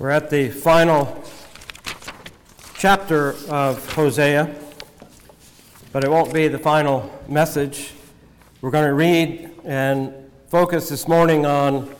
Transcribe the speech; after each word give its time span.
We're 0.00 0.10
at 0.10 0.28
the 0.28 0.50
final 0.50 1.22
chapter 2.76 3.36
of 3.48 3.94
Hosea, 3.94 4.52
but 5.92 6.02
it 6.02 6.10
won't 6.10 6.34
be 6.34 6.48
the 6.48 6.58
final 6.58 7.16
message. 7.28 7.92
We're 8.60 8.72
going 8.72 8.88
to 8.88 8.94
read 8.94 9.52
and 9.64 10.12
focus 10.48 10.88
this 10.88 11.06
morning 11.06 11.46
on 11.46 11.94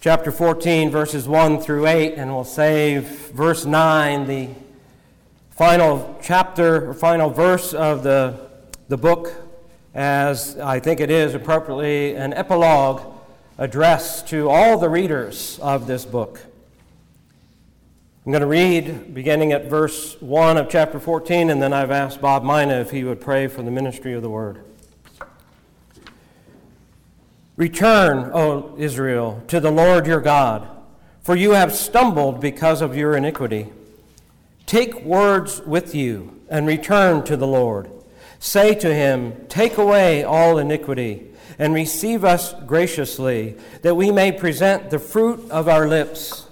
chapter 0.00 0.32
14, 0.32 0.90
verses 0.90 1.28
1 1.28 1.60
through 1.60 1.86
8, 1.86 2.14
and 2.14 2.34
we'll 2.34 2.42
save 2.42 3.04
verse 3.30 3.64
9, 3.64 4.26
the 4.26 4.48
final 5.50 6.18
chapter 6.20 6.90
or 6.90 6.94
final 6.94 7.30
verse 7.30 7.72
of 7.72 8.02
the, 8.02 8.48
the 8.88 8.96
book, 8.96 9.32
as 9.94 10.58
I 10.58 10.80
think 10.80 10.98
it 10.98 11.12
is 11.12 11.34
appropriately 11.34 12.16
an 12.16 12.34
epilogue 12.34 13.00
addressed 13.58 14.26
to 14.30 14.50
all 14.50 14.76
the 14.76 14.88
readers 14.88 15.60
of 15.62 15.86
this 15.86 16.04
book. 16.04 16.40
I'm 18.30 18.32
going 18.32 18.42
to 18.42 18.46
read 18.46 19.12
beginning 19.12 19.50
at 19.50 19.64
verse 19.64 20.14
1 20.20 20.56
of 20.56 20.68
chapter 20.68 21.00
14, 21.00 21.50
and 21.50 21.60
then 21.60 21.72
I've 21.72 21.90
asked 21.90 22.20
Bob 22.20 22.44
Mina 22.44 22.74
if 22.74 22.92
he 22.92 23.02
would 23.02 23.20
pray 23.20 23.48
for 23.48 23.62
the 23.62 23.72
ministry 23.72 24.12
of 24.14 24.22
the 24.22 24.30
word. 24.30 24.62
Return, 27.56 28.30
O 28.32 28.76
Israel, 28.78 29.42
to 29.48 29.58
the 29.58 29.72
Lord 29.72 30.06
your 30.06 30.20
God, 30.20 30.68
for 31.20 31.34
you 31.34 31.54
have 31.54 31.74
stumbled 31.74 32.40
because 32.40 32.82
of 32.82 32.96
your 32.96 33.16
iniquity. 33.16 33.72
Take 34.64 35.02
words 35.02 35.60
with 35.62 35.92
you 35.92 36.40
and 36.48 36.68
return 36.68 37.24
to 37.24 37.36
the 37.36 37.48
Lord. 37.48 37.90
Say 38.38 38.76
to 38.76 38.94
him, 38.94 39.44
Take 39.48 39.76
away 39.76 40.22
all 40.22 40.56
iniquity 40.56 41.32
and 41.58 41.74
receive 41.74 42.24
us 42.24 42.54
graciously, 42.64 43.56
that 43.82 43.96
we 43.96 44.12
may 44.12 44.30
present 44.30 44.90
the 44.90 45.00
fruit 45.00 45.50
of 45.50 45.66
our 45.66 45.88
lips. 45.88 46.46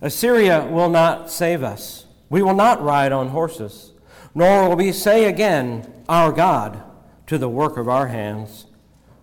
Assyria 0.00 0.64
will 0.64 0.88
not 0.88 1.30
save 1.30 1.62
us. 1.62 2.06
We 2.28 2.42
will 2.42 2.54
not 2.54 2.82
ride 2.82 3.12
on 3.12 3.28
horses, 3.28 3.92
nor 4.34 4.68
will 4.68 4.76
we 4.76 4.92
say 4.92 5.24
again, 5.24 5.92
Our 6.08 6.32
God, 6.32 6.82
to 7.26 7.38
the 7.38 7.48
work 7.48 7.76
of 7.76 7.88
our 7.88 8.08
hands. 8.08 8.66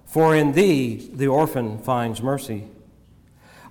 For 0.05 0.35
in 0.35 0.53
thee 0.53 1.09
the 1.13 1.27
orphan 1.27 1.79
finds 1.79 2.21
mercy. 2.21 2.67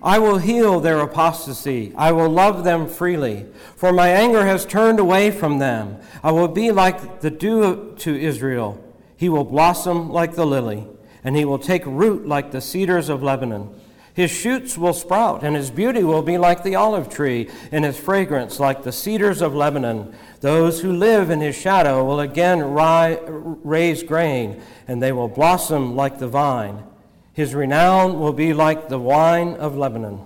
I 0.01 0.19
will 0.19 0.37
heal 0.37 0.79
their 0.79 0.99
apostasy. 0.99 1.93
I 1.97 2.11
will 2.11 2.29
love 2.29 2.63
them 2.63 2.87
freely. 2.87 3.47
For 3.75 3.91
my 3.91 4.09
anger 4.09 4.45
has 4.45 4.65
turned 4.65 4.99
away 4.99 5.31
from 5.31 5.57
them. 5.59 5.97
I 6.23 6.31
will 6.31 6.47
be 6.47 6.71
like 6.71 7.21
the 7.21 7.31
dew 7.31 7.95
to 7.99 8.15
Israel. 8.15 8.83
He 9.15 9.29
will 9.29 9.43
blossom 9.43 10.11
like 10.11 10.35
the 10.35 10.45
lily, 10.45 10.87
and 11.23 11.35
he 11.35 11.45
will 11.45 11.57
take 11.57 11.83
root 11.85 12.27
like 12.27 12.51
the 12.51 12.61
cedars 12.61 13.09
of 13.09 13.23
Lebanon. 13.23 13.73
His 14.17 14.31
shoots 14.31 14.79
will 14.79 14.95
sprout, 14.95 15.43
and 15.43 15.55
his 15.55 15.69
beauty 15.69 16.03
will 16.03 16.23
be 16.23 16.39
like 16.39 16.63
the 16.63 16.73
olive 16.73 17.07
tree, 17.07 17.51
and 17.71 17.85
his 17.85 17.99
fragrance 17.99 18.59
like 18.59 18.81
the 18.81 18.91
cedars 18.91 19.43
of 19.43 19.53
Lebanon. 19.53 20.11
Those 20.41 20.81
who 20.81 20.91
live 20.91 21.29
in 21.29 21.39
his 21.39 21.55
shadow 21.55 22.03
will 22.03 22.19
again 22.19 22.63
ri- 22.63 23.19
raise 23.27 24.01
grain, 24.01 24.59
and 24.87 25.03
they 25.03 25.11
will 25.11 25.27
blossom 25.27 25.95
like 25.95 26.17
the 26.17 26.27
vine. 26.27 26.83
His 27.31 27.53
renown 27.53 28.19
will 28.19 28.33
be 28.33 28.53
like 28.53 28.89
the 28.89 28.97
wine 28.97 29.53
of 29.53 29.77
Lebanon. 29.77 30.21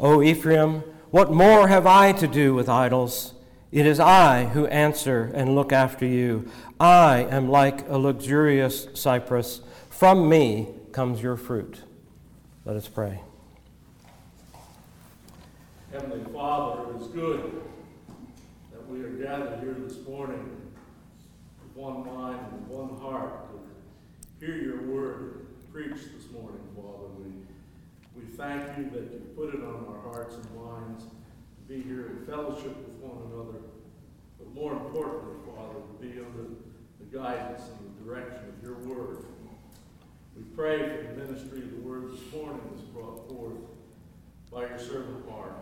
O 0.00 0.22
Ephraim, 0.22 0.82
what 1.10 1.30
more 1.30 1.68
have 1.68 1.86
I 1.86 2.12
to 2.12 2.26
do 2.26 2.54
with 2.54 2.70
idols? 2.70 3.34
It 3.70 3.84
is 3.84 4.00
I 4.00 4.46
who 4.46 4.66
answer 4.68 5.30
and 5.34 5.54
look 5.54 5.74
after 5.74 6.06
you. 6.06 6.50
I 6.80 7.26
am 7.30 7.50
like 7.50 7.86
a 7.86 7.98
luxurious 7.98 8.88
cypress. 8.94 9.60
From 9.90 10.26
me 10.26 10.68
comes 10.92 11.20
your 11.20 11.36
fruit. 11.36 11.83
Let 12.66 12.76
us 12.76 12.88
pray. 12.88 13.20
Heavenly 15.92 16.24
Father, 16.32 16.94
it 16.94 17.02
is 17.02 17.08
good 17.08 17.60
that 18.72 18.88
we 18.88 19.02
are 19.02 19.10
gathered 19.10 19.60
here 19.60 19.76
this 19.86 19.98
morning 20.08 20.72
with 21.62 21.76
one 21.76 22.06
mind 22.06 22.40
and 22.52 22.66
one 22.68 22.98
heart 22.98 23.50
to 24.40 24.46
hear 24.46 24.56
your 24.56 24.80
word 24.84 25.46
preached 25.70 26.16
this 26.16 26.30
morning, 26.32 26.62
Father. 26.74 27.08
We, 27.18 27.32
we 28.18 28.26
thank 28.34 28.78
you 28.78 28.84
that 28.94 29.12
you 29.12 29.20
put 29.36 29.54
it 29.54 29.60
on 29.60 29.84
our 29.86 30.00
hearts 30.10 30.36
and 30.36 30.46
minds 30.56 31.04
to 31.04 31.68
be 31.68 31.82
here 31.82 32.06
in 32.06 32.24
fellowship 32.24 32.74
with 32.78 32.96
one 32.98 33.30
another, 33.30 33.58
but 34.38 34.54
more 34.54 34.72
importantly, 34.72 35.34
Father, 35.54 35.80
to 35.80 36.00
be 36.00 36.18
under 36.18 36.48
the 36.98 37.14
guidance 37.14 37.60
and 37.78 37.94
the 37.94 38.10
direction 38.10 38.40
of 38.48 38.64
your 38.64 38.78
word. 38.78 39.26
We 40.36 40.42
pray 40.56 40.78
for 40.78 41.14
the 41.14 41.26
ministry 41.26 41.60
of 41.60 41.70
the 41.70 41.88
word 41.88 42.12
this 42.12 42.32
morning 42.32 42.60
that's 42.70 42.82
brought 42.88 43.28
forth 43.28 43.58
by 44.50 44.62
your 44.62 44.78
servant 44.78 45.28
Mark. 45.28 45.52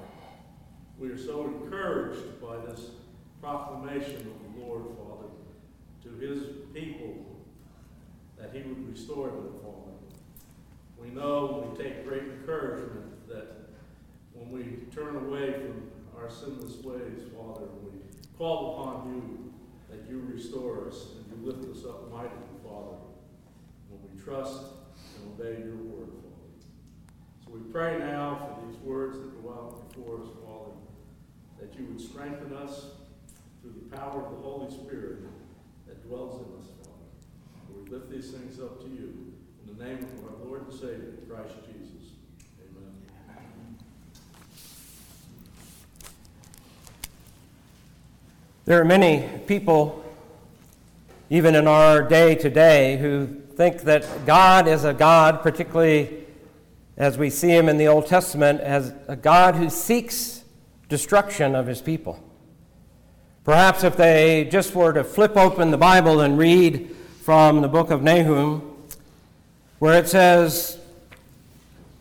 We 0.99 1.09
are 1.11 1.19
so 1.19 1.45
encouraged 1.45 2.41
by 2.41 2.57
this 2.67 2.91
proclamation 3.41 4.17
of 4.17 4.57
the 4.57 4.65
Lord, 4.65 4.85
Father, 4.97 5.29
to 6.05 6.27
his 6.27 6.45
people 6.73 7.27
that 8.39 8.51
he 8.55 8.63
would 8.63 8.89
restore 8.91 9.29
them, 9.29 9.55
Father. 9.63 9.93
We 10.99 11.09
know 11.09 11.73
we 11.77 11.83
take 11.83 12.07
great 12.07 12.23
encouragement 12.23 13.29
that 13.29 13.69
when 14.33 14.51
we 14.51 14.87
turn 14.95 15.17
away 15.17 15.53
from 15.53 15.91
our 16.17 16.31
sinless 16.31 16.83
ways, 16.83 17.21
Father, 17.37 17.67
we 17.83 17.91
call 18.39 18.75
upon 18.75 19.13
you, 19.13 19.53
that 19.91 20.09
you 20.09 20.23
restore 20.33 20.89
us 20.89 21.09
and 21.17 21.45
you 21.45 21.53
lift 21.53 21.69
us 21.77 21.85
up 21.85 22.11
mightily, 22.11 22.52
trust 24.25 24.63
and 25.17 25.33
obey 25.33 25.63
your 25.63 25.77
word, 25.77 26.09
Father. 26.23 26.53
So 27.45 27.53
we 27.53 27.61
pray 27.73 27.99
now 27.99 28.57
for 28.61 28.67
these 28.67 28.79
words 28.81 29.19
that 29.19 29.43
go 29.43 29.51
out 29.51 29.89
before 29.89 30.23
us, 30.23 30.29
Father, 30.45 30.77
that 31.61 31.79
you 31.79 31.87
would 31.87 32.01
strengthen 32.01 32.55
us 32.57 32.87
through 33.61 33.75
the 33.75 33.97
power 33.97 34.25
of 34.25 34.33
the 34.33 34.39
Holy 34.39 34.71
Spirit 34.71 35.21
that 35.87 36.07
dwells 36.07 36.41
in 36.41 36.61
us, 36.61 36.69
Father. 36.81 36.93
We 37.75 37.91
lift 37.91 38.11
these 38.11 38.31
things 38.31 38.61
up 38.61 38.81
to 38.83 38.89
you. 38.89 39.33
In 39.67 39.77
the 39.77 39.85
name 39.85 39.99
of 39.99 40.25
our 40.25 40.45
Lord 40.45 40.69
and 40.69 40.73
Savior, 40.73 41.15
Christ 41.29 41.55
Jesus. 41.67 42.13
Amen. 42.61 43.37
There 48.65 48.81
are 48.81 48.85
many 48.85 49.29
people, 49.47 50.05
even 51.31 51.55
in 51.55 51.67
our 51.67 52.03
day 52.03 52.35
today, 52.35 52.99
who 52.99 53.42
think 53.53 53.83
that 53.83 54.27
God 54.27 54.67
is 54.67 54.85
a 54.85 54.95
God, 54.95 55.43
particularly 55.43 56.25
as 56.97 57.19
we 57.19 57.31
see 57.31 57.51
him 57.51 57.69
in 57.69 57.77
the 57.77 57.87
Old 57.87 58.07
Testament, 58.07 58.61
as 58.61 58.95
a 59.09 59.17
God 59.17 59.57
who 59.57 59.69
seeks 59.69 60.43
destruction 60.89 61.55
of 61.55 61.67
his 61.67 61.81
people. 61.81 62.23
Perhaps 63.45 63.85
if 63.85 63.97
they 63.97 64.49
just 64.51 64.75
were 64.75 64.93
to 64.93 65.05
flip 65.05 65.37
open 65.37 65.71
the 65.71 65.79
Bible 65.79 66.21
and 66.21 66.39
read 66.39 66.95
from 67.23 67.61
the 67.61 67.69
book 67.69 67.91
of 67.91 68.03
Nahum, 68.03 68.77
where 69.79 69.99
it 69.99 70.09
says, 70.09 70.79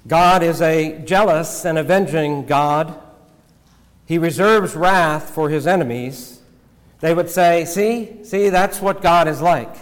God 0.07 0.43
is 0.43 0.61
a 0.61 0.99
jealous 0.99 1.65
and 1.65 1.77
avenging 1.77 2.45
God. 2.45 2.99
He 4.05 4.17
reserves 4.17 4.75
wrath 4.75 5.29
for 5.29 5.49
his 5.49 5.67
enemies. 5.67 6.41
They 6.99 7.13
would 7.13 7.29
say, 7.29 7.65
See, 7.65 8.23
see, 8.23 8.49
that's 8.49 8.81
what 8.81 9.01
God 9.01 9.27
is 9.27 9.41
like. 9.41 9.75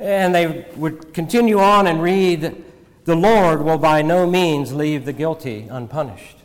And 0.00 0.34
they 0.34 0.66
would 0.76 1.12
continue 1.12 1.58
on 1.60 1.86
and 1.86 2.02
read, 2.02 2.64
The 3.04 3.14
Lord 3.14 3.62
will 3.62 3.76
by 3.76 4.00
no 4.00 4.26
means 4.26 4.72
leave 4.72 5.04
the 5.04 5.12
guilty 5.12 5.68
unpunished. 5.70 6.38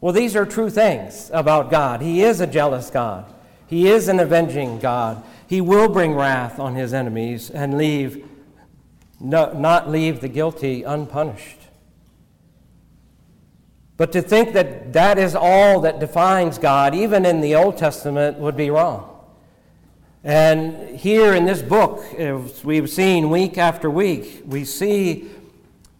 Well, 0.00 0.12
these 0.12 0.36
are 0.36 0.44
true 0.44 0.68
things 0.68 1.30
about 1.32 1.70
God. 1.70 2.02
He 2.02 2.22
is 2.22 2.40
a 2.40 2.46
jealous 2.46 2.90
God, 2.90 3.32
He 3.66 3.88
is 3.88 4.08
an 4.08 4.20
avenging 4.20 4.78
God. 4.78 5.22
He 5.46 5.60
will 5.60 5.88
bring 5.88 6.14
wrath 6.14 6.60
on 6.60 6.76
His 6.76 6.94
enemies 6.94 7.50
and 7.50 7.76
leave, 7.76 8.24
no, 9.18 9.52
not 9.52 9.90
leave 9.90 10.20
the 10.20 10.28
guilty 10.28 10.84
unpunished. 10.84 11.56
But 13.96 14.12
to 14.12 14.22
think 14.22 14.52
that 14.52 14.92
that 14.92 15.18
is 15.18 15.34
all 15.34 15.80
that 15.80 15.98
defines 15.98 16.56
God, 16.56 16.94
even 16.94 17.26
in 17.26 17.40
the 17.40 17.54
Old 17.54 17.76
Testament, 17.76 18.38
would 18.38 18.56
be 18.56 18.70
wrong. 18.70 19.09
And 20.22 20.98
here 20.98 21.34
in 21.34 21.46
this 21.46 21.62
book, 21.62 22.04
as 22.18 22.62
we've 22.62 22.90
seen 22.90 23.30
week 23.30 23.56
after 23.56 23.88
week, 23.88 24.42
we 24.44 24.66
see 24.66 25.30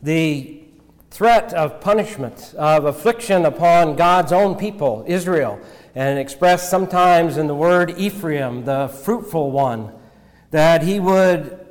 the 0.03 0.63
threat 1.11 1.55
of 1.55 1.81
punishment, 1.81 2.55
of 2.59 2.85
affliction 2.85 3.47
upon 3.47 3.97
God's 3.97 4.31
own 4.31 4.57
people, 4.57 5.05
Israel, 5.07 5.59
and 5.95 6.19
expressed 6.19 6.69
sometimes 6.69 7.39
in 7.39 7.47
the 7.47 7.55
word 7.55 7.95
Ephraim, 7.97 8.67
the 8.67 8.89
fruitful 8.89 9.53
one, 9.53 9.91
that 10.51 10.83
he 10.83 11.01
would 11.01 11.67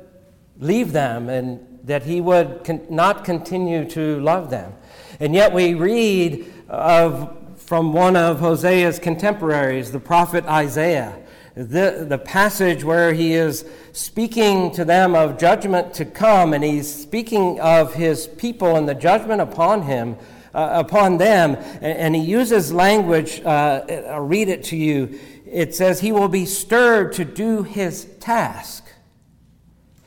leave 0.58 0.92
them 0.92 1.28
and 1.28 1.80
that 1.84 2.02
he 2.02 2.20
would 2.20 2.64
con- 2.64 2.84
not 2.90 3.24
continue 3.24 3.88
to 3.90 4.18
love 4.20 4.50
them. 4.50 4.72
And 5.20 5.34
yet 5.34 5.52
we 5.52 5.74
read 5.74 6.52
of 6.68 7.36
from 7.56 7.92
one 7.92 8.16
of 8.16 8.40
Hosea's 8.40 8.98
contemporaries, 8.98 9.92
the 9.92 10.00
prophet 10.00 10.44
Isaiah, 10.46 11.16
the, 11.54 12.06
the 12.08 12.18
passage 12.18 12.84
where 12.84 13.12
he 13.12 13.34
is 13.34 13.64
speaking 13.92 14.70
to 14.72 14.84
them 14.84 15.14
of 15.14 15.38
judgment 15.38 15.94
to 15.94 16.04
come, 16.04 16.52
and 16.52 16.62
he's 16.62 16.92
speaking 16.92 17.60
of 17.60 17.94
his 17.94 18.26
people 18.26 18.76
and 18.76 18.88
the 18.88 18.94
judgment 18.94 19.40
upon 19.40 19.82
him 19.82 20.16
uh, 20.54 20.82
upon 20.84 21.18
them. 21.18 21.56
And, 21.80 21.98
and, 21.98 22.16
he 22.16 22.22
uses 22.22 22.72
language, 22.72 23.40
uh, 23.44 23.82
I'll 24.08 24.20
read 24.20 24.48
it 24.48 24.64
to 24.64 24.76
you. 24.76 25.18
It 25.46 25.74
says, 25.74 26.00
He 26.00 26.12
will 26.12 26.28
be 26.28 26.46
stirred 26.46 27.12
to 27.14 27.24
do 27.24 27.62
his 27.62 28.06
task, 28.20 28.84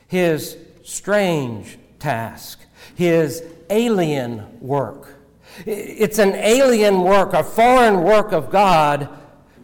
his 0.06 0.56
strange 0.82 1.78
task, 1.98 2.60
his 2.94 3.42
alien 3.70 4.60
work. 4.60 5.14
It's 5.66 6.18
an 6.18 6.34
alien 6.34 7.02
work, 7.02 7.32
a 7.32 7.44
foreign 7.44 8.02
work 8.02 8.32
of 8.32 8.50
God 8.50 9.08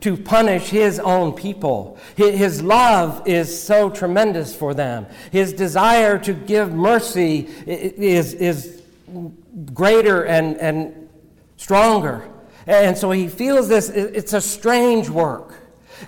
to 0.00 0.16
punish 0.16 0.68
his 0.68 0.98
own 0.98 1.32
people. 1.32 1.98
His 2.16 2.62
love 2.62 3.26
is 3.26 3.62
so 3.62 3.90
tremendous 3.90 4.54
for 4.54 4.74
them. 4.74 5.06
His 5.30 5.52
desire 5.52 6.18
to 6.20 6.32
give 6.32 6.72
mercy 6.72 7.48
is, 7.66 8.34
is 8.34 8.82
greater 9.74 10.24
and, 10.24 10.56
and 10.56 11.08
stronger. 11.56 12.28
And 12.66 12.96
so 12.96 13.10
he 13.10 13.28
feels 13.28 13.68
this, 13.68 13.88
it's 13.88 14.32
a 14.32 14.40
strange 14.40 15.08
work. 15.08 15.54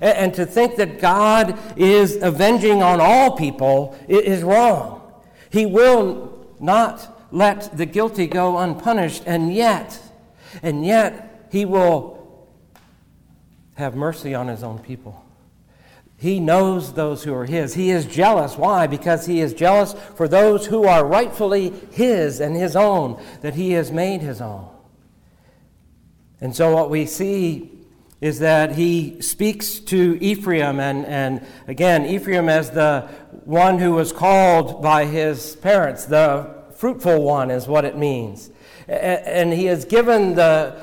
And 0.01 0.33
to 0.35 0.47
think 0.47 0.77
that 0.77 1.01
God 1.01 1.59
is 1.77 2.17
avenging 2.23 2.83
on 2.83 3.01
all 3.01 3.37
people 3.37 3.97
is 4.09 4.43
wrong. 4.43 5.13
He 5.51 5.67
will 5.67 6.47
not 6.61 7.27
let 7.31 7.77
the 7.77 7.87
guilty 7.87 8.27
go 8.27 8.59
unpunished, 8.59 9.25
and 9.27 9.53
yet, 9.53 9.99
and 10.63 10.85
yet, 10.85 11.49
he 11.51 11.65
will 11.65 12.22
have 13.83 13.95
mercy 13.95 14.35
on 14.35 14.49
his 14.49 14.63
own 14.63 14.79
people. 14.79 15.25
He 16.17 16.39
knows 16.39 16.93
those 16.93 17.25
who 17.25 17.35
are 17.35 17.47
his. 17.47 17.75
He 17.75 17.91
is 17.91 18.07
jealous. 18.07 18.57
Why? 18.57 18.87
Because 18.87 19.27
he 19.27 19.41
is 19.41 19.53
jealous 19.53 19.93
for 20.15 20.29
those 20.29 20.67
who 20.67 20.85
are 20.85 21.05
rightfully 21.05 21.73
his 21.91 22.41
and 22.41 22.55
his 22.55 22.77
own, 22.77 23.21
that 23.41 23.55
he 23.55 23.73
has 23.73 23.91
made 23.91 24.21
his 24.21 24.41
own. 24.41 24.69
And 26.41 26.55
so, 26.55 26.73
what 26.73 26.91
we 26.91 27.07
see 27.07 27.71
is 28.21 28.39
that 28.39 28.77
he 28.77 29.21
speaks 29.21 29.81
to 29.81 30.17
Ephraim, 30.21 30.79
and, 30.79 31.05
and 31.07 31.45
again, 31.67 32.07
Ephraim 32.07 32.49
as 32.49 32.71
the 32.71 33.01
one 33.45 33.81
who 33.81 33.91
was 33.91 34.13
called 34.13 34.81
by 34.81 35.07
his 35.07 35.57
parents, 35.57 36.05
the 36.05 36.49
fruitful 36.77 37.21
one 37.21 37.51
is 37.51 37.67
what 37.67 37.85
it 37.85 37.99
means. 37.99 38.49
And 38.87 39.53
he 39.53 39.65
has 39.65 39.85
given 39.85 40.37
the, 40.37 40.81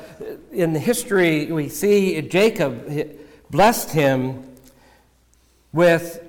in 0.52 0.74
the 0.74 0.80
history, 0.80 1.52
we 1.52 1.70
see 1.70 2.22
Jacob 2.22 3.18
blessed 3.50 3.92
him 3.92 4.56
with 5.72 6.24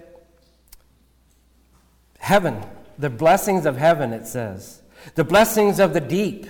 heaven, 2.18 2.62
the 2.98 3.10
blessings 3.10 3.66
of 3.66 3.76
heaven, 3.76 4.12
it 4.12 4.26
says, 4.26 4.82
the 5.14 5.24
blessings 5.24 5.80
of 5.80 5.94
the 5.94 6.00
deep, 6.00 6.46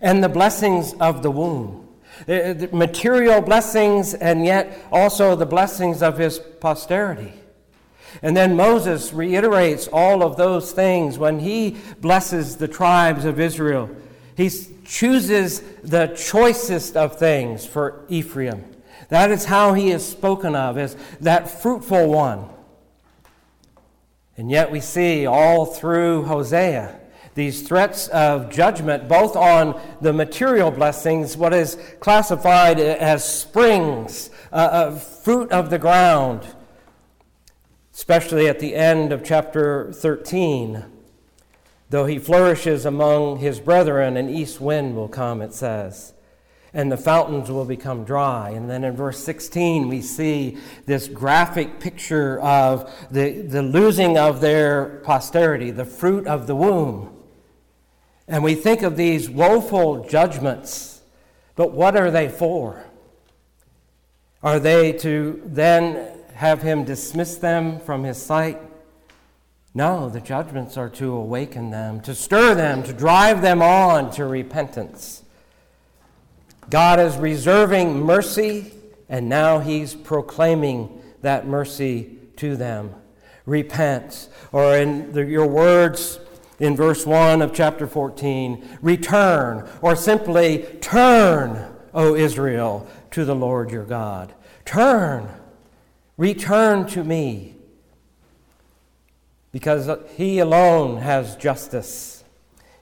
and 0.00 0.22
the 0.22 0.28
blessings 0.28 0.94
of 0.94 1.22
the 1.22 1.30
womb. 1.30 1.88
The 2.26 2.68
material 2.72 3.40
blessings, 3.40 4.12
and 4.12 4.44
yet 4.44 4.78
also 4.92 5.34
the 5.34 5.46
blessings 5.46 6.02
of 6.02 6.18
his 6.18 6.38
posterity. 6.38 7.32
And 8.22 8.36
then 8.36 8.56
Moses 8.56 9.12
reiterates 9.12 9.88
all 9.88 10.22
of 10.22 10.36
those 10.36 10.72
things 10.72 11.18
when 11.18 11.38
he 11.38 11.76
blesses 12.00 12.56
the 12.56 12.68
tribes 12.68 13.24
of 13.24 13.40
Israel. 13.40 13.88
He 14.40 14.48
chooses 14.86 15.60
the 15.82 16.06
choicest 16.06 16.96
of 16.96 17.18
things 17.18 17.66
for 17.66 18.06
Ephraim. 18.08 18.64
That 19.10 19.30
is 19.30 19.44
how 19.44 19.74
he 19.74 19.90
is 19.90 20.02
spoken 20.02 20.56
of 20.56 20.78
as 20.78 20.96
that 21.20 21.50
fruitful 21.50 22.08
one. 22.08 22.48
And 24.38 24.50
yet 24.50 24.70
we 24.70 24.80
see 24.80 25.26
all 25.26 25.66
through 25.66 26.22
Hosea 26.22 26.98
these 27.34 27.68
threats 27.68 28.08
of 28.08 28.50
judgment, 28.50 29.08
both 29.08 29.36
on 29.36 29.78
the 30.00 30.14
material 30.14 30.70
blessings, 30.70 31.36
what 31.36 31.52
is 31.52 31.76
classified 32.00 32.80
as 32.80 33.22
springs, 33.22 34.30
uh, 34.52 34.92
fruit 34.92 35.52
of 35.52 35.68
the 35.68 35.78
ground, 35.78 36.46
especially 37.92 38.48
at 38.48 38.58
the 38.58 38.74
end 38.74 39.12
of 39.12 39.22
chapter 39.22 39.92
13. 39.92 40.99
Though 41.90 42.06
he 42.06 42.20
flourishes 42.20 42.86
among 42.86 43.38
his 43.38 43.58
brethren, 43.58 44.16
an 44.16 44.28
east 44.28 44.60
wind 44.60 44.94
will 44.94 45.08
come, 45.08 45.42
it 45.42 45.52
says, 45.52 46.14
and 46.72 46.90
the 46.90 46.96
fountains 46.96 47.50
will 47.50 47.64
become 47.64 48.04
dry. 48.04 48.50
And 48.50 48.70
then 48.70 48.84
in 48.84 48.94
verse 48.94 49.18
16, 49.18 49.88
we 49.88 50.00
see 50.00 50.56
this 50.86 51.08
graphic 51.08 51.80
picture 51.80 52.40
of 52.40 52.88
the, 53.10 53.42
the 53.42 53.62
losing 53.62 54.16
of 54.16 54.40
their 54.40 55.00
posterity, 55.02 55.72
the 55.72 55.84
fruit 55.84 56.28
of 56.28 56.46
the 56.46 56.54
womb. 56.54 57.16
And 58.28 58.44
we 58.44 58.54
think 58.54 58.82
of 58.82 58.96
these 58.96 59.28
woeful 59.28 60.08
judgments, 60.08 61.02
but 61.56 61.72
what 61.72 61.96
are 61.96 62.12
they 62.12 62.28
for? 62.28 62.84
Are 64.44 64.60
they 64.60 64.92
to 64.92 65.42
then 65.44 66.08
have 66.34 66.62
him 66.62 66.84
dismiss 66.84 67.36
them 67.36 67.80
from 67.80 68.04
his 68.04 68.22
sight? 68.22 68.62
No, 69.72 70.08
the 70.08 70.20
judgments 70.20 70.76
are 70.76 70.88
to 70.90 71.12
awaken 71.12 71.70
them, 71.70 72.00
to 72.00 72.14
stir 72.14 72.54
them, 72.54 72.82
to 72.82 72.92
drive 72.92 73.40
them 73.40 73.62
on 73.62 74.10
to 74.12 74.24
repentance. 74.24 75.22
God 76.68 76.98
is 76.98 77.16
reserving 77.16 78.00
mercy, 78.00 78.72
and 79.08 79.28
now 79.28 79.60
He's 79.60 79.94
proclaiming 79.94 81.00
that 81.22 81.46
mercy 81.46 82.18
to 82.36 82.56
them. 82.56 82.94
Repent, 83.46 84.28
or 84.50 84.76
in 84.76 85.12
the, 85.12 85.24
your 85.24 85.46
words 85.46 86.18
in 86.58 86.76
verse 86.76 87.06
1 87.06 87.40
of 87.40 87.54
chapter 87.54 87.86
14, 87.86 88.78
return, 88.82 89.68
or 89.80 89.94
simply 89.94 90.66
turn, 90.80 91.74
O 91.94 92.16
Israel, 92.16 92.88
to 93.12 93.24
the 93.24 93.36
Lord 93.36 93.70
your 93.70 93.84
God. 93.84 94.34
Turn, 94.64 95.28
return 96.16 96.86
to 96.88 97.04
me 97.04 97.54
because 99.52 99.90
he 100.16 100.38
alone 100.38 100.98
has 100.98 101.36
justice. 101.36 102.24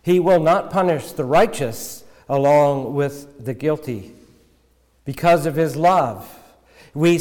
He 0.03 0.20
will 0.20 0.41
not 0.41 0.70
punish 0.70 1.12
the 1.12 1.25
righteous 1.25 2.05
along 2.29 2.94
with 2.94 3.44
the 3.44 3.55
guilty 3.55 4.12
because 5.05 5.47
of 5.47 5.55
his 5.55 5.76
love. 5.76 6.29
We 6.94 7.20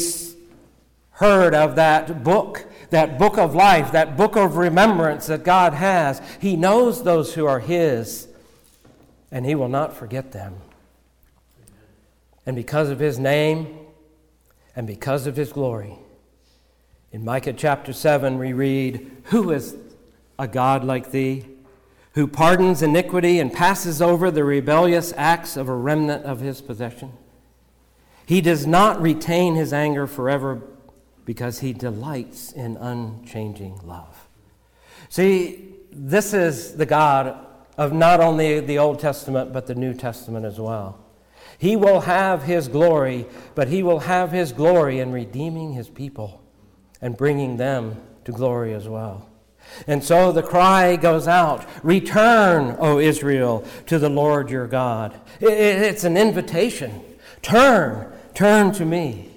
heard 1.12 1.54
of 1.54 1.76
that 1.76 2.22
book, 2.22 2.66
that 2.90 3.18
book 3.18 3.38
of 3.38 3.54
life, 3.54 3.92
that 3.92 4.16
book 4.16 4.36
of 4.36 4.56
remembrance 4.56 5.26
that 5.26 5.44
God 5.44 5.74
has. 5.74 6.20
He 6.40 6.56
knows 6.56 7.02
those 7.02 7.34
who 7.34 7.46
are 7.46 7.60
his, 7.60 8.28
and 9.32 9.44
he 9.44 9.54
will 9.54 9.68
not 9.68 9.96
forget 9.96 10.32
them. 10.32 10.56
And 12.46 12.54
because 12.54 12.88
of 12.88 12.98
his 12.98 13.18
name 13.18 13.78
and 14.74 14.86
because 14.86 15.26
of 15.26 15.36
his 15.36 15.52
glory, 15.52 15.98
in 17.10 17.24
Micah 17.24 17.54
chapter 17.54 17.92
7, 17.92 18.38
we 18.38 18.52
read, 18.52 19.10
Who 19.24 19.50
is 19.50 19.76
a 20.38 20.46
God 20.46 20.84
like 20.84 21.10
thee, 21.10 21.46
who 22.12 22.26
pardons 22.26 22.82
iniquity 22.82 23.38
and 23.40 23.52
passes 23.52 24.02
over 24.02 24.30
the 24.30 24.44
rebellious 24.44 25.14
acts 25.16 25.56
of 25.56 25.68
a 25.68 25.74
remnant 25.74 26.24
of 26.24 26.40
his 26.40 26.60
possession? 26.60 27.12
He 28.26 28.42
does 28.42 28.66
not 28.66 29.00
retain 29.00 29.54
his 29.54 29.72
anger 29.72 30.06
forever 30.06 30.60
because 31.24 31.60
he 31.60 31.72
delights 31.72 32.52
in 32.52 32.76
unchanging 32.76 33.80
love. 33.84 34.28
See, 35.08 35.76
this 35.90 36.34
is 36.34 36.76
the 36.76 36.84
God 36.84 37.46
of 37.78 37.94
not 37.94 38.20
only 38.20 38.60
the 38.60 38.76
Old 38.78 38.98
Testament, 38.98 39.52
but 39.52 39.66
the 39.66 39.74
New 39.74 39.94
Testament 39.94 40.44
as 40.44 40.60
well. 40.60 40.98
He 41.56 41.74
will 41.74 42.00
have 42.00 42.42
his 42.42 42.68
glory, 42.68 43.24
but 43.54 43.68
he 43.68 43.82
will 43.82 44.00
have 44.00 44.30
his 44.30 44.52
glory 44.52 45.00
in 45.00 45.10
redeeming 45.10 45.72
his 45.72 45.88
people 45.88 46.37
and 47.00 47.16
bringing 47.16 47.56
them 47.56 47.96
to 48.24 48.32
glory 48.32 48.74
as 48.74 48.88
well. 48.88 49.28
And 49.86 50.02
so 50.02 50.32
the 50.32 50.42
cry 50.42 50.96
goes 50.96 51.28
out 51.28 51.66
Return, 51.82 52.76
O 52.78 52.98
Israel, 52.98 53.64
to 53.86 53.98
the 53.98 54.08
Lord 54.08 54.50
your 54.50 54.66
God. 54.66 55.18
It's 55.40 56.04
an 56.04 56.16
invitation. 56.16 57.02
Turn, 57.42 58.12
turn 58.34 58.72
to 58.72 58.84
me. 58.84 59.30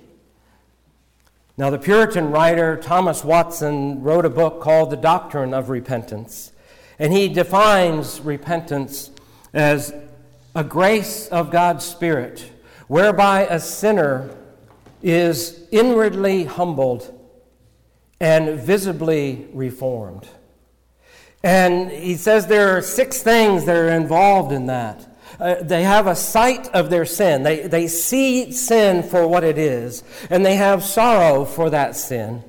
Now, 1.57 1.69
the 1.69 1.77
Puritan 1.77 2.31
writer 2.31 2.77
Thomas 2.77 3.23
Watson 3.23 4.01
wrote 4.01 4.25
a 4.25 4.29
book 4.29 4.61
called 4.61 4.89
The 4.89 4.97
Doctrine 4.97 5.53
of 5.53 5.69
Repentance, 5.69 6.51
and 6.97 7.13
he 7.13 7.27
defines 7.27 8.21
repentance 8.21 9.11
as 9.53 9.93
a 10.55 10.63
grace 10.63 11.27
of 11.27 11.51
God's 11.51 11.85
Spirit 11.85 12.49
whereby 12.87 13.45
a 13.45 13.59
sinner 13.59 14.29
is 15.01 15.65
inwardly 15.71 16.45
humbled 16.45 17.20
and 18.21 18.59
visibly 18.59 19.47
reformed. 19.51 20.27
And 21.43 21.89
he 21.89 22.15
says 22.15 22.45
there 22.45 22.77
are 22.77 22.81
six 22.83 23.23
things 23.23 23.65
that 23.65 23.75
are 23.75 23.89
involved 23.89 24.51
in 24.51 24.67
that. 24.67 25.07
Uh, 25.39 25.55
they 25.59 25.81
have 25.81 26.05
a 26.05 26.15
sight 26.15 26.67
of 26.67 26.91
their 26.91 27.03
sin. 27.03 27.41
They, 27.41 27.67
they 27.67 27.87
see 27.87 28.51
sin 28.51 29.01
for 29.01 29.27
what 29.27 29.43
it 29.43 29.57
is, 29.57 30.03
and 30.29 30.45
they 30.45 30.55
have 30.55 30.83
sorrow 30.83 31.45
for 31.45 31.71
that 31.71 31.95
sin. 31.95 32.43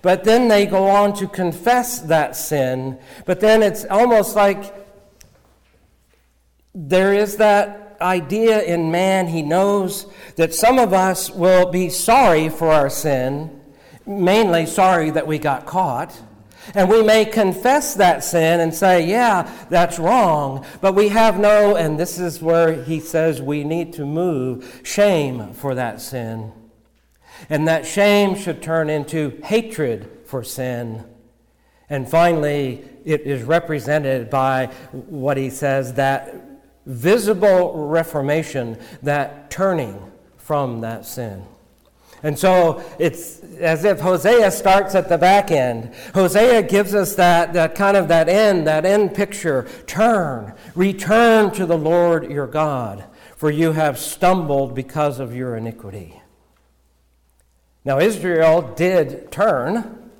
But 0.00 0.24
then 0.24 0.48
they 0.48 0.64
go 0.64 0.88
on 0.88 1.12
to 1.16 1.28
confess 1.28 2.00
that 2.00 2.34
sin. 2.34 2.98
But 3.26 3.40
then 3.40 3.62
it's 3.62 3.84
almost 3.84 4.34
like 4.34 4.74
there 6.74 7.12
is 7.12 7.36
that 7.36 7.98
idea 8.00 8.62
in 8.62 8.90
man, 8.90 9.26
he 9.26 9.42
knows 9.42 10.06
that 10.36 10.54
some 10.54 10.78
of 10.78 10.94
us 10.94 11.28
will 11.28 11.70
be 11.70 11.90
sorry 11.90 12.48
for 12.48 12.72
our 12.72 12.88
sin, 12.88 13.59
mainly 14.10 14.66
sorry 14.66 15.10
that 15.10 15.26
we 15.26 15.38
got 15.38 15.66
caught. 15.66 16.20
And 16.74 16.90
we 16.90 17.02
may 17.02 17.24
confess 17.24 17.94
that 17.94 18.22
sin 18.22 18.60
and 18.60 18.74
say, 18.74 19.06
yeah, 19.06 19.50
that's 19.70 19.98
wrong, 19.98 20.64
but 20.80 20.94
we 20.94 21.08
have 21.08 21.38
no, 21.38 21.74
and 21.74 21.98
this 21.98 22.18
is 22.18 22.42
where 22.42 22.84
he 22.84 23.00
says 23.00 23.40
we 23.40 23.64
need 23.64 23.94
to 23.94 24.04
move, 24.04 24.82
shame 24.84 25.54
for 25.54 25.74
that 25.74 26.00
sin. 26.00 26.52
And 27.48 27.66
that 27.66 27.86
shame 27.86 28.36
should 28.36 28.62
turn 28.62 28.90
into 28.90 29.40
hatred 29.42 30.10
for 30.26 30.44
sin. 30.44 31.04
And 31.88 32.08
finally, 32.08 32.84
it 33.04 33.22
is 33.22 33.42
represented 33.42 34.28
by 34.28 34.66
what 34.92 35.38
he 35.38 35.50
says 35.50 35.94
that 35.94 36.34
visible 36.84 37.86
reformation, 37.88 38.78
that 39.02 39.50
turning 39.50 40.12
from 40.36 40.82
that 40.82 41.06
sin. 41.06 41.44
And 42.22 42.38
so 42.38 42.82
it's 42.98 43.40
as 43.60 43.84
if 43.84 44.00
Hosea 44.00 44.50
starts 44.50 44.94
at 44.94 45.08
the 45.08 45.18
back 45.18 45.50
end. 45.50 45.94
Hosea 46.14 46.62
gives 46.62 46.94
us 46.94 47.14
that, 47.14 47.52
that 47.54 47.74
kind 47.74 47.96
of 47.96 48.08
that 48.08 48.28
end, 48.28 48.66
that 48.66 48.84
end 48.84 49.14
picture. 49.14 49.66
Turn, 49.86 50.54
return 50.74 51.50
to 51.52 51.66
the 51.66 51.78
Lord 51.78 52.30
your 52.30 52.46
God, 52.46 53.04
for 53.36 53.50
you 53.50 53.72
have 53.72 53.98
stumbled 53.98 54.74
because 54.74 55.18
of 55.18 55.34
your 55.34 55.56
iniquity. 55.56 56.20
Now, 57.84 57.98
Israel 57.98 58.74
did 58.76 59.32
turn, 59.32 60.10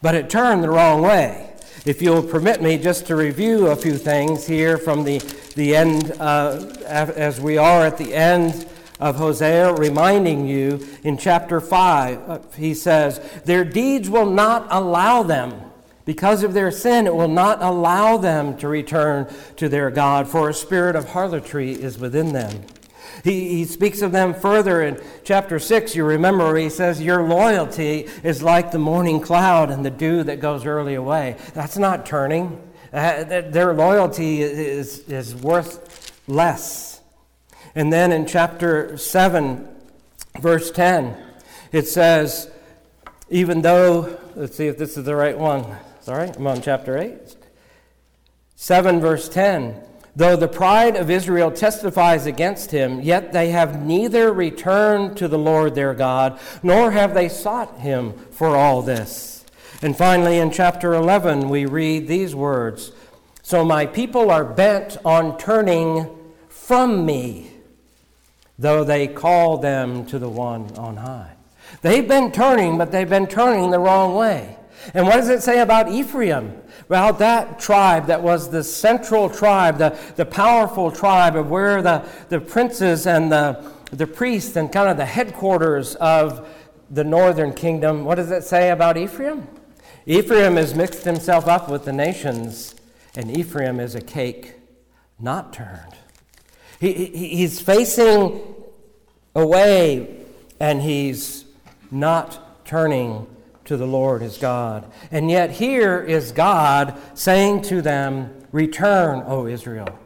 but 0.00 0.14
it 0.14 0.30
turned 0.30 0.62
the 0.62 0.70
wrong 0.70 1.02
way. 1.02 1.52
If 1.84 2.02
you'll 2.02 2.22
permit 2.22 2.62
me 2.62 2.76
just 2.78 3.06
to 3.06 3.16
review 3.16 3.68
a 3.68 3.76
few 3.76 3.96
things 3.96 4.46
here 4.46 4.78
from 4.78 5.02
the, 5.02 5.18
the 5.56 5.74
end, 5.74 6.12
uh, 6.20 6.72
as 6.86 7.40
we 7.40 7.56
are 7.56 7.86
at 7.86 7.98
the 7.98 8.14
end 8.14 8.69
of 9.00 9.16
Hosea, 9.16 9.72
reminding 9.74 10.46
you 10.46 10.86
in 11.02 11.16
chapter 11.16 11.60
5, 11.60 12.30
uh, 12.30 12.38
he 12.56 12.74
says, 12.74 13.18
Their 13.44 13.64
deeds 13.64 14.10
will 14.10 14.30
not 14.30 14.66
allow 14.70 15.22
them, 15.22 15.62
because 16.04 16.42
of 16.42 16.54
their 16.54 16.70
sin, 16.70 17.06
it 17.06 17.14
will 17.14 17.28
not 17.28 17.62
allow 17.62 18.16
them 18.16 18.56
to 18.58 18.68
return 18.68 19.32
to 19.56 19.68
their 19.68 19.90
God, 19.90 20.28
for 20.28 20.48
a 20.48 20.54
spirit 20.54 20.96
of 20.96 21.10
harlotry 21.10 21.72
is 21.72 21.98
within 21.98 22.32
them. 22.32 22.64
He, 23.22 23.48
he 23.48 23.64
speaks 23.64 24.02
of 24.02 24.12
them 24.12 24.34
further 24.34 24.82
in 24.82 25.00
chapter 25.24 25.58
6. 25.58 25.94
You 25.94 26.04
remember 26.04 26.56
he 26.56 26.70
says, 26.70 27.02
Your 27.02 27.22
loyalty 27.22 28.08
is 28.22 28.42
like 28.42 28.70
the 28.70 28.78
morning 28.78 29.20
cloud 29.20 29.70
and 29.70 29.84
the 29.84 29.90
dew 29.90 30.22
that 30.24 30.40
goes 30.40 30.64
early 30.64 30.94
away. 30.94 31.36
That's 31.54 31.76
not 31.76 32.06
turning. 32.06 32.60
Uh, 32.92 33.24
their 33.24 33.72
loyalty 33.72 34.42
is, 34.42 35.00
is 35.08 35.34
worth 35.34 36.12
less. 36.26 36.89
And 37.74 37.92
then 37.92 38.12
in 38.12 38.26
chapter 38.26 38.96
7, 38.96 39.68
verse 40.40 40.70
10, 40.70 41.16
it 41.72 41.86
says, 41.86 42.50
Even 43.28 43.62
though, 43.62 44.18
let's 44.34 44.56
see 44.56 44.66
if 44.66 44.76
this 44.76 44.96
is 44.96 45.04
the 45.04 45.16
right 45.16 45.38
one. 45.38 45.64
Sorry, 46.00 46.30
I'm 46.30 46.46
on 46.46 46.62
chapter 46.62 46.98
8. 46.98 47.36
7, 48.56 49.00
verse 49.00 49.28
10. 49.28 49.82
Though 50.16 50.36
the 50.36 50.48
pride 50.48 50.96
of 50.96 51.08
Israel 51.08 51.50
testifies 51.50 52.26
against 52.26 52.72
him, 52.72 53.00
yet 53.00 53.32
they 53.32 53.50
have 53.50 53.80
neither 53.80 54.32
returned 54.32 55.16
to 55.18 55.28
the 55.28 55.38
Lord 55.38 55.74
their 55.74 55.94
God, 55.94 56.38
nor 56.62 56.90
have 56.90 57.14
they 57.14 57.28
sought 57.28 57.78
him 57.78 58.14
for 58.30 58.56
all 58.56 58.82
this. 58.82 59.44
And 59.82 59.96
finally, 59.96 60.38
in 60.38 60.50
chapter 60.50 60.92
11, 60.94 61.48
we 61.48 61.64
read 61.64 62.06
these 62.06 62.34
words 62.34 62.92
So 63.42 63.64
my 63.64 63.86
people 63.86 64.30
are 64.30 64.44
bent 64.44 64.98
on 65.04 65.38
turning 65.38 66.08
from 66.48 67.06
me, 67.06 67.49
though 68.60 68.84
they 68.84 69.08
call 69.08 69.56
them 69.56 70.04
to 70.04 70.18
the 70.18 70.28
one 70.28 70.70
on 70.76 70.98
high. 70.98 71.32
They've 71.80 72.06
been 72.06 72.30
turning, 72.30 72.76
but 72.76 72.92
they've 72.92 73.08
been 73.08 73.26
turning 73.26 73.70
the 73.70 73.78
wrong 73.78 74.14
way. 74.14 74.56
And 74.92 75.06
what 75.06 75.16
does 75.16 75.30
it 75.30 75.42
say 75.42 75.60
about 75.60 75.90
Ephraim? 75.90 76.60
Well, 76.88 77.14
that 77.14 77.58
tribe 77.58 78.06
that 78.06 78.22
was 78.22 78.50
the 78.50 78.62
central 78.62 79.30
tribe, 79.30 79.78
the, 79.78 79.98
the 80.16 80.26
powerful 80.26 80.90
tribe 80.90 81.36
of 81.36 81.48
where 81.50 81.80
the, 81.80 82.06
the 82.28 82.40
princes 82.40 83.06
and 83.06 83.32
the, 83.32 83.72
the 83.92 84.06
priests 84.06 84.56
and 84.56 84.70
kind 84.70 84.90
of 84.90 84.98
the 84.98 85.06
headquarters 85.06 85.94
of 85.96 86.46
the 86.90 87.04
northern 87.04 87.54
kingdom, 87.54 88.04
what 88.04 88.16
does 88.16 88.30
it 88.30 88.42
say 88.42 88.70
about 88.70 88.96
Ephraim? 88.96 89.46
Ephraim 90.04 90.56
has 90.56 90.74
mixed 90.74 91.04
himself 91.04 91.46
up 91.46 91.68
with 91.68 91.84
the 91.84 91.92
nations, 91.92 92.74
and 93.14 93.34
Ephraim 93.36 93.80
is 93.80 93.94
a 93.94 94.00
cake 94.00 94.54
not 95.18 95.52
turned. 95.52 95.94
He, 96.80 96.92
he, 96.92 97.28
he's 97.36 97.60
facing 97.60 98.40
away, 99.34 100.24
and 100.58 100.80
he's 100.80 101.44
not 101.90 102.66
turning 102.66 103.26
to 103.66 103.76
the 103.76 103.86
Lord 103.86 104.22
his 104.22 104.38
God. 104.38 104.90
And 105.12 105.30
yet, 105.30 105.50
here 105.50 106.00
is 106.00 106.32
God 106.32 106.98
saying 107.14 107.62
to 107.62 107.82
them, 107.82 108.34
Return, 108.50 109.22
O 109.26 109.46
Israel. 109.46 109.96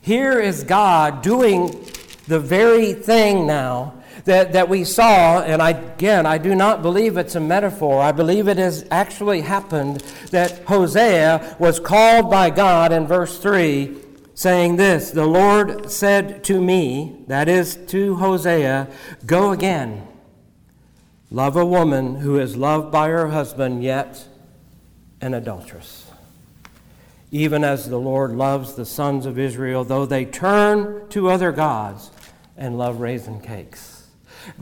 Here 0.00 0.38
is 0.38 0.62
God 0.62 1.22
doing 1.22 1.84
the 2.28 2.38
very 2.38 2.92
thing 2.92 3.46
now 3.46 3.94
that, 4.24 4.52
that 4.52 4.68
we 4.68 4.84
saw, 4.84 5.40
and 5.40 5.60
I, 5.60 5.70
again, 5.70 6.26
I 6.26 6.38
do 6.38 6.54
not 6.54 6.82
believe 6.82 7.16
it's 7.16 7.34
a 7.34 7.40
metaphor. 7.40 8.00
I 8.00 8.12
believe 8.12 8.46
it 8.46 8.58
has 8.58 8.86
actually 8.90 9.40
happened 9.40 10.00
that 10.30 10.64
Hosea 10.64 11.56
was 11.58 11.80
called 11.80 12.30
by 12.30 12.50
God 12.50 12.92
in 12.92 13.06
verse 13.06 13.38
3, 13.38 13.96
saying 14.40 14.76
this 14.76 15.10
The 15.10 15.26
Lord 15.26 15.90
said 15.90 16.42
to 16.44 16.60
me, 16.60 17.24
that 17.26 17.48
is 17.48 17.76
to 17.88 18.16
Hosea, 18.16 18.88
Go 19.26 19.52
again 19.52 20.06
Love 21.32 21.54
a 21.54 21.64
woman 21.64 22.16
who 22.16 22.40
is 22.40 22.56
loved 22.56 22.90
by 22.90 23.08
her 23.08 23.28
husband, 23.28 23.84
yet 23.84 24.26
an 25.20 25.32
adulteress. 25.32 26.10
Even 27.30 27.62
as 27.62 27.88
the 27.88 28.00
Lord 28.00 28.32
loves 28.32 28.74
the 28.74 28.84
sons 28.84 29.26
of 29.26 29.38
Israel, 29.38 29.84
though 29.84 30.06
they 30.06 30.24
turn 30.24 31.08
to 31.10 31.28
other 31.28 31.52
gods 31.52 32.10
and 32.56 32.76
love 32.76 33.00
raisin 33.00 33.40
cakes. 33.40 34.08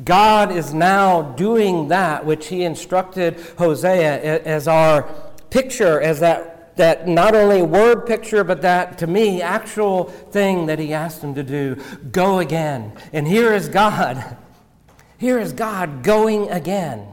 God 0.05 0.53
is 0.53 0.75
now 0.75 1.23
doing 1.23 1.89
that 1.89 2.27
which 2.27 2.49
he 2.49 2.65
instructed 2.65 3.41
Hosea 3.57 4.43
as 4.43 4.69
our 4.69 5.05
picture, 5.49 5.99
as 5.99 6.21
that, 6.21 6.58
that 6.79 7.07
not 7.07 7.37
only 7.37 7.63
word 7.63 8.07
picture, 8.07 8.43
but 8.43 8.63
that 8.63 8.99
to 8.99 9.07
me 9.07 9.43
actual 9.43 10.05
thing 10.05 10.67
that 10.67 10.79
he 10.79 10.93
asked 10.93 11.23
him 11.23 11.35
to 11.35 11.43
do. 11.43 11.77
Go 12.11 12.39
again. 12.39 12.93
And 13.13 13.29
here 13.29 13.55
is 13.55 13.69
God 13.69 14.37
here 15.19 15.39
is 15.39 15.53
God 15.53 16.03
going 16.03 16.51
again 16.51 17.07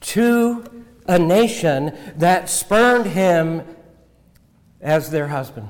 to 0.00 0.84
a 1.06 1.18
nation 1.18 1.96
that 2.16 2.50
spurned 2.50 3.06
him 3.06 3.62
as 4.80 5.10
their 5.10 5.28
husband, 5.28 5.68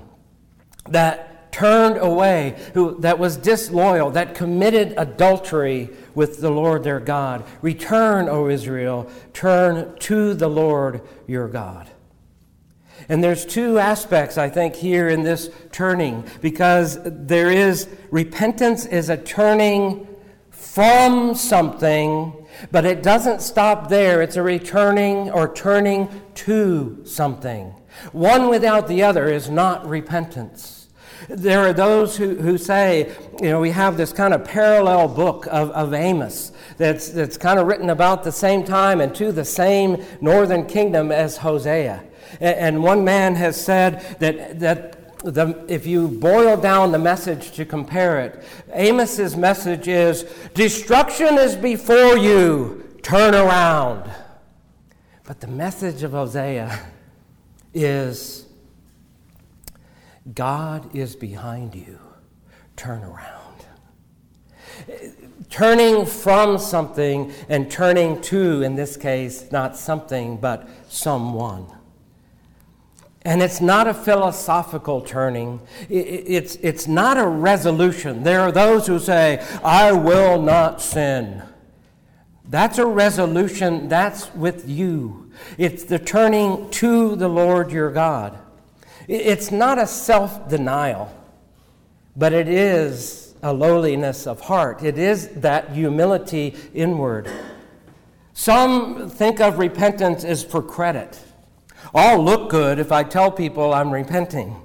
that 0.88 1.52
turned 1.52 1.98
away, 1.98 2.56
who, 2.74 2.98
that 3.00 3.18
was 3.18 3.36
disloyal, 3.36 4.10
that 4.12 4.34
committed 4.34 4.94
adultery 4.96 5.90
with 6.14 6.40
the 6.40 6.50
Lord 6.50 6.84
their 6.84 7.00
God. 7.00 7.44
Return, 7.60 8.28
O 8.28 8.48
Israel, 8.48 9.10
turn 9.32 9.96
to 10.00 10.34
the 10.34 10.48
Lord 10.48 11.02
your 11.26 11.48
God. 11.48 11.90
And 13.10 13.24
there's 13.24 13.44
two 13.44 13.80
aspects, 13.80 14.38
I 14.38 14.48
think, 14.48 14.76
here 14.76 15.08
in 15.08 15.24
this 15.24 15.50
turning, 15.72 16.24
because 16.40 16.96
there 17.04 17.50
is 17.50 17.88
repentance 18.12 18.86
is 18.86 19.08
a 19.08 19.16
turning 19.16 20.06
from 20.50 21.34
something, 21.34 22.46
but 22.70 22.84
it 22.84 23.02
doesn't 23.02 23.42
stop 23.42 23.88
there. 23.88 24.22
It's 24.22 24.36
a 24.36 24.42
returning 24.44 25.28
or 25.28 25.52
turning 25.52 26.08
to 26.36 27.02
something. 27.04 27.74
One 28.12 28.48
without 28.48 28.86
the 28.86 29.02
other 29.02 29.26
is 29.26 29.50
not 29.50 29.88
repentance. 29.88 30.86
There 31.28 31.66
are 31.66 31.72
those 31.72 32.16
who, 32.16 32.36
who 32.36 32.56
say, 32.56 33.12
you 33.42 33.48
know, 33.50 33.58
we 33.58 33.70
have 33.72 33.96
this 33.96 34.12
kind 34.12 34.32
of 34.32 34.44
parallel 34.44 35.08
book 35.08 35.48
of, 35.48 35.70
of 35.72 35.92
Amos 35.94 36.52
that's, 36.76 37.08
that's 37.08 37.36
kind 37.36 37.58
of 37.58 37.66
written 37.66 37.90
about 37.90 38.22
the 38.22 38.30
same 38.30 38.62
time 38.62 39.00
and 39.00 39.12
to 39.16 39.32
the 39.32 39.44
same 39.44 40.00
northern 40.20 40.64
kingdom 40.64 41.10
as 41.10 41.38
Hosea. 41.38 42.04
And, 42.40 42.82
one 42.82 43.04
man 43.04 43.34
has 43.36 43.62
said 43.62 44.00
that, 44.20 44.60
that 44.60 45.18
the, 45.22 45.64
if 45.68 45.86
you 45.86 46.08
boil 46.08 46.56
down 46.56 46.92
the 46.92 46.98
message 46.98 47.52
to 47.52 47.64
compare 47.64 48.20
it, 48.20 48.42
Amos's 48.72 49.36
message 49.36 49.88
is 49.88 50.24
destruction 50.54 51.38
is 51.38 51.56
before 51.56 52.16
you, 52.16 52.98
turn 53.02 53.34
around. 53.34 54.10
But 55.24 55.40
the 55.40 55.46
message 55.46 56.02
of 56.02 56.12
Hosea 56.12 56.78
is 57.72 58.46
God 60.34 60.94
is 60.94 61.16
behind 61.16 61.74
you, 61.74 61.98
turn 62.76 63.02
around. 63.02 63.40
Turning 65.50 66.06
from 66.06 66.58
something 66.58 67.32
and 67.48 67.70
turning 67.70 68.20
to, 68.22 68.62
in 68.62 68.76
this 68.76 68.96
case, 68.96 69.50
not 69.50 69.76
something, 69.76 70.36
but 70.36 70.68
someone. 70.88 71.66
And 73.22 73.42
it's 73.42 73.60
not 73.60 73.86
a 73.86 73.92
philosophical 73.92 75.02
turning. 75.02 75.60
It's, 75.90 76.56
it's 76.56 76.88
not 76.88 77.18
a 77.18 77.26
resolution. 77.26 78.22
There 78.22 78.40
are 78.40 78.52
those 78.52 78.86
who 78.86 78.98
say, 78.98 79.46
I 79.62 79.92
will 79.92 80.40
not 80.40 80.80
sin. 80.80 81.42
That's 82.48 82.78
a 82.78 82.86
resolution, 82.86 83.88
that's 83.88 84.34
with 84.34 84.68
you. 84.68 85.30
It's 85.58 85.84
the 85.84 85.98
turning 85.98 86.70
to 86.70 87.14
the 87.14 87.28
Lord 87.28 87.70
your 87.70 87.90
God. 87.90 88.38
It's 89.06 89.50
not 89.50 89.78
a 89.78 89.86
self 89.86 90.48
denial, 90.48 91.14
but 92.16 92.32
it 92.32 92.48
is 92.48 93.34
a 93.42 93.52
lowliness 93.52 94.26
of 94.26 94.40
heart. 94.40 94.82
It 94.82 94.98
is 94.98 95.28
that 95.28 95.70
humility 95.70 96.54
inward. 96.74 97.30
Some 98.32 99.10
think 99.10 99.40
of 99.40 99.58
repentance 99.58 100.24
as 100.24 100.42
for 100.42 100.62
credit. 100.62 101.18
I'll 101.94 102.22
look 102.22 102.50
good 102.50 102.78
if 102.78 102.92
I 102.92 103.02
tell 103.04 103.30
people 103.30 103.74
I'm 103.74 103.90
repenting. 103.90 104.56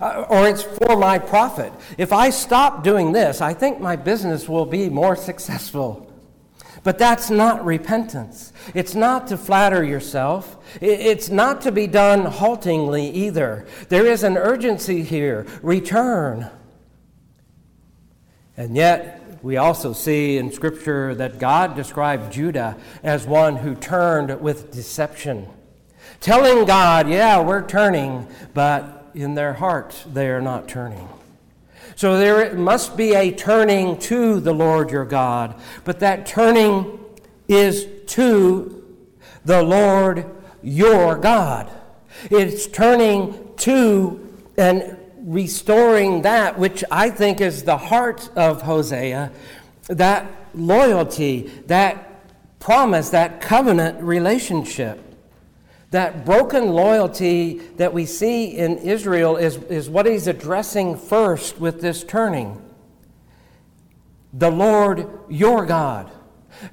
Uh, 0.00 0.24
or 0.28 0.48
it's 0.48 0.62
for 0.62 0.96
my 0.96 1.18
profit. 1.18 1.72
If 1.98 2.12
I 2.12 2.30
stop 2.30 2.82
doing 2.82 3.12
this, 3.12 3.40
I 3.40 3.52
think 3.52 3.80
my 3.80 3.96
business 3.96 4.48
will 4.48 4.66
be 4.66 4.88
more 4.88 5.16
successful. 5.16 6.08
But 6.84 6.98
that's 6.98 7.30
not 7.30 7.64
repentance. 7.64 8.52
It's 8.74 8.94
not 8.94 9.28
to 9.28 9.36
flatter 9.36 9.84
yourself. 9.84 10.56
It's 10.80 11.28
not 11.28 11.60
to 11.62 11.72
be 11.72 11.86
done 11.86 12.24
haltingly 12.24 13.10
either. 13.10 13.66
There 13.88 14.06
is 14.06 14.24
an 14.24 14.36
urgency 14.36 15.02
here 15.02 15.46
return. 15.62 16.50
And 18.56 18.74
yet, 18.76 19.20
we 19.42 19.56
also 19.56 19.92
see 19.92 20.38
in 20.38 20.50
Scripture 20.50 21.14
that 21.14 21.38
God 21.38 21.76
described 21.76 22.32
Judah 22.32 22.76
as 23.02 23.26
one 23.26 23.56
who 23.56 23.74
turned 23.74 24.40
with 24.40 24.72
deception 24.72 25.48
telling 26.22 26.64
God, 26.64 27.08
yeah, 27.08 27.40
we're 27.40 27.66
turning, 27.66 28.26
but 28.54 29.10
in 29.14 29.34
their 29.34 29.52
hearts 29.52 30.04
they 30.04 30.28
are 30.28 30.40
not 30.40 30.68
turning. 30.68 31.08
So 31.96 32.16
there 32.16 32.54
must 32.54 32.96
be 32.96 33.14
a 33.14 33.32
turning 33.32 33.98
to 33.98 34.40
the 34.40 34.54
Lord 34.54 34.90
your 34.90 35.04
God, 35.04 35.60
but 35.84 36.00
that 36.00 36.24
turning 36.24 36.98
is 37.48 37.86
to 38.06 38.82
the 39.44 39.62
Lord 39.62 40.24
your 40.62 41.16
God. 41.18 41.70
It's 42.30 42.66
turning 42.66 43.54
to 43.58 44.18
and 44.56 44.96
restoring 45.18 46.22
that 46.22 46.58
which 46.58 46.84
I 46.90 47.10
think 47.10 47.40
is 47.40 47.64
the 47.64 47.76
heart 47.76 48.30
of 48.36 48.62
Hosea, 48.62 49.30
that 49.88 50.30
loyalty, 50.54 51.50
that 51.66 52.58
promise, 52.58 53.10
that 53.10 53.40
covenant 53.40 54.02
relationship. 54.02 55.11
That 55.92 56.24
broken 56.24 56.68
loyalty 56.68 57.60
that 57.76 57.94
we 57.94 58.06
see 58.06 58.46
in 58.46 58.78
Israel 58.78 59.36
is, 59.36 59.56
is 59.56 59.88
what 59.88 60.06
he's 60.06 60.26
addressing 60.26 60.96
first 60.96 61.60
with 61.60 61.80
this 61.80 62.02
turning. 62.02 62.60
The 64.32 64.50
Lord 64.50 65.06
your 65.28 65.64
God. 65.66 66.10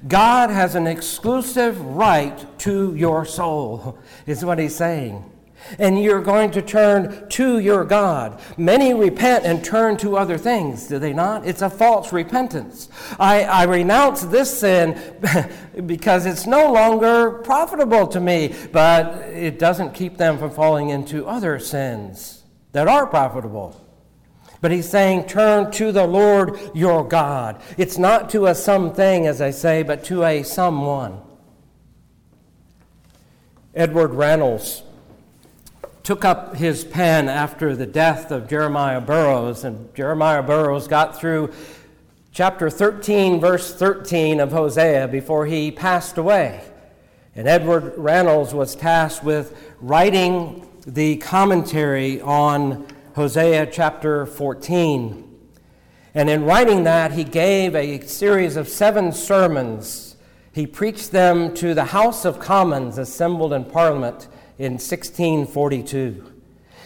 God 0.08 0.50
has 0.50 0.74
an 0.74 0.86
exclusive 0.86 1.80
right 1.80 2.58
to 2.60 2.94
your 2.94 3.24
soul, 3.24 3.98
is 4.26 4.44
what 4.44 4.58
he's 4.58 4.74
saying 4.74 5.29
and 5.78 6.02
you're 6.02 6.22
going 6.22 6.50
to 6.52 6.62
turn 6.62 7.28
to 7.30 7.58
your 7.58 7.84
God. 7.84 8.40
Many 8.56 8.94
repent 8.94 9.44
and 9.44 9.64
turn 9.64 9.96
to 9.98 10.16
other 10.16 10.38
things, 10.38 10.86
do 10.86 10.98
they 10.98 11.12
not? 11.12 11.46
It's 11.46 11.62
a 11.62 11.70
false 11.70 12.12
repentance. 12.12 12.88
I, 13.18 13.44
I 13.44 13.64
renounce 13.64 14.22
this 14.22 14.60
sin 14.60 15.00
because 15.86 16.26
it's 16.26 16.46
no 16.46 16.72
longer 16.72 17.30
profitable 17.30 18.06
to 18.08 18.20
me, 18.20 18.54
but 18.72 19.14
it 19.28 19.58
doesn't 19.58 19.94
keep 19.94 20.16
them 20.16 20.38
from 20.38 20.50
falling 20.50 20.90
into 20.90 21.26
other 21.26 21.58
sins 21.58 22.42
that 22.72 22.88
are 22.88 23.06
profitable. 23.06 23.80
But 24.60 24.72
he's 24.72 24.88
saying, 24.88 25.26
turn 25.26 25.70
to 25.72 25.90
the 25.90 26.06
Lord 26.06 26.58
your 26.74 27.06
God. 27.06 27.62
It's 27.78 27.96
not 27.96 28.28
to 28.30 28.46
a 28.46 28.54
something, 28.54 29.26
as 29.26 29.40
I 29.40 29.50
say, 29.52 29.82
but 29.82 30.04
to 30.04 30.22
a 30.22 30.42
someone. 30.42 31.22
Edward 33.74 34.12
Reynolds 34.12 34.82
took 36.02 36.24
up 36.24 36.56
his 36.56 36.84
pen 36.84 37.28
after 37.28 37.76
the 37.76 37.86
death 37.86 38.30
of 38.30 38.48
Jeremiah 38.48 39.00
Burroughs, 39.00 39.64
and 39.64 39.94
Jeremiah 39.94 40.42
Burroughs 40.42 40.88
got 40.88 41.18
through 41.18 41.52
chapter 42.32 42.70
13, 42.70 43.40
verse 43.40 43.74
13 43.74 44.40
of 44.40 44.52
Hosea 44.52 45.08
before 45.08 45.46
he 45.46 45.70
passed 45.70 46.16
away. 46.16 46.62
And 47.34 47.46
Edward 47.46 47.94
Reynolds 47.96 48.54
was 48.54 48.74
tasked 48.74 49.24
with 49.24 49.56
writing 49.80 50.68
the 50.86 51.16
commentary 51.16 52.20
on 52.20 52.86
Hosea 53.14 53.66
chapter 53.66 54.26
14. 54.26 55.26
And 56.14 56.30
in 56.30 56.44
writing 56.44 56.84
that, 56.84 57.12
he 57.12 57.24
gave 57.24 57.76
a 57.76 58.00
series 58.06 58.56
of 58.56 58.68
seven 58.68 59.12
sermons. 59.12 60.16
He 60.52 60.66
preached 60.66 61.12
them 61.12 61.54
to 61.54 61.74
the 61.74 61.86
House 61.86 62.24
of 62.24 62.40
Commons 62.40 62.98
assembled 62.98 63.52
in 63.52 63.64
Parliament 63.64 64.26
in 64.60 64.74
1642. 64.74 66.30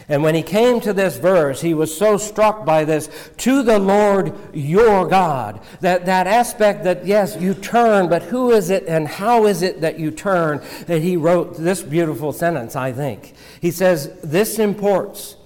And 0.08 0.22
when 0.22 0.36
he 0.36 0.42
came 0.42 0.80
to 0.82 0.92
this 0.92 1.16
verse, 1.16 1.60
he 1.60 1.74
was 1.74 1.96
so 1.96 2.18
struck 2.18 2.64
by 2.64 2.84
this, 2.84 3.08
to 3.38 3.64
the 3.64 3.80
Lord 3.80 4.32
your 4.54 5.08
God. 5.08 5.60
That, 5.80 6.06
that 6.06 6.28
aspect 6.28 6.84
that, 6.84 7.04
yes, 7.04 7.36
you 7.40 7.52
turn, 7.52 8.08
but 8.08 8.22
who 8.22 8.52
is 8.52 8.70
it 8.70 8.84
and 8.86 9.08
how 9.08 9.46
is 9.46 9.62
it 9.62 9.80
that 9.80 9.98
you 9.98 10.12
turn? 10.12 10.62
That 10.86 11.00
he 11.00 11.16
wrote 11.16 11.56
this 11.56 11.82
beautiful 11.82 12.32
sentence, 12.32 12.76
I 12.76 12.92
think. 12.92 13.34
He 13.60 13.72
says, 13.72 14.12
This 14.22 14.60
imports 14.60 15.36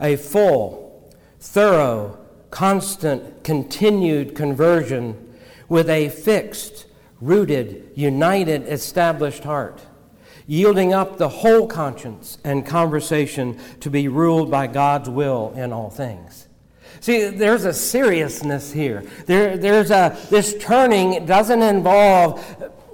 a 0.00 0.16
full, 0.16 1.14
thorough, 1.38 2.18
constant, 2.50 3.44
continued 3.44 4.34
conversion 4.34 5.36
with 5.68 5.88
a 5.88 6.08
fixed, 6.08 6.86
rooted, 7.20 7.92
united, 7.94 8.62
established 8.66 9.44
heart 9.44 9.85
yielding 10.46 10.92
up 10.92 11.18
the 11.18 11.28
whole 11.28 11.66
conscience 11.66 12.38
and 12.44 12.66
conversation 12.66 13.58
to 13.80 13.90
be 13.90 14.08
ruled 14.08 14.50
by 14.50 14.66
God's 14.66 15.08
will 15.08 15.52
in 15.56 15.72
all 15.72 15.90
things. 15.90 16.46
See, 17.00 17.28
there's 17.28 17.64
a 17.64 17.74
seriousness 17.74 18.72
here. 18.72 19.04
There, 19.26 19.56
there's 19.56 19.90
a, 19.90 20.16
this 20.30 20.56
turning 20.58 21.26
doesn't 21.26 21.62
involve 21.62 22.42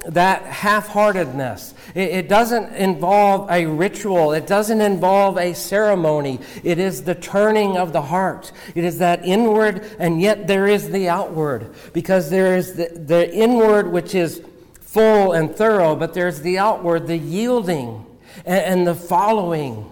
that 0.06 0.42
half 0.42 0.88
heartedness. 0.88 1.74
It, 1.94 2.10
it 2.10 2.28
doesn't 2.28 2.74
involve 2.74 3.50
a 3.50 3.66
ritual. 3.66 4.32
It 4.32 4.46
doesn't 4.46 4.80
involve 4.80 5.38
a 5.38 5.54
ceremony. 5.54 6.40
It 6.64 6.78
is 6.78 7.04
the 7.04 7.14
turning 7.14 7.76
of 7.76 7.92
the 7.92 8.02
heart. 8.02 8.50
It 8.74 8.84
is 8.84 8.98
that 8.98 9.24
inward, 9.24 9.86
and 9.98 10.20
yet 10.20 10.46
there 10.46 10.66
is 10.66 10.90
the 10.90 11.08
outward. 11.08 11.72
Because 11.92 12.30
there 12.30 12.56
is 12.56 12.74
the, 12.74 12.88
the 12.88 13.32
inward, 13.32 13.92
which 13.92 14.14
is 14.14 14.42
full 14.92 15.32
and 15.32 15.54
thorough, 15.56 15.96
but 15.96 16.12
there's 16.12 16.42
the 16.42 16.58
outward, 16.58 17.06
the 17.06 17.16
yielding 17.16 18.04
and, 18.44 18.64
and 18.64 18.86
the 18.86 18.94
following. 18.94 19.90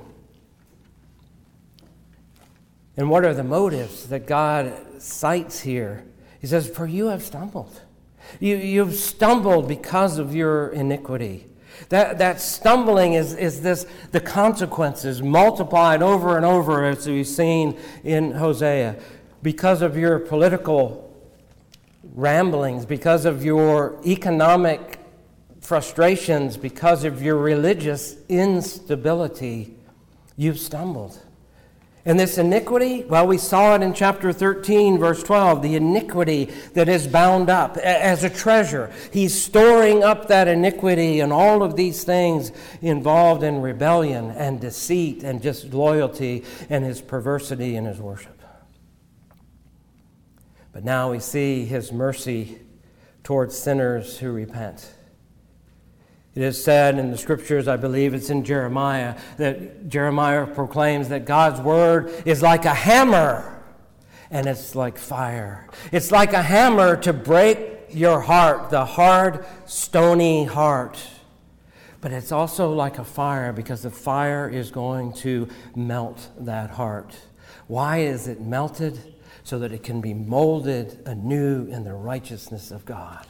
And 2.98 3.08
what 3.08 3.24
are 3.24 3.32
the 3.32 3.44
motives 3.44 4.08
that 4.08 4.26
God 4.26 5.00
cites 5.00 5.60
here? 5.60 6.04
He 6.38 6.46
says, 6.46 6.68
For 6.68 6.86
you 6.86 7.06
have 7.06 7.22
stumbled. 7.22 7.80
You, 8.40 8.56
you've 8.56 8.94
stumbled 8.94 9.68
because 9.68 10.18
of 10.18 10.34
your 10.34 10.68
iniquity. 10.68 11.46
That, 11.88 12.18
that 12.18 12.38
stumbling 12.38 13.14
is, 13.14 13.34
is 13.34 13.62
this 13.62 13.86
the 14.12 14.20
consequences 14.20 15.22
multiplied 15.22 16.02
over 16.02 16.36
and 16.36 16.44
over, 16.44 16.84
as 16.84 17.08
we've 17.08 17.26
seen 17.26 17.78
in 18.04 18.32
Hosea, 18.32 18.96
because 19.42 19.80
of 19.80 19.96
your 19.96 20.18
political 20.18 21.09
ramblings, 22.14 22.84
because 22.84 23.24
of 23.24 23.44
your 23.44 23.98
economic 24.06 24.98
frustrations, 25.60 26.56
because 26.56 27.04
of 27.04 27.22
your 27.22 27.36
religious 27.36 28.16
instability, 28.28 29.74
you've 30.36 30.58
stumbled. 30.58 31.18
And 32.06 32.18
this 32.18 32.38
iniquity, 32.38 33.04
well, 33.04 33.26
we 33.26 33.36
saw 33.36 33.74
it 33.74 33.82
in 33.82 33.92
chapter 33.92 34.32
13, 34.32 34.98
verse 34.98 35.22
12, 35.22 35.60
the 35.60 35.76
iniquity 35.76 36.46
that 36.72 36.88
is 36.88 37.06
bound 37.06 37.50
up 37.50 37.76
as 37.76 38.24
a 38.24 38.30
treasure. 38.30 38.90
He's 39.12 39.40
storing 39.40 40.02
up 40.02 40.28
that 40.28 40.48
iniquity 40.48 41.20
and 41.20 41.30
all 41.30 41.62
of 41.62 41.76
these 41.76 42.02
things 42.02 42.52
involved 42.80 43.42
in 43.42 43.60
rebellion 43.60 44.30
and 44.30 44.58
deceit 44.58 45.22
and 45.22 45.42
disloyalty 45.42 46.42
and 46.70 46.84
his 46.84 47.02
perversity 47.02 47.76
in 47.76 47.84
his 47.84 47.98
worship. 47.98 48.39
But 50.72 50.84
now 50.84 51.10
we 51.10 51.18
see 51.18 51.64
his 51.64 51.92
mercy 51.92 52.60
towards 53.22 53.58
sinners 53.58 54.18
who 54.18 54.32
repent. 54.32 54.94
It 56.34 56.42
is 56.42 56.62
said 56.62 56.98
in 56.98 57.10
the 57.10 57.18
scriptures, 57.18 57.66
I 57.66 57.76
believe 57.76 58.14
it's 58.14 58.30
in 58.30 58.44
Jeremiah, 58.44 59.16
that 59.36 59.88
Jeremiah 59.88 60.46
proclaims 60.46 61.08
that 61.08 61.24
God's 61.24 61.60
word 61.60 62.22
is 62.24 62.40
like 62.40 62.64
a 62.64 62.74
hammer 62.74 63.60
and 64.30 64.46
it's 64.46 64.76
like 64.76 64.96
fire. 64.96 65.68
It's 65.90 66.12
like 66.12 66.32
a 66.32 66.42
hammer 66.42 66.96
to 66.98 67.12
break 67.12 67.88
your 67.90 68.20
heart, 68.20 68.70
the 68.70 68.84
hard, 68.84 69.44
stony 69.66 70.44
heart. 70.44 71.04
But 72.00 72.12
it's 72.12 72.30
also 72.30 72.72
like 72.72 72.98
a 72.98 73.04
fire 73.04 73.52
because 73.52 73.82
the 73.82 73.90
fire 73.90 74.48
is 74.48 74.70
going 74.70 75.12
to 75.14 75.48
melt 75.74 76.28
that 76.38 76.70
heart. 76.70 77.14
Why 77.66 77.98
is 77.98 78.28
it 78.28 78.40
melted? 78.40 79.09
So 79.50 79.58
that 79.58 79.72
it 79.72 79.82
can 79.82 80.00
be 80.00 80.14
molded 80.14 81.02
anew 81.06 81.66
in 81.66 81.82
the 81.82 81.92
righteousness 81.92 82.70
of 82.70 82.84
God. 82.84 83.26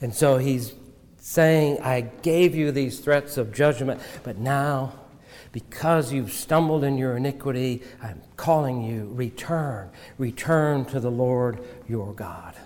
And 0.00 0.12
so 0.12 0.38
he's 0.38 0.74
saying, 1.18 1.80
I 1.82 2.00
gave 2.00 2.56
you 2.56 2.72
these 2.72 2.98
threats 2.98 3.36
of 3.36 3.54
judgment, 3.54 4.00
but 4.24 4.38
now, 4.38 4.94
because 5.52 6.12
you've 6.12 6.32
stumbled 6.32 6.82
in 6.82 6.98
your 6.98 7.16
iniquity, 7.16 7.84
I'm 8.02 8.22
calling 8.36 8.82
you, 8.82 9.12
return, 9.14 9.90
return 10.18 10.84
to 10.86 10.98
the 10.98 11.12
Lord 11.12 11.62
your 11.88 12.12
God. 12.12 12.56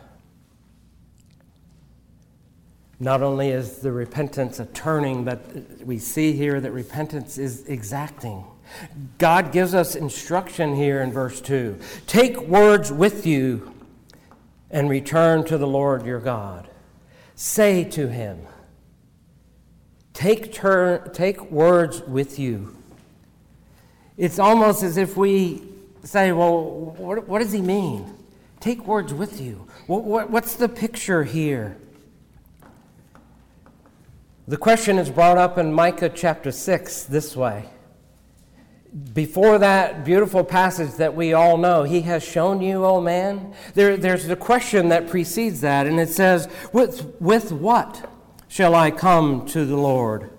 Not 2.98 3.22
only 3.22 3.50
is 3.50 3.80
the 3.80 3.92
repentance 3.92 4.58
a 4.58 4.64
turning, 4.64 5.22
but 5.24 5.44
we 5.84 5.98
see 5.98 6.32
here 6.32 6.62
that 6.62 6.72
repentance 6.72 7.36
is 7.36 7.66
exacting. 7.68 8.46
God 9.18 9.52
gives 9.52 9.74
us 9.74 9.94
instruction 9.94 10.74
here 10.74 11.00
in 11.00 11.12
verse 11.12 11.40
2 11.40 11.78
Take 12.06 12.40
words 12.42 12.92
with 12.92 13.26
you 13.26 13.74
and 14.70 14.88
return 14.88 15.44
to 15.44 15.58
the 15.58 15.66
Lord 15.66 16.06
your 16.06 16.20
God. 16.20 16.68
Say 17.34 17.84
to 17.84 18.08
him, 18.08 18.46
Take, 20.12 20.52
turn, 20.52 21.12
take 21.12 21.50
words 21.50 22.02
with 22.02 22.38
you. 22.38 22.76
It's 24.16 24.38
almost 24.38 24.82
as 24.82 24.96
if 24.96 25.16
we 25.16 25.62
say, 26.04 26.32
Well, 26.32 26.62
what, 26.62 27.28
what 27.28 27.40
does 27.40 27.52
he 27.52 27.62
mean? 27.62 28.14
Take 28.60 28.86
words 28.86 29.12
with 29.12 29.40
you. 29.40 29.66
What, 29.86 30.04
what, 30.04 30.30
what's 30.30 30.54
the 30.54 30.68
picture 30.68 31.24
here? 31.24 31.76
The 34.46 34.56
question 34.56 34.98
is 34.98 35.10
brought 35.10 35.38
up 35.38 35.56
in 35.58 35.72
Micah 35.72 36.08
chapter 36.08 36.52
6 36.52 37.04
this 37.04 37.36
way. 37.36 37.64
Before 39.14 39.58
that 39.58 40.04
beautiful 40.04 40.44
passage 40.44 40.94
that 40.96 41.14
we 41.14 41.32
all 41.32 41.56
know, 41.56 41.82
He 41.82 42.02
has 42.02 42.22
shown 42.22 42.60
you, 42.60 42.84
O 42.84 43.00
man. 43.00 43.54
There, 43.74 43.96
there's 43.96 44.26
the 44.26 44.36
question 44.36 44.88
that 44.90 45.08
precedes 45.08 45.62
that, 45.62 45.86
and 45.86 45.98
it 45.98 46.10
says, 46.10 46.48
with, 46.72 47.14
with 47.20 47.52
what 47.52 48.10
shall 48.48 48.74
I 48.74 48.90
come 48.90 49.46
to 49.46 49.64
the 49.64 49.76
Lord? 49.76 50.30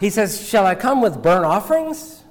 He 0.00 0.10
says, 0.10 0.46
Shall 0.46 0.66
I 0.66 0.74
come 0.74 1.00
with 1.00 1.22
burnt 1.22 1.44
offerings? 1.44 2.24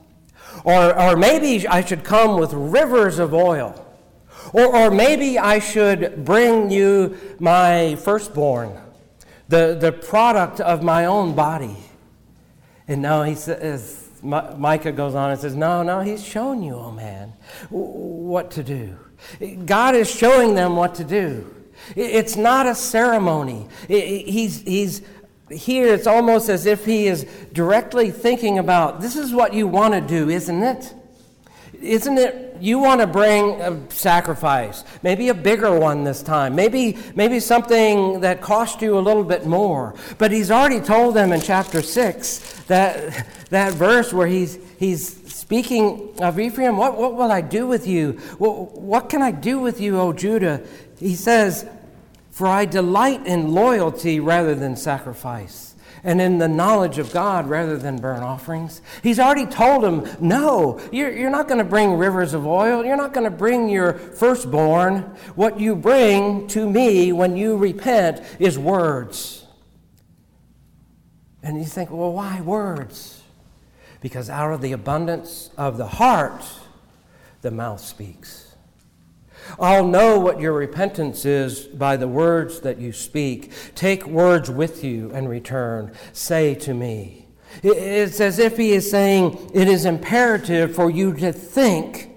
Or, 0.64 1.00
or 1.00 1.16
maybe 1.16 1.68
I 1.68 1.84
should 1.84 2.04
come 2.04 2.40
with 2.40 2.54
rivers 2.54 3.20
of 3.20 3.34
oil. 3.34 3.80
Or, 4.54 4.76
or 4.76 4.92
maybe 4.92 5.40
I 5.40 5.60
should 5.60 6.26
bring 6.26 6.72
you 6.72 7.18
my 7.40 7.96
firstborn 7.96 8.80
the, 9.50 9.78
the 9.80 9.92
product 9.92 10.60
of 10.60 10.84
my 10.84 11.06
own 11.06 11.36
body. 11.36 11.78
And 12.88 13.02
now 13.02 13.24
he 13.24 13.36
says, 13.36 14.03
Micah 14.24 14.92
goes 14.92 15.16
on 15.16 15.32
and 15.32 15.40
says, 15.40 15.56
No, 15.56 15.84
no, 15.84 16.00
he's 16.00 16.24
shown 16.24 16.64
you, 16.64 16.76
oh 16.76 16.92
man, 16.92 17.34
what 17.70 18.52
to 18.52 18.64
do. 18.64 18.98
God 19.66 19.96
is 19.96 20.10
showing 20.10 20.56
them 20.56 20.76
what 20.76 20.96
to 20.96 21.04
do. 21.04 21.54
It's 21.96 22.36
not 22.36 22.66
a 22.66 22.76
ceremony. 22.76 23.68
He's, 23.88 24.62
he's 24.62 25.02
here, 25.52 25.94
it's 25.94 26.08
almost 26.08 26.50
as 26.50 26.66
if 26.66 26.86
he 26.86 27.08
is 27.08 27.26
directly 27.52 28.12
thinking 28.12 28.60
about 28.60 29.02
this 29.02 29.16
is 29.16 29.34
what 29.34 29.54
you 29.54 29.68
want 29.68 29.94
to 29.94 30.02
do, 30.02 30.30
isn't 30.30 30.64
it? 30.64 30.94
Isn't 31.82 32.18
it 32.18 32.43
you 32.64 32.80
want 32.80 33.02
to 33.02 33.08
bring 33.08 33.60
a 33.60 33.92
sacrifice, 33.92 34.86
maybe 35.04 35.28
a 35.28 35.34
bigger 35.34 35.78
one 35.78 36.06
this 36.06 36.24
time, 36.24 36.56
maybe, 36.56 36.98
maybe 37.14 37.42
something 37.42 38.22
that 38.22 38.40
cost 38.40 38.82
you 38.82 38.98
a 38.98 39.02
little 39.02 39.26
bit 39.26 39.46
more. 39.46 39.94
But 40.18 40.32
he's 40.32 40.50
already 40.50 40.80
told 40.80 41.14
them 41.14 41.34
in 41.34 41.42
chapter 41.42 41.82
6, 41.82 42.64
that, 42.68 43.28
that 43.50 43.74
verse 43.74 44.14
where 44.14 44.28
he's, 44.28 44.58
he's 44.80 45.30
speaking 45.30 46.14
of 46.22 46.40
Ephraim, 46.40 46.78
what, 46.78 46.98
what 46.98 47.16
will 47.16 47.34
I 47.34 47.42
do 47.42 47.68
with 47.68 47.86
you? 47.86 48.14
What, 48.38 48.72
what 48.80 49.10
can 49.10 49.22
I 49.22 49.32
do 49.32 49.60
with 49.60 49.82
you, 49.82 50.00
O 50.00 50.14
Judah? 50.14 50.66
He 51.00 51.16
says, 51.16 51.68
For 52.32 52.48
I 52.48 52.64
delight 52.64 53.28
in 53.28 53.54
loyalty 53.54 54.22
rather 54.22 54.56
than 54.56 54.78
sacrifice 54.78 55.63
and 56.04 56.20
in 56.20 56.38
the 56.38 56.48
knowledge 56.48 56.98
of 56.98 57.12
God 57.14 57.48
rather 57.48 57.78
than 57.78 57.98
burnt 57.98 58.24
offerings. 58.24 58.82
He's 59.02 59.20
already 59.20 59.46
told 59.46 59.84
them, 59.84 60.08
no, 60.20 60.80
you're, 60.92 61.12
you're 61.12 61.30
not 61.30 61.48
going 61.48 61.60
to 61.60 61.64
bring 61.64 61.94
rivers 61.94 62.34
of 62.34 62.46
oil. 62.46 62.84
You're 62.84 62.98
not 62.98 63.14
going 63.14 63.24
to 63.24 63.36
bring 63.36 63.70
your 63.70 63.94
firstborn. 63.94 65.02
What 65.36 65.60
you 65.60 65.76
bring 65.76 66.48
to 66.48 66.70
me 66.70 67.14
when 67.14 67.38
you 67.38 67.56
repent 67.56 68.22
is 68.40 68.60
words. 68.60 69.46
And 71.42 71.58
you 71.58 71.66
think, 71.66 71.90
well, 71.90 72.14
why 72.14 72.42
words? 72.42 73.22
Because 74.02 74.30
out 74.30 74.54
of 74.54 74.62
the 74.62 74.74
abundance 74.74 75.50
of 75.58 75.78
the 75.78 75.88
heart, 75.88 76.44
the 77.42 77.52
mouth 77.52 77.80
speaks. 77.80 78.43
I'll 79.60 79.88
know 79.88 80.20
what 80.20 80.40
your 80.40 80.54
repentance 80.54 81.26
is 81.26 81.62
by 81.62 81.98
the 81.98 82.08
words 82.08 82.62
that 82.62 82.80
you 82.80 82.92
speak. 82.92 83.52
Take 83.76 84.06
words 84.06 84.50
with 84.50 84.84
you 84.84 85.12
and 85.14 85.30
return. 85.30 85.92
Say 86.12 86.56
to 86.56 86.74
me. 86.74 87.28
It's 87.62 88.20
as 88.20 88.40
if 88.40 88.58
he 88.58 88.72
is 88.72 88.90
saying, 88.90 89.52
It 89.54 89.68
is 89.68 89.86
imperative 89.86 90.76
for 90.76 90.90
you 90.90 91.14
to 91.14 91.32
think 91.32 92.10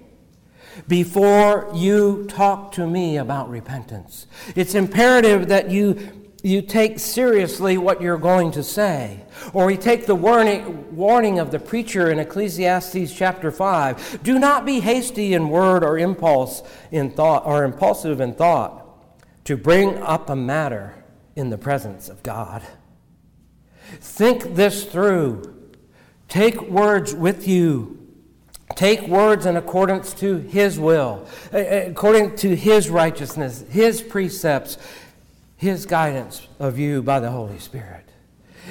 before 0.88 1.70
you 1.74 2.26
talk 2.28 2.72
to 2.72 2.86
me 2.86 3.16
about 3.16 3.50
repentance. 3.50 4.26
It's 4.54 4.74
imperative 4.74 5.48
that 5.48 5.70
you 5.70 6.25
you 6.46 6.62
take 6.62 7.00
seriously 7.00 7.76
what 7.76 8.00
you're 8.00 8.16
going 8.16 8.52
to 8.52 8.62
say. 8.62 9.20
Or 9.52 9.68
you 9.68 9.76
take 9.76 10.06
the 10.06 10.14
warning, 10.14 10.94
warning 10.94 11.40
of 11.40 11.50
the 11.50 11.58
preacher 11.58 12.08
in 12.12 12.20
Ecclesiastes 12.20 13.12
chapter 13.12 13.50
5 13.50 14.20
do 14.22 14.38
not 14.38 14.64
be 14.64 14.78
hasty 14.78 15.34
in 15.34 15.48
word 15.48 15.82
or 15.82 15.98
impulse 15.98 16.62
in 16.92 17.10
thought 17.10 17.44
or 17.44 17.64
impulsive 17.64 18.20
in 18.20 18.32
thought 18.32 18.84
to 19.44 19.56
bring 19.56 19.98
up 19.98 20.30
a 20.30 20.36
matter 20.36 20.94
in 21.34 21.50
the 21.50 21.58
presence 21.58 22.08
of 22.08 22.22
God. 22.22 22.62
Think 24.00 24.54
this 24.54 24.84
through. 24.84 25.52
Take 26.28 26.60
words 26.62 27.12
with 27.12 27.48
you. 27.48 27.96
Take 28.76 29.02
words 29.02 29.46
in 29.46 29.56
accordance 29.56 30.12
to 30.14 30.36
His 30.38 30.78
will, 30.78 31.26
according 31.52 32.36
to 32.36 32.54
His 32.54 32.90
righteousness, 32.90 33.64
His 33.70 34.02
precepts, 34.02 34.76
his 35.56 35.86
guidance 35.86 36.46
of 36.58 36.78
you 36.78 37.02
by 37.02 37.20
the 37.20 37.30
Holy 37.30 37.58
Spirit. 37.58 38.06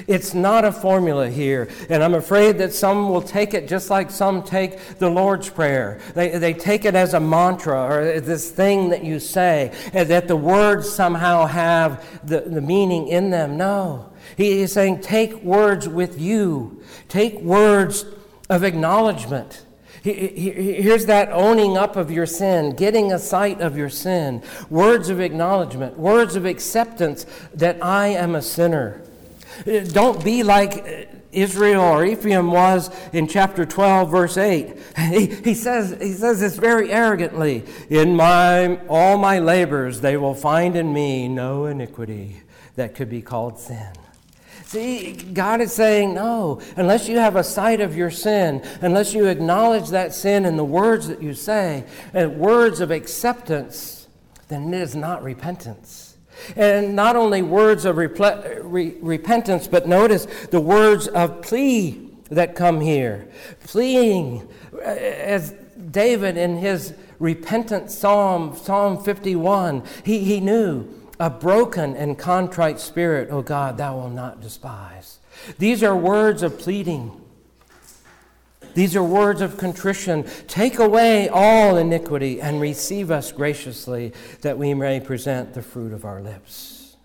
It's 0.06 0.34
not 0.34 0.64
a 0.64 0.72
formula 0.72 1.30
here, 1.30 1.68
and 1.88 2.02
I'm 2.02 2.14
afraid 2.14 2.58
that 2.58 2.72
some 2.72 3.08
will 3.08 3.22
take 3.22 3.54
it 3.54 3.66
just 3.66 3.88
like 3.88 4.10
some 4.10 4.42
take 4.42 4.98
the 4.98 5.08
Lord's 5.08 5.48
Prayer. 5.48 6.00
They, 6.14 6.38
they 6.38 6.52
take 6.52 6.84
it 6.84 6.94
as 6.94 7.14
a 7.14 7.20
mantra 7.20 7.82
or 7.82 8.20
this 8.20 8.50
thing 8.50 8.90
that 8.90 9.04
you 9.04 9.18
say, 9.18 9.72
and 9.92 10.08
that 10.10 10.28
the 10.28 10.36
words 10.36 10.88
somehow 10.90 11.46
have 11.46 12.04
the, 12.26 12.40
the 12.40 12.60
meaning 12.60 13.08
in 13.08 13.30
them. 13.30 13.56
No. 13.56 14.12
He 14.36 14.60
is 14.60 14.72
saying, 14.72 15.00
take 15.00 15.42
words 15.42 15.88
with 15.88 16.20
you, 16.20 16.82
take 17.08 17.40
words 17.40 18.04
of 18.50 18.64
acknowledgement. 18.64 19.65
Here's 20.14 21.06
that 21.06 21.30
owning 21.32 21.76
up 21.76 21.96
of 21.96 22.12
your 22.12 22.26
sin, 22.26 22.76
getting 22.76 23.12
a 23.12 23.18
sight 23.18 23.60
of 23.60 23.76
your 23.76 23.90
sin, 23.90 24.42
words 24.70 25.08
of 25.08 25.20
acknowledgement, 25.20 25.98
words 25.98 26.36
of 26.36 26.44
acceptance 26.44 27.26
that 27.54 27.82
I 27.82 28.08
am 28.08 28.36
a 28.36 28.42
sinner. 28.42 29.02
Uh, 29.66 29.80
don't 29.80 30.22
be 30.22 30.44
like 30.44 30.76
uh, 30.76 31.16
Israel 31.32 31.82
or 31.82 32.04
Ephraim 32.04 32.52
was 32.52 32.90
in 33.12 33.26
chapter 33.26 33.66
12, 33.66 34.10
verse 34.10 34.36
8. 34.36 34.76
He, 34.96 35.26
he, 35.26 35.54
says, 35.54 35.96
he 36.00 36.12
says 36.12 36.40
this 36.40 36.56
very 36.56 36.92
arrogantly 36.92 37.64
In 37.88 38.16
my, 38.16 38.76
all 38.86 39.18
my 39.18 39.38
labors, 39.38 40.02
they 40.02 40.16
will 40.16 40.34
find 40.34 40.76
in 40.76 40.92
me 40.92 41.26
no 41.26 41.66
iniquity 41.66 42.42
that 42.76 42.94
could 42.94 43.08
be 43.08 43.22
called 43.22 43.58
sin. 43.58 43.92
See, 44.66 45.12
God 45.12 45.60
is 45.60 45.72
saying, 45.72 46.14
no, 46.14 46.60
unless 46.76 47.08
you 47.08 47.18
have 47.18 47.36
a 47.36 47.44
sight 47.44 47.80
of 47.80 47.96
your 47.96 48.10
sin, 48.10 48.62
unless 48.80 49.14
you 49.14 49.26
acknowledge 49.26 49.90
that 49.90 50.12
sin 50.12 50.44
in 50.44 50.56
the 50.56 50.64
words 50.64 51.06
that 51.06 51.22
you 51.22 51.34
say, 51.34 51.84
and 52.12 52.38
words 52.38 52.80
of 52.80 52.90
acceptance, 52.90 54.08
then 54.48 54.74
it 54.74 54.80
is 54.80 54.96
not 54.96 55.22
repentance. 55.22 56.16
And 56.56 56.96
not 56.96 57.14
only 57.14 57.42
words 57.42 57.84
of 57.84 57.94
repl- 57.94 58.60
re- 58.64 58.96
repentance, 59.00 59.68
but 59.68 59.86
notice 59.86 60.26
the 60.50 60.60
words 60.60 61.06
of 61.06 61.42
plea 61.42 62.10
that 62.30 62.56
come 62.56 62.80
here. 62.80 63.28
Pleading, 63.64 64.48
uh, 64.74 64.78
as 64.78 65.54
David 65.92 66.36
in 66.36 66.56
his 66.56 66.92
repentant 67.20 67.92
psalm, 67.92 68.56
Psalm 68.56 69.00
51, 69.00 69.84
he, 70.04 70.24
he 70.24 70.40
knew 70.40 70.92
a 71.18 71.30
broken 71.30 71.96
and 71.96 72.18
contrite 72.18 72.80
spirit, 72.80 73.30
O 73.30 73.42
God, 73.42 73.78
thou 73.78 73.96
wilt 73.98 74.12
not 74.12 74.40
despise. 74.40 75.18
These 75.58 75.82
are 75.82 75.96
words 75.96 76.42
of 76.42 76.58
pleading. 76.58 77.20
These 78.74 78.94
are 78.94 79.02
words 79.02 79.40
of 79.40 79.56
contrition. 79.56 80.26
Take 80.46 80.78
away 80.78 81.28
all 81.28 81.78
iniquity 81.78 82.40
and 82.42 82.60
receive 82.60 83.10
us 83.10 83.32
graciously 83.32 84.12
that 84.42 84.58
we 84.58 84.74
may 84.74 85.00
present 85.00 85.54
the 85.54 85.62
fruit 85.62 85.92
of 85.92 86.04
our 86.04 86.20
lips. 86.20 86.96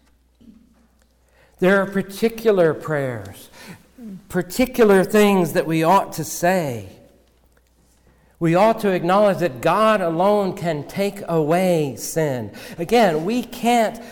There 1.59 1.81
are 1.81 1.85
particular 1.85 2.73
prayers, 2.73 3.49
particular 4.27 5.03
things 5.05 5.53
that 5.53 5.65
we 5.65 5.83
ought 5.83 6.11
to 6.13 6.23
say. 6.25 6.89
We 8.41 8.55
ought 8.55 8.79
to 8.79 8.89
acknowledge 8.89 9.37
that 9.37 9.61
God 9.61 10.01
alone 10.01 10.57
can 10.57 10.87
take 10.87 11.21
away 11.27 11.95
sin. 11.95 12.51
Again, 12.79 13.23
we 13.23 13.43
can't 13.43 14.03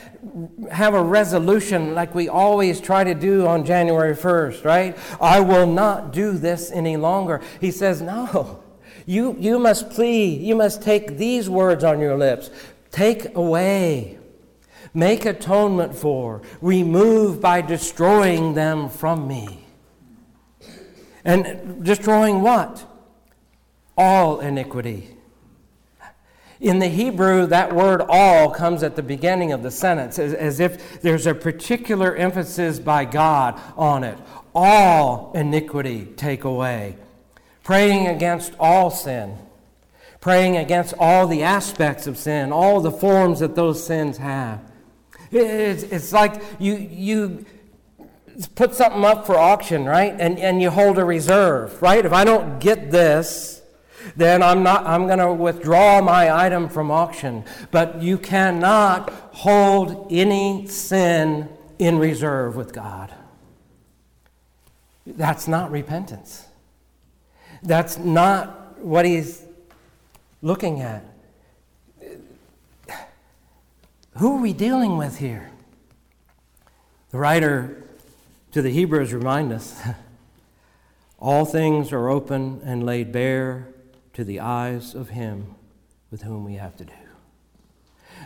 have 0.72 0.94
a 0.94 1.02
resolution 1.02 1.96
like 1.96 2.14
we 2.14 2.30
always 2.30 2.80
try 2.80 3.04
to 3.04 3.16
do 3.16 3.48
on 3.48 3.66
January 3.66 4.16
1st, 4.16 4.64
right? 4.64 4.96
I 5.20 5.40
will 5.40 5.66
not 5.66 6.14
do 6.14 6.34
this 6.34 6.70
any 6.70 6.96
longer. 6.96 7.42
He 7.60 7.72
says, 7.72 8.04
No. 8.04 8.64
You, 9.08 9.36
you 9.40 9.58
must 9.58 9.90
plead. 9.90 10.42
You 10.42 10.56
must 10.56 10.84
take 10.84 11.18
these 11.18 11.50
words 11.50 11.84
on 11.84 12.00
your 12.00 12.16
lips. 12.16 12.52
Take 12.92 13.36
away. 13.36 14.20
Make 14.94 15.26
atonement 15.26 15.96
for. 15.96 16.44
Remove 16.62 17.42
by 17.42 17.62
destroying 17.62 18.54
them 18.54 18.90
from 18.90 19.28
me. 19.28 19.66
And 21.26 21.84
destroying 21.84 22.44
what? 22.44 22.86
All 24.00 24.40
iniquity. 24.40 25.10
In 26.62 26.80
the 26.80 26.88
Hebrew, 26.88 27.46
that 27.48 27.76
word 27.76 28.02
all 28.08 28.50
comes 28.50 28.82
at 28.82 28.96
the 28.96 29.04
beginning 29.04 29.52
of 29.52 29.62
the 29.62 29.72
sentence 29.72 30.18
as, 30.18 30.34
as, 30.34 30.62
if 30.62 31.02
there's 31.02 31.28
a 31.28 31.34
particular 31.36 32.16
emphasis 32.16 32.80
by 32.80 33.04
God 33.04 33.60
on 33.76 34.06
it. 34.06 34.18
All 34.56 35.34
iniquity 35.36 36.06
take 36.16 36.46
away. 36.46 36.96
Praying 37.64 38.08
against 38.08 38.54
all 38.58 38.90
sin. 38.90 39.38
Praying 40.22 40.56
against 40.56 40.94
all 40.98 41.28
the 41.28 41.44
aspects 41.44 42.08
of 42.08 42.18
sin, 42.18 42.54
all 42.54 42.80
the 42.80 42.92
forms 42.92 43.42
that 43.42 43.56
those 43.56 43.86
sins 43.86 44.18
have. 44.18 44.62
It's, 45.30 45.84
it's 45.84 46.14
like 46.14 46.42
you, 46.58 46.76
you 46.76 47.46
put 48.56 48.76
something 48.76 49.04
up 49.04 49.26
for 49.26 49.38
auction, 49.38 49.84
right? 49.84 50.16
And, 50.18 50.40
and 50.40 50.62
you 50.62 50.70
hold 50.70 50.98
a 50.98 51.04
reserve, 51.04 51.82
right? 51.82 52.06
If 52.06 52.14
I 52.14 52.24
don't 52.24 52.60
get 52.60 52.92
this, 52.92 53.59
then 54.16 54.42
I'm 54.44 54.64
not 54.64 54.86
I'm 54.86 55.08
going 55.08 55.20
to 55.20 55.34
withdraw 55.34 56.02
my 56.02 56.32
item 56.46 56.70
from 56.70 56.92
auction. 56.92 57.44
But 57.72 58.02
you 58.02 58.18
cannot 58.18 59.10
hold 59.34 60.08
any 60.12 60.68
sin 60.68 61.50
in 61.78 61.98
reserve 61.98 62.56
with 62.56 62.74
God. 62.74 63.14
That's 65.06 65.48
not 65.48 65.72
repentance. 65.72 66.46
That's 67.64 67.98
not 67.98 68.78
what 68.80 69.06
he's 69.06 69.44
looking 70.42 70.82
at. 70.82 71.04
Who 74.18 74.38
are 74.38 74.42
we 74.42 74.54
dealing 74.54 74.98
with 74.98 75.18
here? 75.18 75.52
The 77.12 77.18
writer 77.18 77.84
to 78.52 78.62
the 78.62 78.70
Hebrews 78.70 79.14
remind 79.14 79.52
us 79.54 79.82
all 81.20 81.46
things 81.46 81.92
are 81.92 82.10
open 82.10 82.62
and 82.64 82.86
laid 82.86 83.12
bare 83.12 83.68
to 84.20 84.26
the 84.26 84.42
eyes 84.42 84.96
of 84.96 85.08
Him 85.08 85.56
with 86.12 86.24
whom 86.24 86.44
we 86.44 86.56
have 86.56 86.76
to 86.76 86.84
do. 86.84 86.92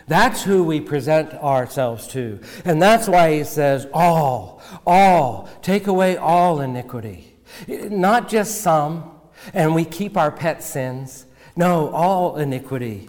That's 0.08 0.42
who 0.42 0.64
we 0.64 0.80
present 0.80 1.32
ourselves 1.34 2.08
to. 2.08 2.40
And 2.64 2.82
that's 2.82 3.06
why 3.06 3.36
he 3.36 3.44
says, 3.44 3.86
all, 3.94 4.60
all, 4.84 5.48
take 5.62 5.86
away 5.86 6.16
all 6.16 6.60
iniquity. 6.60 7.36
Not 7.68 8.28
just 8.28 8.60
some, 8.60 9.08
and 9.52 9.72
we 9.72 9.84
keep 9.84 10.16
our 10.16 10.32
pet 10.32 10.64
sins. 10.64 11.26
No, 11.54 11.90
all 11.90 12.38
iniquity. 12.38 13.08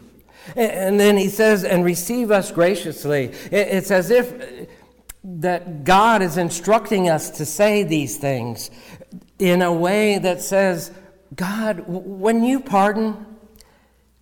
And 0.56 1.00
then 1.00 1.18
he 1.18 1.30
says, 1.30 1.64
and 1.64 1.84
receive 1.84 2.30
us 2.30 2.52
graciously. 2.52 3.32
It's 3.52 3.90
as 3.90 4.12
if 4.12 4.70
that 5.24 5.86
God 5.86 6.22
is 6.22 6.38
instructing 6.38 7.10
us 7.10 7.32
to 7.32 7.48
say 7.48 7.82
these 7.82 8.18
things 8.18 8.70
in 9.40 9.64
a 9.64 9.74
way 9.74 10.20
that 10.20 10.44
says, 10.44 10.92
God, 11.34 11.86
when 11.88 12.44
you 12.44 12.60
pardon, 12.60 13.26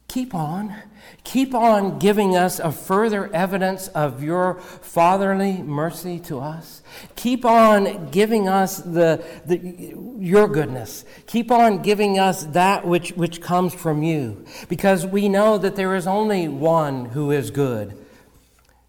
keep 0.07 0.33
on. 0.33 0.75
Keep 1.23 1.53
on 1.53 1.99
giving 1.99 2.35
us 2.35 2.59
a 2.59 2.71
further 2.71 3.33
evidence 3.33 3.87
of 3.89 4.21
your 4.21 4.59
fatherly 4.59 5.61
mercy 5.61 6.19
to 6.19 6.39
us. 6.39 6.81
Keep 7.15 7.45
on 7.45 8.09
giving 8.09 8.47
us 8.47 8.77
the, 8.77 9.23
the, 9.45 9.95
your 10.19 10.47
goodness. 10.47 11.05
Keep 11.27 11.51
on 11.51 11.81
giving 11.81 12.19
us 12.19 12.45
that 12.45 12.85
which, 12.85 13.11
which 13.11 13.41
comes 13.41 13.73
from 13.73 14.03
you. 14.03 14.45
Because 14.69 15.05
we 15.05 15.29
know 15.29 15.57
that 15.57 15.75
there 15.75 15.95
is 15.95 16.07
only 16.07 16.47
one 16.47 17.05
who 17.05 17.31
is 17.31 17.51
good. 17.51 17.97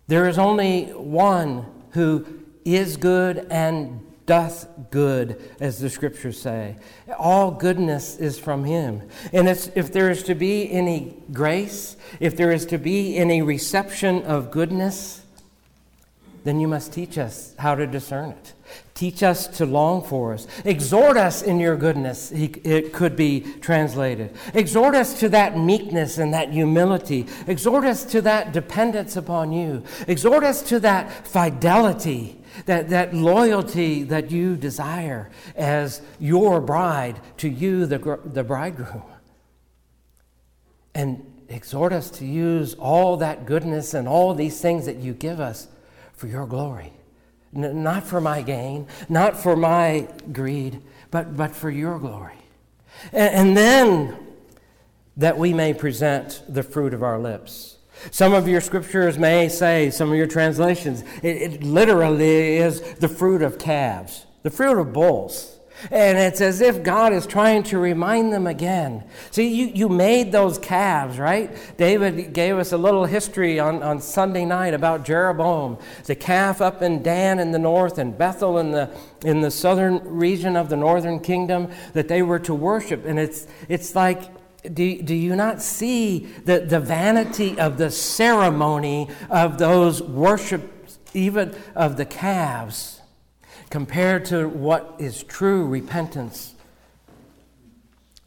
There 0.06 0.28
is 0.28 0.38
only 0.38 0.86
one 0.86 1.66
who 1.90 2.26
is 2.64 2.96
good 2.96 3.46
and 3.50 4.03
doth 4.26 4.68
good, 4.90 5.40
as 5.60 5.78
the 5.78 5.90
scriptures 5.90 6.40
say. 6.40 6.76
All 7.18 7.50
goodness 7.50 8.16
is 8.16 8.38
from 8.38 8.64
him. 8.64 9.02
And 9.32 9.48
if 9.48 9.92
there 9.92 10.10
is 10.10 10.22
to 10.24 10.34
be 10.34 10.70
any 10.70 11.16
grace, 11.32 11.96
if 12.20 12.36
there 12.36 12.50
is 12.50 12.66
to 12.66 12.78
be 12.78 13.16
any 13.16 13.42
reception 13.42 14.22
of 14.22 14.50
goodness, 14.50 15.22
then 16.44 16.60
you 16.60 16.68
must 16.68 16.92
teach 16.92 17.16
us 17.16 17.54
how 17.58 17.74
to 17.74 17.86
discern 17.86 18.30
it. 18.30 18.52
Teach 18.94 19.22
us 19.22 19.46
to 19.58 19.66
long 19.66 20.02
for 20.02 20.34
us. 20.34 20.46
Exhort 20.64 21.16
us 21.16 21.42
in 21.42 21.58
your 21.58 21.76
goodness, 21.76 22.30
it 22.32 22.92
could 22.92 23.16
be 23.16 23.40
translated. 23.60 24.34
Exhort 24.52 24.94
us 24.94 25.18
to 25.20 25.28
that 25.30 25.58
meekness 25.58 26.18
and 26.18 26.34
that 26.34 26.50
humility. 26.50 27.26
Exhort 27.46 27.84
us 27.84 28.04
to 28.04 28.20
that 28.22 28.52
dependence 28.52 29.16
upon 29.16 29.52
you. 29.52 29.82
Exhort 30.06 30.44
us 30.44 30.62
to 30.62 30.80
that 30.80 31.26
fidelity 31.26 32.40
that, 32.66 32.88
that 32.90 33.14
loyalty 33.14 34.02
that 34.04 34.30
you 34.30 34.56
desire 34.56 35.30
as 35.56 36.02
your 36.18 36.60
bride 36.60 37.20
to 37.38 37.48
you, 37.48 37.86
the, 37.86 38.18
the 38.24 38.44
bridegroom. 38.44 39.02
And 40.94 41.30
exhort 41.48 41.92
us 41.92 42.10
to 42.10 42.24
use 42.24 42.74
all 42.74 43.16
that 43.18 43.46
goodness 43.46 43.94
and 43.94 44.08
all 44.08 44.34
these 44.34 44.60
things 44.60 44.86
that 44.86 44.96
you 44.96 45.12
give 45.12 45.40
us 45.40 45.68
for 46.14 46.26
your 46.26 46.46
glory. 46.46 46.92
N- 47.54 47.82
not 47.82 48.06
for 48.06 48.20
my 48.20 48.42
gain, 48.42 48.86
not 49.08 49.36
for 49.36 49.56
my 49.56 50.08
greed, 50.32 50.80
but, 51.10 51.36
but 51.36 51.54
for 51.54 51.70
your 51.70 51.98
glory. 51.98 52.38
And, 53.12 53.34
and 53.34 53.56
then 53.56 54.16
that 55.16 55.38
we 55.38 55.52
may 55.52 55.74
present 55.74 56.42
the 56.48 56.62
fruit 56.62 56.94
of 56.94 57.02
our 57.02 57.18
lips 57.18 57.73
some 58.10 58.34
of 58.34 58.48
your 58.48 58.60
scriptures 58.60 59.18
may 59.18 59.48
say, 59.48 59.90
some 59.90 60.10
of 60.10 60.16
your 60.16 60.26
translations, 60.26 61.02
it, 61.22 61.36
it, 61.36 61.62
literally 61.62 62.56
is 62.56 62.80
the 62.94 63.08
fruit 63.08 63.42
of 63.42 63.58
calves, 63.58 64.26
the 64.42 64.50
fruit 64.50 64.78
of 64.78 64.92
bulls. 64.92 65.54
And 65.90 66.16
it's 66.16 66.40
as 66.40 66.60
if 66.60 66.82
God 66.82 67.12
is 67.12 67.26
trying 67.26 67.62
to 67.64 67.78
remind 67.78 68.32
them 68.32 68.46
again. 68.46 69.04
See, 69.30 69.48
you, 69.48 69.66
you 69.66 69.88
made 69.88 70.32
those 70.32 70.58
calves, 70.58 71.18
right? 71.18 71.54
David 71.76 72.32
gave 72.32 72.56
us 72.56 72.72
a 72.72 72.78
little 72.78 73.04
history 73.04 73.58
on, 73.58 73.82
on 73.82 74.00
Sunday 74.00 74.44
night 74.44 74.72
about 74.72 75.04
Jeroboam, 75.04 75.78
the 76.04 76.14
calf 76.14 76.60
up 76.60 76.80
in 76.80 77.02
Dan 77.02 77.38
in 77.38 77.50
the 77.50 77.58
north 77.58 77.98
and 77.98 78.16
Bethel 78.16 78.58
in 78.58 78.70
the, 78.70 78.90
in 79.24 79.40
the 79.40 79.50
southern 79.50 79.98
region 80.04 80.56
of 80.56 80.68
the 80.68 80.76
northern 80.76 81.20
kingdom 81.20 81.70
that 81.92 82.08
they 82.08 82.22
were 82.22 82.38
to 82.40 82.54
worship. 82.54 83.04
And 83.04 83.18
it's, 83.18 83.46
it's 83.68 83.94
like 83.94 84.22
do, 84.72 85.02
do 85.02 85.14
you 85.14 85.36
not 85.36 85.60
see 85.60 86.20
the, 86.44 86.60
the 86.60 86.80
vanity 86.80 87.58
of 87.58 87.76
the 87.76 87.90
ceremony 87.90 89.08
of 89.28 89.58
those 89.58 90.02
worships, 90.02 90.98
even 91.12 91.54
of 91.74 91.96
the 91.96 92.06
calves, 92.06 93.00
compared 93.70 94.24
to 94.26 94.48
what 94.48 94.94
is 94.98 95.22
true 95.22 95.66
repentance? 95.66 96.54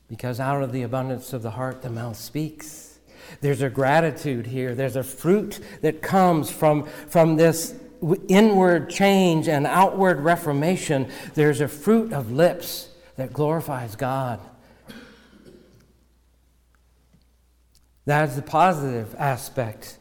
Because 0.09 0.39
out 0.39 0.61
of 0.61 0.71
the 0.71 0.83
abundance 0.83 1.33
of 1.33 1.41
the 1.41 1.51
heart, 1.51 1.81
the 1.81 1.89
mouth 1.89 2.17
speaks. 2.17 2.99
There's 3.41 3.61
a 3.61 3.69
gratitude 3.69 4.47
here. 4.47 4.73
There's 4.75 4.95
a 4.95 5.03
fruit 5.03 5.59
that 5.81 6.01
comes 6.01 6.49
from, 6.49 6.85
from 7.09 7.35
this 7.35 7.75
inward 8.27 8.89
change 8.89 9.49
and 9.49 9.65
outward 9.65 10.19
reformation. 10.19 11.09
There's 11.33 11.61
a 11.61 11.67
fruit 11.67 12.13
of 12.13 12.31
lips 12.31 12.89
that 13.15 13.33
glorifies 13.33 13.95
God. 13.95 14.39
That's 18.07 18.35
the 18.35 18.41
positive 18.41 19.13
aspect. 19.19 19.97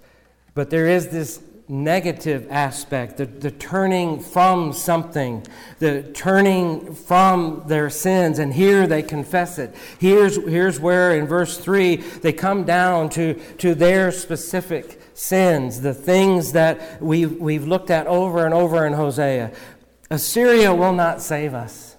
But 0.54 0.70
there 0.70 0.86
is 0.86 1.08
this 1.08 1.42
negative 1.68 2.46
aspect, 2.48 3.16
the, 3.16 3.26
the 3.26 3.50
turning 3.50 4.20
from 4.20 4.72
something, 4.72 5.44
the 5.80 6.04
turning 6.14 6.94
from 6.94 7.64
their 7.66 7.90
sins, 7.90 8.38
and 8.38 8.54
here 8.54 8.86
they 8.86 9.02
confess 9.02 9.58
it. 9.58 9.74
Here's, 9.98 10.36
here's 10.36 10.78
where 10.78 11.18
in 11.18 11.26
verse 11.26 11.58
3 11.58 11.96
they 11.96 12.32
come 12.32 12.62
down 12.62 13.10
to, 13.10 13.34
to 13.58 13.74
their 13.74 14.12
specific 14.12 15.02
sins, 15.14 15.80
the 15.80 15.92
things 15.92 16.52
that 16.52 17.02
we've, 17.02 17.36
we've 17.40 17.66
looked 17.66 17.90
at 17.90 18.06
over 18.06 18.44
and 18.44 18.54
over 18.54 18.86
in 18.86 18.92
Hosea. 18.92 19.50
Assyria 20.12 20.72
will 20.72 20.92
not 20.92 21.20
save 21.20 21.54
us. 21.54 21.95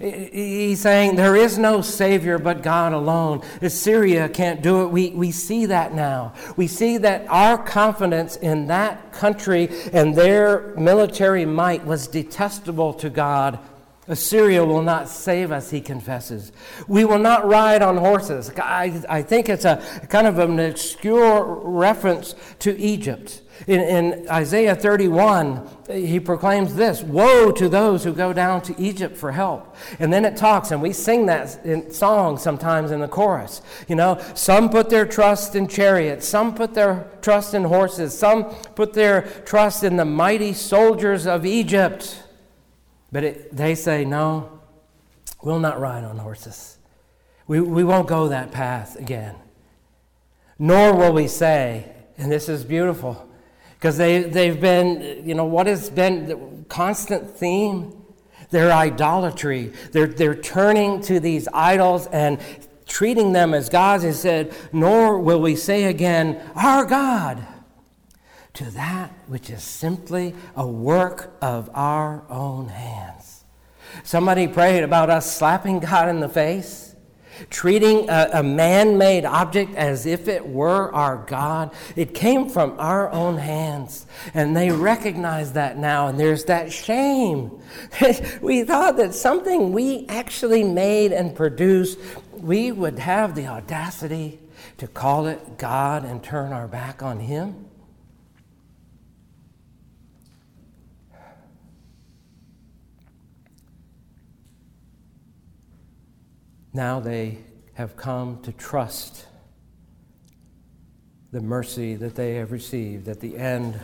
He's 0.00 0.80
saying 0.80 1.16
there 1.16 1.36
is 1.36 1.58
no 1.58 1.80
Savior 1.80 2.38
but 2.38 2.62
God 2.62 2.92
alone. 2.92 3.42
Assyria 3.60 4.28
can't 4.28 4.62
do 4.62 4.82
it. 4.82 4.88
We, 4.88 5.10
we 5.10 5.30
see 5.30 5.66
that 5.66 5.94
now. 5.94 6.32
We 6.56 6.66
see 6.66 6.98
that 6.98 7.26
our 7.28 7.58
confidence 7.58 8.36
in 8.36 8.66
that 8.68 9.12
country 9.12 9.68
and 9.92 10.14
their 10.14 10.74
military 10.76 11.44
might 11.44 11.84
was 11.84 12.06
detestable 12.08 12.94
to 12.94 13.10
God. 13.10 13.58
Assyria 14.06 14.64
will 14.64 14.82
not 14.82 15.08
save 15.08 15.50
us, 15.50 15.70
he 15.70 15.80
confesses. 15.80 16.52
We 16.88 17.04
will 17.04 17.18
not 17.18 17.46
ride 17.46 17.80
on 17.80 17.96
horses. 17.96 18.50
I, 18.56 19.02
I 19.08 19.22
think 19.22 19.48
it's 19.48 19.64
a 19.64 19.82
kind 20.10 20.26
of 20.26 20.38
an 20.38 20.60
obscure 20.60 21.44
reference 21.44 22.34
to 22.60 22.78
Egypt. 22.78 23.40
In, 23.66 23.80
in, 23.80 24.28
Isaiah 24.28 24.74
31, 24.74 25.68
he 25.90 26.18
proclaims 26.18 26.74
this 26.74 27.02
Woe 27.02 27.52
to 27.52 27.68
those 27.68 28.04
who 28.04 28.12
go 28.12 28.32
down 28.32 28.60
to 28.62 28.80
Egypt 28.80 29.16
for 29.16 29.32
help. 29.32 29.76
And 29.98 30.12
then 30.12 30.24
it 30.24 30.36
talks, 30.36 30.70
and 30.70 30.82
we 30.82 30.92
sing 30.92 31.26
that 31.26 31.64
in 31.64 31.90
song 31.90 32.36
sometimes 32.36 32.90
in 32.90 33.00
the 33.00 33.08
chorus. 33.08 33.62
You 33.88 33.94
know, 33.94 34.20
some 34.34 34.68
put 34.70 34.90
their 34.90 35.06
trust 35.06 35.54
in 35.54 35.68
chariots, 35.68 36.26
some 36.26 36.54
put 36.54 36.74
their 36.74 37.10
trust 37.22 37.54
in 37.54 37.64
horses, 37.64 38.16
some 38.16 38.44
put 38.74 38.92
their 38.92 39.22
trust 39.44 39.84
in 39.84 39.96
the 39.96 40.04
mighty 40.04 40.52
soldiers 40.52 41.26
of 41.26 41.46
Egypt. 41.46 42.22
But 43.12 43.24
it, 43.24 43.56
they 43.56 43.76
say, 43.76 44.04
No, 44.04 44.60
we'll 45.42 45.60
not 45.60 45.80
ride 45.80 46.04
on 46.04 46.18
horses. 46.18 46.78
We, 47.46 47.60
we 47.60 47.84
won't 47.84 48.08
go 48.08 48.28
that 48.28 48.50
path 48.52 48.96
again. 48.96 49.36
Nor 50.58 50.94
will 50.94 51.12
we 51.12 51.28
say, 51.28 51.92
and 52.16 52.30
this 52.30 52.48
is 52.48 52.64
beautiful 52.64 53.28
because 53.84 53.98
they, 53.98 54.22
they've 54.22 54.62
been, 54.62 55.28
you 55.28 55.34
know, 55.34 55.44
what 55.44 55.66
has 55.66 55.90
been 55.90 56.24
the 56.24 56.64
constant 56.70 57.28
theme? 57.28 57.94
Their 58.48 58.72
idolatry. 58.72 59.74
They're, 59.92 60.06
they're 60.06 60.34
turning 60.34 61.02
to 61.02 61.20
these 61.20 61.48
idols 61.52 62.06
and 62.06 62.40
treating 62.86 63.34
them 63.34 63.52
as 63.52 63.68
gods. 63.68 64.02
He 64.02 64.12
said, 64.12 64.54
Nor 64.72 65.18
will 65.18 65.38
we 65.38 65.54
say 65.54 65.84
again, 65.84 66.40
Our 66.54 66.86
God, 66.86 67.46
to 68.54 68.70
that 68.70 69.12
which 69.26 69.50
is 69.50 69.62
simply 69.62 70.34
a 70.56 70.66
work 70.66 71.36
of 71.42 71.68
our 71.74 72.24
own 72.30 72.68
hands. 72.68 73.44
Somebody 74.02 74.48
prayed 74.48 74.82
about 74.82 75.10
us 75.10 75.30
slapping 75.30 75.80
God 75.80 76.08
in 76.08 76.20
the 76.20 76.28
face 76.30 76.93
treating 77.50 78.08
a, 78.08 78.30
a 78.34 78.42
man 78.42 78.98
made 78.98 79.24
object 79.24 79.74
as 79.74 80.06
if 80.06 80.28
it 80.28 80.46
were 80.46 80.92
our 80.92 81.24
God. 81.26 81.74
It 81.96 82.14
came 82.14 82.48
from 82.48 82.74
our 82.78 83.10
own 83.10 83.38
hands. 83.38 84.06
And 84.32 84.56
they 84.56 84.70
recognize 84.70 85.52
that 85.52 85.78
now, 85.78 86.08
and 86.08 86.18
there's 86.18 86.44
that 86.44 86.72
shame. 86.72 87.50
we 88.40 88.64
thought 88.64 88.96
that 88.96 89.14
something 89.14 89.72
we 89.72 90.06
actually 90.08 90.64
made 90.64 91.12
and 91.12 91.34
produced, 91.34 91.98
we 92.32 92.72
would 92.72 92.98
have 92.98 93.34
the 93.34 93.46
audacity 93.46 94.40
to 94.78 94.86
call 94.86 95.26
it 95.26 95.58
God 95.58 96.04
and 96.04 96.22
turn 96.22 96.52
our 96.52 96.68
back 96.68 97.02
on 97.02 97.20
Him. 97.20 97.66
Now 106.74 106.98
they 106.98 107.38
have 107.74 107.96
come 107.96 108.42
to 108.42 108.50
trust 108.50 109.26
the 111.30 111.40
mercy 111.40 111.94
that 111.94 112.16
they 112.16 112.34
have 112.34 112.50
received 112.50 113.06
at 113.06 113.20
the 113.20 113.36
end 113.36 113.78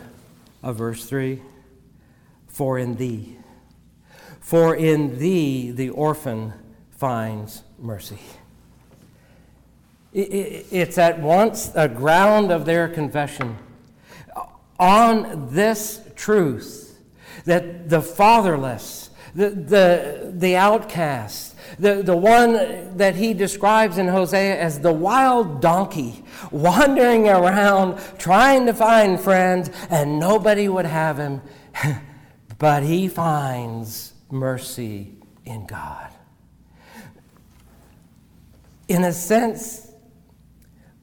of 0.61 0.75
verse 0.75 1.05
3 1.05 1.41
For 2.49 2.77
in 2.77 2.97
thee, 2.97 3.37
for 4.41 4.75
in 4.75 5.19
thee 5.19 5.71
the 5.71 5.89
orphan 5.89 6.51
finds 6.89 7.63
mercy. 7.79 8.19
It's 10.13 10.97
at 10.97 11.21
once 11.21 11.71
a 11.73 11.87
ground 11.87 12.51
of 12.51 12.65
their 12.65 12.89
confession. 12.89 13.57
On 14.77 15.53
this 15.53 16.01
truth 16.17 16.99
that 17.45 17.87
the 17.87 18.01
fatherless, 18.01 19.11
the, 19.33 19.49
the, 19.49 20.33
the 20.35 20.57
outcast, 20.57 21.50
the, 21.79 22.01
the 22.03 22.15
one 22.15 22.97
that 22.97 23.15
he 23.15 23.33
describes 23.33 23.97
in 23.97 24.07
Hosea 24.07 24.59
as 24.59 24.79
the 24.79 24.93
wild 24.93 25.61
donkey, 25.61 26.23
wandering 26.51 27.27
around 27.27 27.99
trying 28.17 28.65
to 28.65 28.73
find 28.73 29.19
friends, 29.19 29.69
and 29.89 30.19
nobody 30.19 30.67
would 30.67 30.85
have 30.85 31.17
him. 31.17 31.41
but 32.57 32.83
he 32.83 33.07
finds 33.07 34.13
mercy 34.29 35.13
in 35.45 35.65
God. 35.65 36.09
In 38.87 39.03
a 39.03 39.13
sense, 39.13 39.91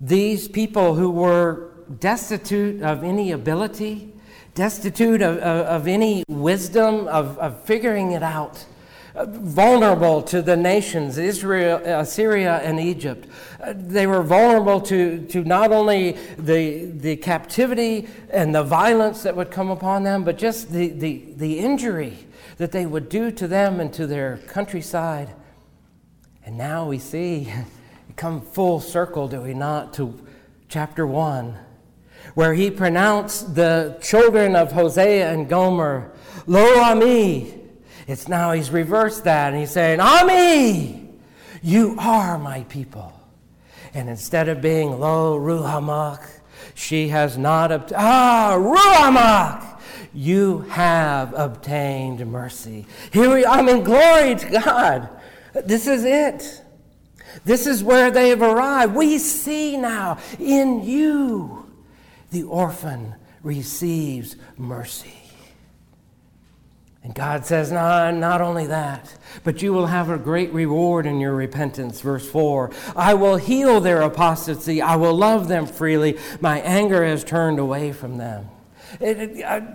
these 0.00 0.46
people 0.46 0.94
who 0.94 1.10
were 1.10 1.72
destitute 1.98 2.82
of 2.82 3.02
any 3.02 3.32
ability, 3.32 4.12
destitute 4.54 5.22
of, 5.22 5.38
of, 5.38 5.66
of 5.66 5.88
any 5.88 6.24
wisdom, 6.28 7.08
of, 7.08 7.38
of 7.38 7.62
figuring 7.64 8.12
it 8.12 8.22
out, 8.22 8.64
vulnerable 9.26 10.22
to 10.22 10.42
the 10.42 10.56
nations, 10.56 11.18
Israel, 11.18 11.80
uh, 11.84 12.00
Assyria, 12.00 12.58
and 12.58 12.78
Egypt. 12.78 13.28
Uh, 13.60 13.74
they 13.76 14.06
were 14.06 14.22
vulnerable 14.22 14.80
to, 14.82 15.26
to 15.26 15.44
not 15.44 15.72
only 15.72 16.12
the, 16.38 16.86
the 16.86 17.16
captivity 17.16 18.08
and 18.30 18.54
the 18.54 18.62
violence 18.62 19.22
that 19.22 19.34
would 19.34 19.50
come 19.50 19.70
upon 19.70 20.02
them, 20.02 20.24
but 20.24 20.38
just 20.38 20.72
the, 20.72 20.88
the, 20.88 21.24
the 21.36 21.58
injury 21.58 22.18
that 22.58 22.72
they 22.72 22.86
would 22.86 23.08
do 23.08 23.30
to 23.30 23.48
them 23.48 23.80
and 23.80 23.92
to 23.94 24.06
their 24.06 24.38
countryside. 24.48 25.30
And 26.44 26.56
now 26.56 26.86
we 26.86 26.98
see, 26.98 27.52
come 28.16 28.40
full 28.40 28.80
circle, 28.80 29.28
do 29.28 29.40
we 29.40 29.54
not, 29.54 29.94
to 29.94 30.18
chapter 30.68 31.06
1, 31.06 31.56
where 32.34 32.54
he 32.54 32.70
pronounced 32.70 33.54
the 33.54 33.96
children 34.00 34.54
of 34.54 34.72
Hosea 34.72 35.32
and 35.32 35.48
Gomer, 35.48 36.12
Lo 36.46 36.80
Ami, 36.80 37.57
it's 38.08 38.26
now 38.26 38.52
he's 38.52 38.70
reversed 38.70 39.24
that 39.24 39.52
and 39.52 39.60
he's 39.60 39.70
saying, 39.70 40.00
Ami, 40.00 41.10
you 41.62 41.94
are 41.98 42.38
my 42.38 42.62
people. 42.64 43.12
And 43.92 44.08
instead 44.08 44.48
of 44.48 44.62
being 44.62 44.98
lo 44.98 45.38
ruhamach, 45.38 46.26
she 46.74 47.08
has 47.08 47.36
not 47.36 47.70
obtained, 47.70 48.00
ah, 48.00 48.56
ruhamach, 48.58 49.78
you 50.14 50.60
have 50.70 51.34
obtained 51.34 52.26
mercy. 52.26 52.86
Here 53.12 53.32
we, 53.32 53.44
I'm 53.44 53.68
in 53.68 53.84
glory 53.84 54.36
to 54.36 54.60
God. 54.64 55.08
This 55.66 55.86
is 55.86 56.04
it. 56.04 56.62
This 57.44 57.66
is 57.66 57.84
where 57.84 58.10
they 58.10 58.30
have 58.30 58.40
arrived. 58.40 58.94
We 58.94 59.18
see 59.18 59.76
now 59.76 60.18
in 60.38 60.82
you 60.82 61.70
the 62.30 62.44
orphan 62.44 63.14
receives 63.42 64.36
mercy. 64.56 65.17
And 67.08 67.14
God 67.14 67.46
says, 67.46 67.72
no, 67.72 68.10
not 68.10 68.42
only 68.42 68.66
that, 68.66 69.16
but 69.42 69.62
you 69.62 69.72
will 69.72 69.86
have 69.86 70.10
a 70.10 70.18
great 70.18 70.52
reward 70.52 71.06
in 71.06 71.20
your 71.20 71.34
repentance. 71.34 72.02
Verse 72.02 72.28
4 72.28 72.70
I 72.94 73.14
will 73.14 73.38
heal 73.38 73.80
their 73.80 74.02
apostasy, 74.02 74.82
I 74.82 74.96
will 74.96 75.14
love 75.14 75.48
them 75.48 75.64
freely. 75.64 76.18
My 76.42 76.60
anger 76.60 77.02
has 77.06 77.24
turned 77.24 77.58
away 77.58 77.92
from 77.92 78.18
them. 78.18 78.50
It, 79.00 79.18
it, 79.18 79.42
I, 79.42 79.74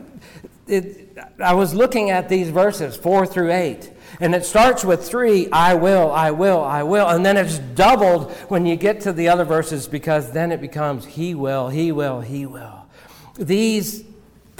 it, 0.67 1.17
I 1.43 1.55
was 1.55 1.73
looking 1.73 2.11
at 2.11 2.29
these 2.29 2.49
verses, 2.49 2.95
4 2.95 3.25
through 3.25 3.51
8. 3.51 3.91
And 4.19 4.35
it 4.35 4.45
starts 4.45 4.85
with 4.85 5.03
three, 5.03 5.49
I 5.51 5.73
will, 5.73 6.11
I 6.11 6.29
will, 6.29 6.63
I 6.63 6.83
will. 6.83 7.07
And 7.07 7.25
then 7.25 7.35
it's 7.35 7.57
doubled 7.57 8.31
when 8.47 8.67
you 8.67 8.75
get 8.75 9.01
to 9.01 9.11
the 9.11 9.29
other 9.29 9.43
verses 9.43 9.87
because 9.87 10.31
then 10.33 10.51
it 10.51 10.61
becomes 10.61 11.03
He 11.03 11.33
will, 11.33 11.69
He 11.69 11.91
will, 11.91 12.21
He 12.21 12.45
will. 12.45 12.85
These 13.39 14.03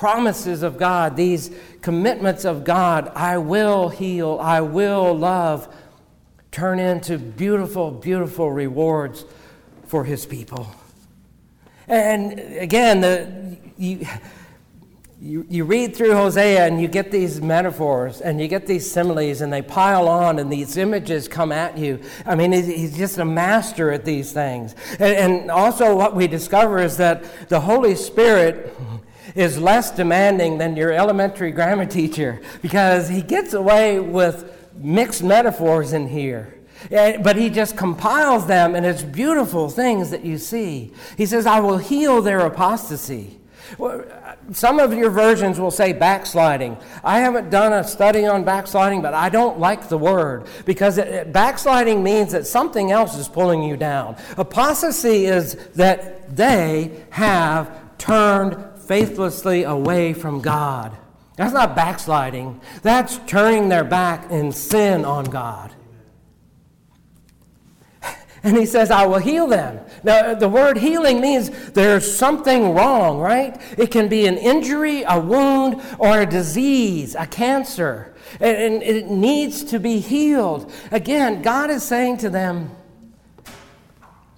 promises 0.04 0.64
of 0.64 0.78
God, 0.78 1.16
these 1.16 1.50
commitments 1.82 2.44
of 2.44 2.66
God, 2.66 3.10
I 3.16 3.38
will 3.38 3.88
heal, 3.88 4.38
I 4.42 4.60
will 4.60 5.18
love, 5.18 5.74
turn 6.52 6.78
into 6.78 7.18
beautiful, 7.18 7.90
beautiful 7.90 8.52
rewards 8.52 9.24
for 9.86 10.04
his 10.04 10.26
people. 10.26 10.70
And 11.88 12.38
again, 12.38 13.00
the, 13.00 13.58
you, 13.78 14.06
you, 15.22 15.46
you 15.50 15.64
read 15.64 15.96
through 15.96 16.16
Hosea 16.16 16.68
and 16.68 16.82
you 16.82 16.90
get 16.90 17.10
these 17.10 17.40
metaphors 17.40 18.20
and 18.20 18.42
you 18.42 18.50
get 18.50 18.68
these 18.68 18.92
similes 18.92 19.40
and 19.40 19.54
they 19.54 19.62
pile 19.62 20.10
on 20.10 20.38
and 20.38 20.52
these 20.52 20.76
images 20.76 21.30
come 21.30 21.54
at 21.54 21.78
you. 21.78 22.02
I 22.26 22.36
mean, 22.36 22.52
he's 22.52 22.98
just 22.98 23.20
a 23.20 23.26
master 23.26 23.90
at 23.90 24.04
these 24.04 24.34
things. 24.34 24.76
And, 25.00 25.16
and 25.16 25.50
also, 25.50 25.96
what 25.96 26.14
we 26.14 26.28
discover 26.28 26.80
is 26.80 26.98
that 26.98 27.48
the 27.48 27.62
Holy 27.62 27.96
Spirit 27.96 28.76
is 29.36 29.60
less 29.60 29.92
demanding 29.92 30.58
than 30.58 30.76
your 30.76 30.92
elementary 30.92 31.52
grammar 31.52 31.86
teacher 31.86 32.42
because 32.62 33.10
he 33.10 33.22
gets 33.22 33.54
away 33.54 34.00
with 34.00 34.70
mixed 34.76 35.24
metaphors 35.24 35.94
in 35.94 36.08
here. 36.08 36.54
Eh, 36.92 37.18
but 37.18 37.36
he 37.36 37.50
just 37.50 37.78
compiles 37.78 38.46
them, 38.48 38.76
and 38.76 38.86
it's 38.86 39.04
beautiful 39.04 39.70
things 39.70 40.10
that 40.10 40.26
you 40.26 40.38
see. 40.38 40.92
He 41.18 41.26
says, 41.26 41.46
I 41.46 41.60
will 41.60 41.78
heal 41.78 42.22
their 42.22 42.40
apostasy. 42.40 43.40
some 44.52 44.80
of 44.80 44.94
your 44.94 45.10
versions 45.10 45.60
will 45.60 45.72
say 45.72 45.94
backsliding. 45.94 46.78
I 47.04 47.20
haven't 47.20 47.50
done 47.50 47.72
a 47.72 47.84
study 47.84 48.26
on 48.26 48.44
backsliding, 48.44 49.02
but 49.02 49.14
I 49.14 49.30
don't 49.30 49.60
like 49.60 49.88
the 49.88 49.98
word 49.98 50.48
because 50.66 50.98
it, 50.98 51.32
backsliding 51.32 52.04
means 52.04 52.34
that 52.34 52.46
something 52.46 52.92
else 52.92 53.18
is 53.18 53.30
pulling 53.30 53.64
you 53.64 53.78
down. 53.78 54.18
Apostasy 54.38 55.26
is 55.26 55.56
that 55.76 56.36
they 56.36 57.06
have 57.12 57.98
turned 57.98 58.58
faithlessly 58.88 59.64
away 59.64 60.14
from 60.14 60.42
God. 60.42 60.98
That's 61.36 61.54
not 61.54 61.76
backsliding, 61.76 62.62
that's 62.84 63.20
turning 63.26 63.70
their 63.70 63.84
back 63.84 64.30
in 64.30 64.52
sin 64.52 65.04
on 65.04 65.26
God. 65.26 65.74
And 68.44 68.58
he 68.58 68.66
says, 68.66 68.92
I 68.92 69.06
will 69.06 69.20
heal 69.20 69.48
them. 69.48 69.80
Now, 70.04 70.34
the 70.34 70.50
word 70.50 70.78
healing 70.78 71.22
means 71.22 71.50
there's 71.72 72.14
something 72.14 72.74
wrong, 72.74 73.20
right? 73.20 73.60
It 73.78 73.90
can 73.90 74.10
be 74.10 74.28
an 74.28 74.38
injury, 74.38 75.04
a 75.08 75.18
wound, 75.18 75.82
or 75.98 76.20
a 76.22 76.26
disease, 76.26 77.16
a 77.16 77.26
cancer. 77.26 78.14
And 78.42 78.84
it 78.84 79.08
needs 79.08 79.64
to 79.66 79.80
be 79.80 80.00
healed. 80.00 80.70
Again, 80.92 81.42
God 81.42 81.70
is 81.70 81.84
saying 81.84 82.18
to 82.18 82.30
them, 82.30 82.72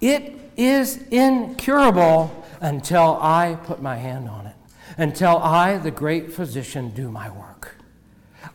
it 0.02 0.36
is 0.56 0.98
incurable 1.10 2.45
until 2.66 3.20
I 3.22 3.60
put 3.64 3.80
my 3.80 3.96
hand 3.96 4.28
on 4.28 4.48
it, 4.48 4.56
until 4.98 5.38
I, 5.38 5.78
the 5.78 5.92
great 5.92 6.34
physician, 6.34 6.90
do 6.90 7.12
my 7.12 7.30
work. 7.30 7.76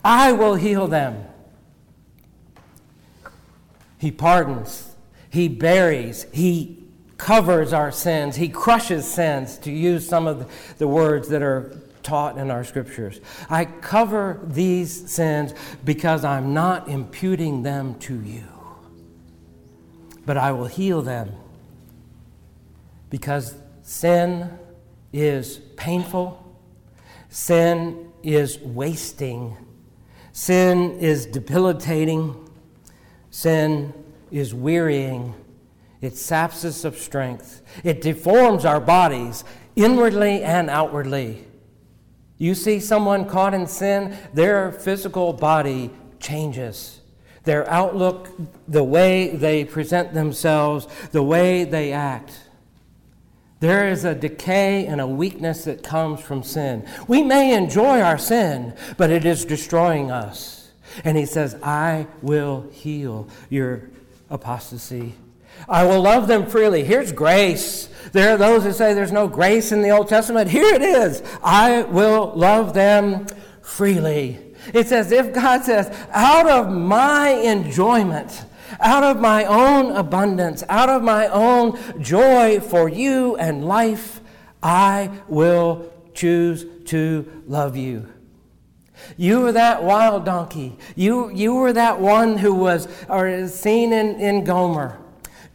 I 0.05 0.33
will 0.33 0.57
heal 0.57 0.89
them. 0.89 1.27
He 3.99 4.11
pardons, 4.11 4.97
He 5.31 5.47
buries, 5.47 6.27
He 6.33 6.83
covers 7.19 7.73
our 7.73 7.93
sins, 7.93 8.35
He 8.35 8.49
crushes 8.49 9.07
sins, 9.07 9.59
to 9.59 9.71
use 9.71 10.09
some 10.09 10.27
of 10.27 10.51
the 10.79 10.89
words 10.89 11.29
that 11.29 11.41
are 11.41 11.81
taught 12.03 12.37
in 12.37 12.51
our 12.51 12.65
scriptures. 12.65 13.21
I 13.49 13.65
cover 13.65 14.41
these 14.43 15.09
sins 15.09 15.55
because 15.85 16.25
I'm 16.25 16.53
not 16.53 16.89
imputing 16.89 17.63
them 17.63 17.95
to 18.01 18.21
you, 18.21 18.43
but 20.27 20.37
I 20.37 20.51
will 20.51 20.67
heal 20.67 21.01
them 21.01 21.33
because 23.09 23.55
Sin 23.91 24.49
is 25.13 25.59
painful. 25.75 26.41
Sin 27.29 28.13
is 28.23 28.61
wasting. 28.61 29.57
Sin 30.31 30.93
is 31.01 31.27
debilitating. 31.27 32.49
Sin 33.31 33.93
is 34.31 34.55
wearying. 34.55 35.35
It 36.01 36.17
saps 36.17 36.65
us 36.65 36.85
of 36.85 36.99
strength. 36.99 37.63
It 37.83 38.01
deforms 38.01 38.65
our 38.65 38.81
bodies 38.81 39.43
inwardly 39.75 40.45
and 40.45 40.71
outwardly. 40.71 41.45
You 42.39 42.55
see 42.55 42.79
someone 42.79 43.29
caught 43.29 43.55
in 43.55 43.67
sin, 43.67 44.17
their 44.33 44.71
physical 44.71 45.33
body 45.33 45.91
changes. 46.21 47.01
Their 47.43 47.69
outlook, 47.69 48.31
the 48.69 48.85
way 48.85 49.31
they 49.31 49.65
present 49.65 50.15
themselves, 50.15 50.87
the 51.11 51.25
way 51.25 51.65
they 51.65 51.93
act. 51.93 52.50
There 53.61 53.89
is 53.89 54.05
a 54.05 54.15
decay 54.15 54.87
and 54.87 55.01
a 55.01 55.07
weakness 55.07 55.65
that 55.65 55.83
comes 55.83 56.21
from 56.21 56.43
sin. 56.43 56.87
We 57.07 57.23
may 57.23 57.55
enjoy 57.55 58.01
our 58.01 58.19
sin, 58.19 58.75
but 58.97 59.11
it 59.11 59.27
is 59.27 59.45
destroying 59.45 60.11
us. 60.11 60.71
And 61.05 61.17
he 61.17 61.27
says, 61.27 61.57
I 61.63 62.07
will 62.23 62.69
heal 62.73 63.29
your 63.51 63.91
apostasy. 64.31 65.15
I 65.69 65.85
will 65.85 66.01
love 66.01 66.27
them 66.27 66.47
freely. 66.47 66.85
Here's 66.85 67.13
grace. 67.13 67.89
There 68.13 68.35
are 68.35 68.39
those 68.39 68.65
who 68.65 68.73
say 68.73 68.95
there's 68.95 69.13
no 69.13 69.29
grace 69.29 69.73
in 69.73 69.83
the 69.83 69.91
Old 69.91 70.09
Testament. 70.09 70.51
Here 70.51 70.75
it 70.75 70.83
is. 70.83 71.23
I 71.43 71.83
will 71.83 72.33
love 72.35 72.73
them 72.73 73.27
freely. 73.61 74.39
It's 74.73 74.93
as 74.93 75.13
if 75.13 75.35
God 75.35 75.65
says, 75.65 75.95
out 76.13 76.49
of 76.49 76.73
my 76.73 77.31
enjoyment, 77.31 78.45
out 78.81 79.05
of 79.05 79.21
my 79.21 79.45
own 79.45 79.93
abundance, 79.93 80.65
out 80.69 80.89
of 80.89 81.03
my 81.03 81.29
own 81.29 81.79
joy 82.03 82.61
for 82.61 82.89
you 82.89 83.37
and 83.37 83.65
life, 83.65 84.21
I 84.63 85.11
will 85.29 85.93
choose 86.15 86.67
to 86.87 87.43
love 87.47 87.77
you. 87.77 88.09
You 89.17 89.41
were 89.41 89.53
that 89.53 89.83
wild 89.83 90.25
donkey. 90.25 90.77
You, 90.95 91.31
you 91.31 91.55
were 91.55 91.73
that 91.73 92.01
one 92.01 92.39
who 92.39 92.55
was 92.55 92.89
or 93.09 93.27
is 93.27 93.59
seen 93.59 93.93
in, 93.93 94.21
in 94.21 94.45
Gomer, 94.45 94.99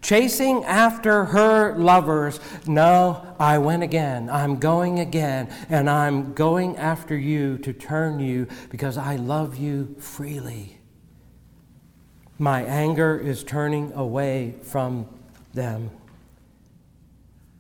chasing 0.02 0.64
after 0.66 1.26
her 1.26 1.76
lovers. 1.76 2.40
No, 2.68 3.36
I 3.40 3.58
went 3.60 3.84
again. 3.84 4.30
I'm 4.30 4.58
going 4.58 5.00
again. 5.00 5.50
And 5.70 5.90
I'm 5.90 6.34
going 6.34 6.78
after 6.78 7.16
you 7.18 7.58
to 7.60 7.74
turn 7.74 8.20
you 8.20 8.48
because 8.70 8.98
I 8.98 9.16
love 9.16 9.58
you 9.58 9.96
freely. 10.00 10.75
My 12.38 12.64
anger 12.64 13.18
is 13.18 13.44
turning 13.44 13.94
away 13.94 14.56
from 14.64 15.08
them. 15.54 15.92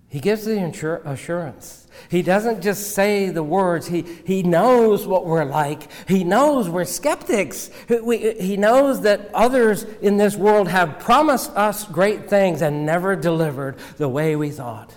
He 0.09 0.19
gives 0.19 0.45
the 0.45 1.01
assurance. 1.05 1.87
He 2.09 2.21
doesn't 2.21 2.61
just 2.61 2.91
say 2.91 3.29
the 3.29 3.43
words, 3.43 3.87
he, 3.87 4.05
he 4.25 4.43
knows 4.43 5.05
what 5.05 5.25
we're 5.25 5.43
like. 5.43 5.89
He 6.07 6.23
knows 6.23 6.69
we're 6.69 6.85
skeptics. 6.85 7.69
he 7.89 8.55
knows 8.57 9.01
that 9.01 9.29
others 9.33 9.83
in 10.01 10.17
this 10.17 10.35
world 10.35 10.67
have 10.67 10.99
promised 10.99 11.51
us 11.51 11.83
great 11.85 12.29
things 12.29 12.61
and 12.61 12.85
never 12.85 13.15
delivered 13.15 13.77
the 13.97 14.07
way 14.09 14.35
we 14.35 14.51
thought. 14.51 14.95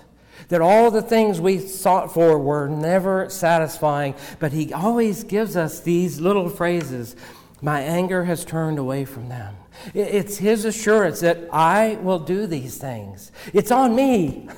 That 0.49 0.61
all 0.61 0.91
the 0.91 1.03
things 1.03 1.41
we 1.41 1.59
sought 1.59 2.15
for 2.15 2.39
were 2.39 2.69
never 2.69 3.29
satisfying, 3.29 4.15
but 4.39 4.53
He 4.53 4.73
always 4.73 5.25
gives 5.25 5.57
us 5.57 5.81
these 5.81 6.21
little 6.21 6.49
phrases 6.49 7.17
My 7.61 7.81
anger 7.81 8.25
has 8.25 8.45
turned 8.45 8.79
away 8.79 9.05
from 9.05 9.29
them. 9.29 9.57
It's 9.95 10.39
His 10.39 10.65
assurance 10.65 11.21
that 11.21 11.49
I 11.53 11.99
will 12.03 12.19
do 12.19 12.47
these 12.47 12.79
things. 12.79 13.33
It's 13.53 13.71
on 13.71 13.95
me. 13.95 14.49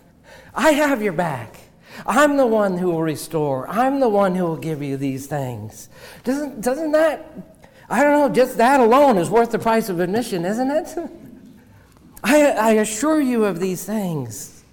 I 0.54 0.72
have 0.72 1.02
your 1.02 1.12
back. 1.12 1.56
I'm 2.06 2.36
the 2.36 2.46
one 2.46 2.76
who 2.76 2.90
will 2.90 3.02
restore. 3.02 3.68
I'm 3.68 4.00
the 4.00 4.08
one 4.08 4.34
who 4.34 4.44
will 4.44 4.56
give 4.56 4.82
you 4.82 4.96
these 4.96 5.26
things. 5.26 5.88
Doesn't, 6.24 6.60
doesn't 6.60 6.92
that, 6.92 7.64
I 7.88 8.02
don't 8.02 8.12
know, 8.12 8.34
just 8.34 8.58
that 8.58 8.80
alone 8.80 9.16
is 9.16 9.30
worth 9.30 9.50
the 9.50 9.58
price 9.58 9.88
of 9.88 10.00
admission, 10.00 10.44
isn't 10.44 10.70
it? 10.70 10.98
I, 12.24 12.50
I 12.50 12.70
assure 12.72 13.20
you 13.20 13.44
of 13.44 13.60
these 13.60 13.84
things. 13.84 14.64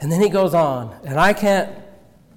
And 0.00 0.12
then 0.12 0.20
he 0.20 0.28
goes 0.28 0.52
on, 0.52 0.94
and 1.04 1.18
I 1.18 1.32
can't 1.32 1.70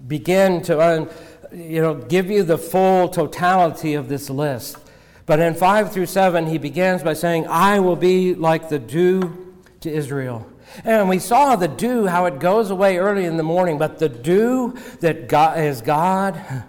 begin 0.07 0.61
to 0.63 0.79
un, 0.79 1.09
you 1.53 1.81
know, 1.81 1.95
give 1.95 2.29
you 2.29 2.43
the 2.43 2.57
full 2.57 3.09
totality 3.09 3.93
of 3.93 4.09
this 4.09 4.29
list. 4.29 4.77
But 5.25 5.39
in 5.39 5.55
5 5.55 5.91
through 5.91 6.05
7, 6.05 6.47
he 6.47 6.57
begins 6.57 7.03
by 7.03 7.13
saying, 7.13 7.47
I 7.47 7.79
will 7.79 7.95
be 7.95 8.33
like 8.33 8.69
the 8.69 8.79
dew 8.79 9.55
to 9.81 9.91
Israel. 9.91 10.47
And 10.83 11.09
we 11.09 11.19
saw 11.19 11.55
the 11.55 11.67
dew, 11.67 12.07
how 12.07 12.25
it 12.25 12.39
goes 12.39 12.69
away 12.69 12.97
early 12.97 13.25
in 13.25 13.37
the 13.37 13.43
morning, 13.43 13.77
but 13.77 13.99
the 13.99 14.09
dew 14.09 14.77
that 14.99 15.27
God, 15.27 15.59
is 15.59 15.81
God 15.81 16.63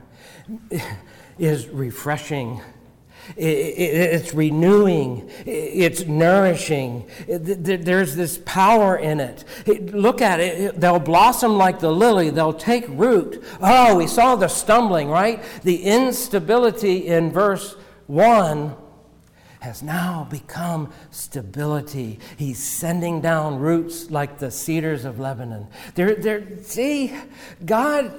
is 1.39 1.69
refreshing. 1.69 2.61
It's 3.37 4.33
renewing, 4.35 5.31
it's 5.47 6.07
nourishing. 6.07 7.09
There's 7.29 8.17
this 8.17 8.39
power 8.45 8.97
in 8.97 9.21
it. 9.21 9.45
Look 9.67 10.23
at 10.23 10.41
it. 10.41 10.81
They'll 10.81 10.99
blossom 10.99 11.57
like 11.57 11.81
the 11.81 11.93
lily, 11.93 12.31
they'll 12.31 12.53
take 12.53 12.87
root. 12.89 13.45
Oh, 13.61 13.97
we 13.97 14.07
saw 14.07 14.37
the 14.37 14.49
stumbling, 14.49 15.09
right? 15.09 15.43
The 15.63 15.83
instability 15.85 17.07
in 17.07 17.31
verse 17.31 17.77
1 18.07 18.75
has 19.61 19.83
now 19.83 20.27
become 20.31 20.93
stability. 21.11 22.21
He's 22.37 22.63
sending 22.63 23.21
down 23.21 23.59
roots 23.59 24.11
like 24.11 24.39
the 24.39 24.51
cedars 24.51 25.05
of 25.05 25.19
Lebanon. 25.19 25.67
They're, 25.95 26.15
they're, 26.15 26.63
see, 26.63 27.15
God 27.65 28.13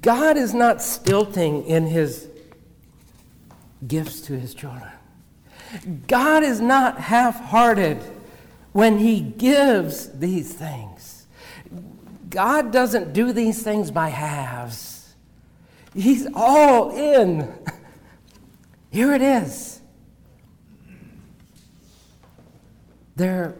God 0.00 0.36
is 0.36 0.54
not 0.54 0.82
stilting 0.82 1.64
in 1.64 1.86
his 1.86 2.28
gifts 3.86 4.20
to 4.22 4.38
his 4.38 4.54
children. 4.54 4.90
God 6.06 6.42
is 6.42 6.60
not 6.60 6.98
half 6.98 7.40
hearted 7.44 8.02
when 8.72 8.98
he 8.98 9.20
gives 9.20 10.08
these 10.18 10.52
things. 10.52 11.26
God 12.30 12.72
doesn't 12.72 13.12
do 13.12 13.32
these 13.32 13.62
things 13.62 13.90
by 13.90 14.08
halves, 14.08 15.14
he's 15.94 16.26
all 16.34 16.96
in. 16.96 17.52
Here 18.90 19.12
it 19.12 19.22
is. 19.22 19.80
Their 23.16 23.54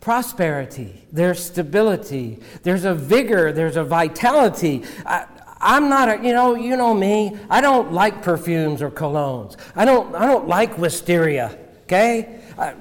prosperity, 0.00 1.04
their 1.12 1.34
stability, 1.34 2.38
there's 2.62 2.84
a 2.84 2.94
vigor, 2.94 3.52
there's 3.52 3.76
a 3.76 3.84
vitality. 3.84 4.84
I, 5.04 5.26
I'm 5.60 5.88
not 5.88 6.08
a, 6.08 6.26
you 6.26 6.32
know, 6.32 6.54
you 6.54 6.76
know 6.76 6.94
me. 6.94 7.36
I 7.50 7.60
don't 7.60 7.92
like 7.92 8.22
perfumes 8.22 8.80
or 8.80 8.90
colognes. 8.90 9.56
I 9.76 9.84
don't, 9.84 10.14
I 10.14 10.26
don't 10.26 10.48
like 10.48 10.78
wisteria, 10.78 11.58
okay? 11.82 12.40
I, 12.58 12.74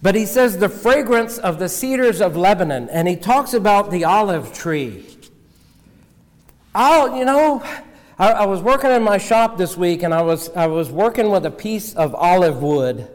But 0.00 0.14
he 0.14 0.24
says 0.24 0.58
the 0.58 0.70
fragrance 0.70 1.36
of 1.38 1.58
the 1.58 1.68
cedars 1.68 2.20
of 2.22 2.36
Lebanon, 2.36 2.88
and 2.88 3.06
he 3.06 3.16
talks 3.16 3.52
about 3.52 3.90
the 3.90 4.04
olive 4.04 4.54
tree. 4.54 5.06
Oh, 6.74 7.18
you 7.18 7.24
know, 7.24 7.62
I, 8.18 8.32
I, 8.32 8.46
was 8.46 8.60
working 8.60 8.90
in 8.90 9.02
my 9.02 9.18
shop 9.18 9.58
this 9.58 9.76
week, 9.76 10.02
and 10.02 10.14
I 10.14 10.22
was, 10.22 10.48
I 10.56 10.66
was 10.66 10.90
working 10.90 11.30
with 11.30 11.46
a 11.46 11.50
piece 11.50 11.94
of 11.94 12.14
olive 12.14 12.62
wood. 12.62 13.08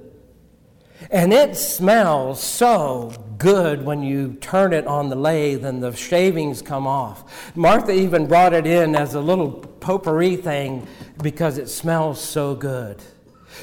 And 1.12 1.34
it 1.34 1.56
smells 1.56 2.42
so 2.42 3.12
good 3.40 3.84
when 3.84 4.04
you 4.04 4.34
turn 4.42 4.74
it 4.74 4.86
on 4.86 5.10
the 5.10 5.16
lathe 5.16 5.66
and 5.66 5.82
the 5.82 5.96
shavings 5.96 6.62
come 6.62 6.86
off. 6.86 7.56
Martha 7.56 7.92
even 7.92 8.28
brought 8.28 8.54
it 8.54 8.68
in 8.68 8.96
as 8.96 9.16
a 9.16 9.22
little 9.22 9.52
potpourri 9.52 10.36
thing 10.36 10.86
because 11.24 11.58
it 11.58 11.68
smells 11.68 12.22
so 12.22 12.54
good. 12.54 13.02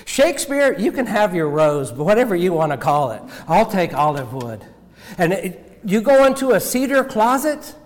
Shakespeare, 0.07 0.76
you 0.76 0.90
can 0.90 1.07
have 1.07 1.34
your 1.34 1.49
rose, 1.49 1.92
but 1.92 2.05
whatever 2.05 2.34
you 2.34 2.53
want 2.53 2.72
to 2.72 2.78
call 2.78 3.12
it, 3.12 3.22
I'll 3.47 3.70
take 3.70 3.94
olive 3.94 4.32
wood. 4.32 4.64
And 5.16 5.32
it, 5.32 5.80
you 5.84 6.01
go 6.01 6.24
into 6.24 6.51
a 6.51 6.61
cedar 6.61 7.05
closet. 7.05 7.76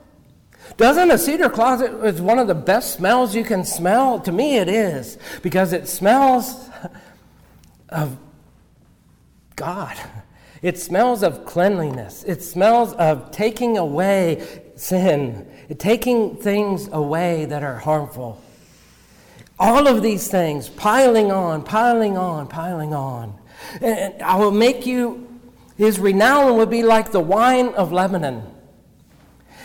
Doesn't 0.78 1.11
a 1.11 1.18
cedar 1.18 1.50
closet 1.50 1.92
is 2.04 2.22
one 2.22 2.38
of 2.38 2.46
the 2.46 2.54
best 2.54 2.94
smells 2.94 3.34
you 3.34 3.44
can 3.44 3.64
smell? 3.64 4.20
To 4.20 4.32
me, 4.32 4.56
it 4.56 4.68
is 4.68 5.18
because 5.42 5.74
it 5.74 5.86
smells 5.86 6.70
of 7.90 8.16
God. 9.61 9.94
It 10.62 10.78
smells 10.78 11.22
of 11.22 11.44
cleanliness. 11.44 12.24
It 12.24 12.42
smells 12.42 12.94
of 12.94 13.30
taking 13.30 13.76
away 13.76 14.72
sin, 14.74 15.46
taking 15.76 16.36
things 16.36 16.88
away 16.90 17.44
that 17.44 17.62
are 17.62 17.76
harmful. 17.76 18.42
All 19.58 19.86
of 19.86 20.02
these 20.02 20.28
things 20.28 20.70
piling 20.70 21.30
on, 21.30 21.62
piling 21.62 22.16
on, 22.16 22.48
piling 22.48 22.94
on. 22.94 23.38
And 23.82 24.22
I 24.22 24.36
will 24.36 24.50
make 24.50 24.86
you, 24.86 25.28
his 25.76 25.98
renown 25.98 26.56
will 26.56 26.64
be 26.64 26.82
like 26.82 27.12
the 27.12 27.20
wine 27.20 27.68
of 27.74 27.92
Lebanon. 27.92 28.42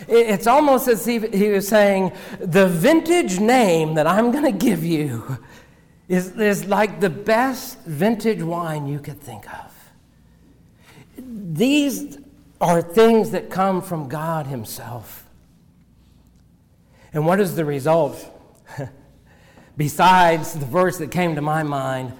It's 0.09 0.45
almost 0.45 0.89
as 0.89 1.07
if 1.07 1.33
he 1.33 1.51
was 1.51 1.69
saying, 1.69 2.11
the 2.39 2.67
vintage 2.67 3.39
name 3.39 3.93
that 3.93 4.07
I'm 4.07 4.31
going 4.31 4.43
to 4.43 4.51
give 4.51 4.83
you 4.83 5.37
is, 6.09 6.37
is 6.37 6.65
like 6.65 6.99
the 6.99 7.09
best 7.09 7.79
vintage 7.85 8.43
wine 8.43 8.87
you 8.87 8.99
could 8.99 9.21
think 9.21 9.47
of. 9.53 9.74
These 11.55 12.17
are 12.59 12.81
things 12.81 13.31
that 13.31 13.49
come 13.49 13.81
from 13.81 14.09
God 14.09 14.47
Himself. 14.47 15.25
And 17.13 17.25
what 17.25 17.39
is 17.39 17.55
the 17.55 17.63
result? 17.63 18.29
Besides 19.77 20.51
the 20.51 20.65
verse 20.65 20.97
that 20.97 21.11
came 21.11 21.35
to 21.35 21.41
my 21.41 21.63
mind, 21.63 22.11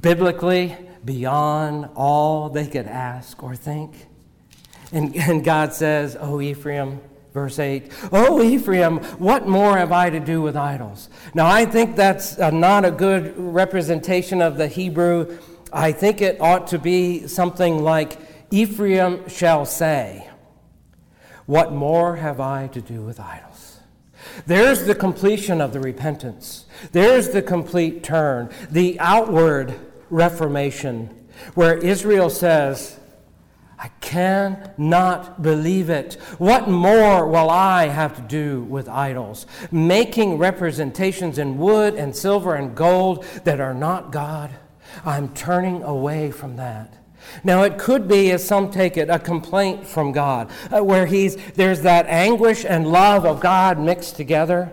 biblically, 0.00 0.76
beyond 1.04 1.88
all 1.96 2.48
they 2.48 2.68
could 2.68 2.86
ask 2.86 3.42
or 3.42 3.56
think. 3.56 4.06
And, 4.92 5.16
and 5.16 5.42
God 5.42 5.72
says, 5.72 6.16
Oh, 6.20 6.40
Ephraim, 6.40 7.00
verse 7.34 7.58
8, 7.58 7.90
Oh, 8.12 8.40
Ephraim, 8.40 8.98
what 9.18 9.48
more 9.48 9.78
have 9.78 9.90
I 9.90 10.10
to 10.10 10.20
do 10.20 10.42
with 10.42 10.54
idols? 10.54 11.08
Now, 11.34 11.48
I 11.48 11.64
think 11.64 11.96
that's 11.96 12.38
not 12.38 12.84
a 12.84 12.92
good 12.92 13.36
representation 13.36 14.40
of 14.40 14.58
the 14.58 14.68
Hebrew. 14.68 15.38
I 15.72 15.90
think 15.90 16.20
it 16.20 16.40
ought 16.40 16.68
to 16.68 16.78
be 16.78 17.26
something 17.26 17.82
like, 17.82 18.29
Ephraim 18.50 19.28
shall 19.28 19.64
say, 19.64 20.28
What 21.46 21.72
more 21.72 22.16
have 22.16 22.40
I 22.40 22.66
to 22.68 22.80
do 22.80 23.02
with 23.02 23.20
idols? 23.20 23.80
There's 24.46 24.84
the 24.84 24.94
completion 24.94 25.60
of 25.60 25.72
the 25.72 25.80
repentance. 25.80 26.66
There's 26.92 27.30
the 27.30 27.42
complete 27.42 28.02
turn, 28.02 28.50
the 28.70 28.98
outward 29.00 29.74
reformation, 30.10 31.28
where 31.54 31.76
Israel 31.76 32.30
says, 32.30 32.98
I 33.78 33.88
cannot 34.02 35.40
believe 35.40 35.88
it. 35.88 36.14
What 36.36 36.68
more 36.68 37.26
will 37.26 37.48
I 37.48 37.86
have 37.86 38.14
to 38.16 38.22
do 38.22 38.62
with 38.64 38.90
idols? 38.90 39.46
Making 39.72 40.36
representations 40.36 41.38
in 41.38 41.56
wood 41.56 41.94
and 41.94 42.14
silver 42.14 42.54
and 42.54 42.76
gold 42.76 43.24
that 43.44 43.58
are 43.58 43.72
not 43.72 44.12
God. 44.12 44.50
I'm 45.02 45.32
turning 45.32 45.82
away 45.82 46.30
from 46.30 46.56
that. 46.56 46.99
Now, 47.44 47.62
it 47.62 47.78
could 47.78 48.08
be, 48.08 48.30
as 48.30 48.46
some 48.46 48.70
take 48.70 48.96
it, 48.96 49.08
a 49.08 49.18
complaint 49.18 49.86
from 49.86 50.12
God, 50.12 50.50
uh, 50.70 50.82
where 50.82 51.06
he's, 51.06 51.36
there's 51.52 51.82
that 51.82 52.06
anguish 52.06 52.64
and 52.64 52.86
love 52.86 53.24
of 53.24 53.40
God 53.40 53.78
mixed 53.78 54.16
together, 54.16 54.72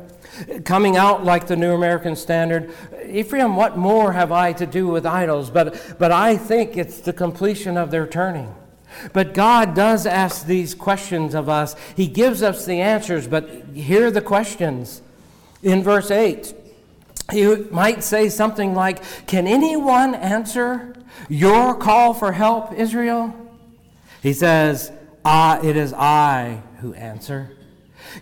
coming 0.65 0.97
out 0.97 1.23
like 1.23 1.47
the 1.47 1.55
New 1.55 1.73
American 1.73 2.15
Standard. 2.15 2.73
Ephraim, 3.09 3.55
what 3.55 3.77
more 3.77 4.13
have 4.13 4.31
I 4.31 4.53
to 4.53 4.65
do 4.65 4.87
with 4.87 5.05
idols? 5.05 5.49
But, 5.49 5.97
but 5.97 6.11
I 6.11 6.37
think 6.37 6.77
it's 6.77 6.99
the 6.99 7.13
completion 7.13 7.77
of 7.77 7.91
their 7.91 8.07
turning. 8.07 8.53
But 9.13 9.33
God 9.33 9.75
does 9.75 10.05
ask 10.05 10.45
these 10.45 10.73
questions 10.73 11.35
of 11.35 11.49
us. 11.49 11.75
He 11.95 12.07
gives 12.07 12.41
us 12.41 12.65
the 12.65 12.81
answers, 12.81 13.27
but 13.27 13.49
here 13.73 14.07
are 14.07 14.11
the 14.11 14.21
questions. 14.21 15.01
In 15.61 15.83
verse 15.83 16.11
8, 16.11 16.53
he 17.31 17.55
might 17.71 18.03
say 18.03 18.29
something 18.29 18.73
like, 18.73 19.03
Can 19.27 19.47
anyone 19.47 20.15
answer 20.15 20.93
your 21.29 21.75
call 21.75 22.13
for 22.13 22.31
help, 22.31 22.73
Israel? 22.73 23.33
He 24.21 24.33
says, 24.33 24.91
Ah, 25.25 25.59
it 25.61 25.75
is 25.75 25.93
I 25.93 26.61
who 26.79 26.93
answer. 26.93 27.51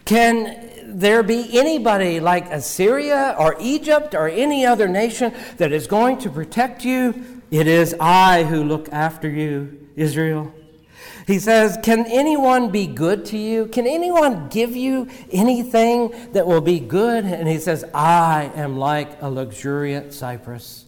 Can 0.05 0.99
there 0.99 1.23
be 1.23 1.57
anybody 1.57 2.19
like 2.19 2.51
Assyria 2.51 3.35
or 3.37 3.55
Egypt 3.59 4.15
or 4.15 4.27
any 4.27 4.65
other 4.65 4.87
nation 4.87 5.33
that 5.57 5.71
is 5.71 5.87
going 5.87 6.17
to 6.19 6.29
protect 6.29 6.83
you? 6.83 7.41
It 7.51 7.67
is 7.67 7.95
I 7.99 8.43
who 8.43 8.63
look 8.63 8.91
after 8.91 9.29
you, 9.29 9.87
Israel. 9.95 10.53
He 11.27 11.39
says, 11.39 11.77
Can 11.81 12.05
anyone 12.05 12.71
be 12.71 12.87
good 12.87 13.25
to 13.25 13.37
you? 13.37 13.67
Can 13.67 13.87
anyone 13.87 14.49
give 14.49 14.75
you 14.75 15.07
anything 15.31 16.13
that 16.33 16.45
will 16.45 16.61
be 16.61 16.79
good? 16.79 17.25
And 17.25 17.47
he 17.47 17.59
says, 17.59 17.83
I 17.93 18.51
am 18.55 18.77
like 18.77 19.21
a 19.21 19.29
luxuriant 19.29 20.13
cypress. 20.13 20.84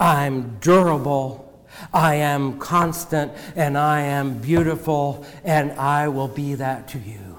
I'm 0.00 0.58
durable. 0.60 1.44
I 1.92 2.16
am 2.16 2.58
constant 2.58 3.32
and 3.54 3.78
I 3.78 4.00
am 4.00 4.38
beautiful 4.38 5.24
and 5.44 5.72
I 5.72 6.08
will 6.08 6.28
be 6.28 6.54
that 6.54 6.88
to 6.88 6.98
you. 6.98 7.38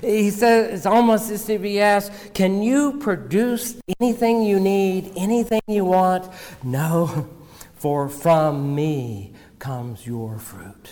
He 0.00 0.30
says 0.30 0.74
it's 0.74 0.86
almost 0.86 1.30
as 1.30 1.48
if 1.48 1.62
he 1.62 1.80
asks, 1.80 2.14
Can 2.34 2.62
you 2.62 2.98
produce 2.98 3.80
anything 4.00 4.42
you 4.42 4.60
need, 4.60 5.12
anything 5.16 5.62
you 5.66 5.84
want? 5.84 6.28
No, 6.62 7.28
for 7.74 8.08
from 8.08 8.74
me 8.74 9.32
comes 9.58 10.06
your 10.06 10.38
fruit. 10.38 10.90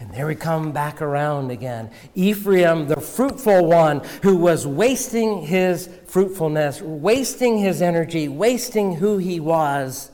And 0.00 0.10
there 0.12 0.26
we 0.26 0.34
come 0.34 0.72
back 0.72 1.02
around 1.02 1.50
again. 1.50 1.90
Ephraim, 2.14 2.88
the 2.88 3.00
fruitful 3.00 3.66
one 3.66 4.00
who 4.22 4.36
was 4.36 4.66
wasting 4.66 5.42
his 5.42 5.90
fruitfulness, 6.06 6.80
wasting 6.80 7.58
his 7.58 7.82
energy, 7.82 8.26
wasting 8.26 8.96
who 8.96 9.18
he 9.18 9.38
was 9.40 10.10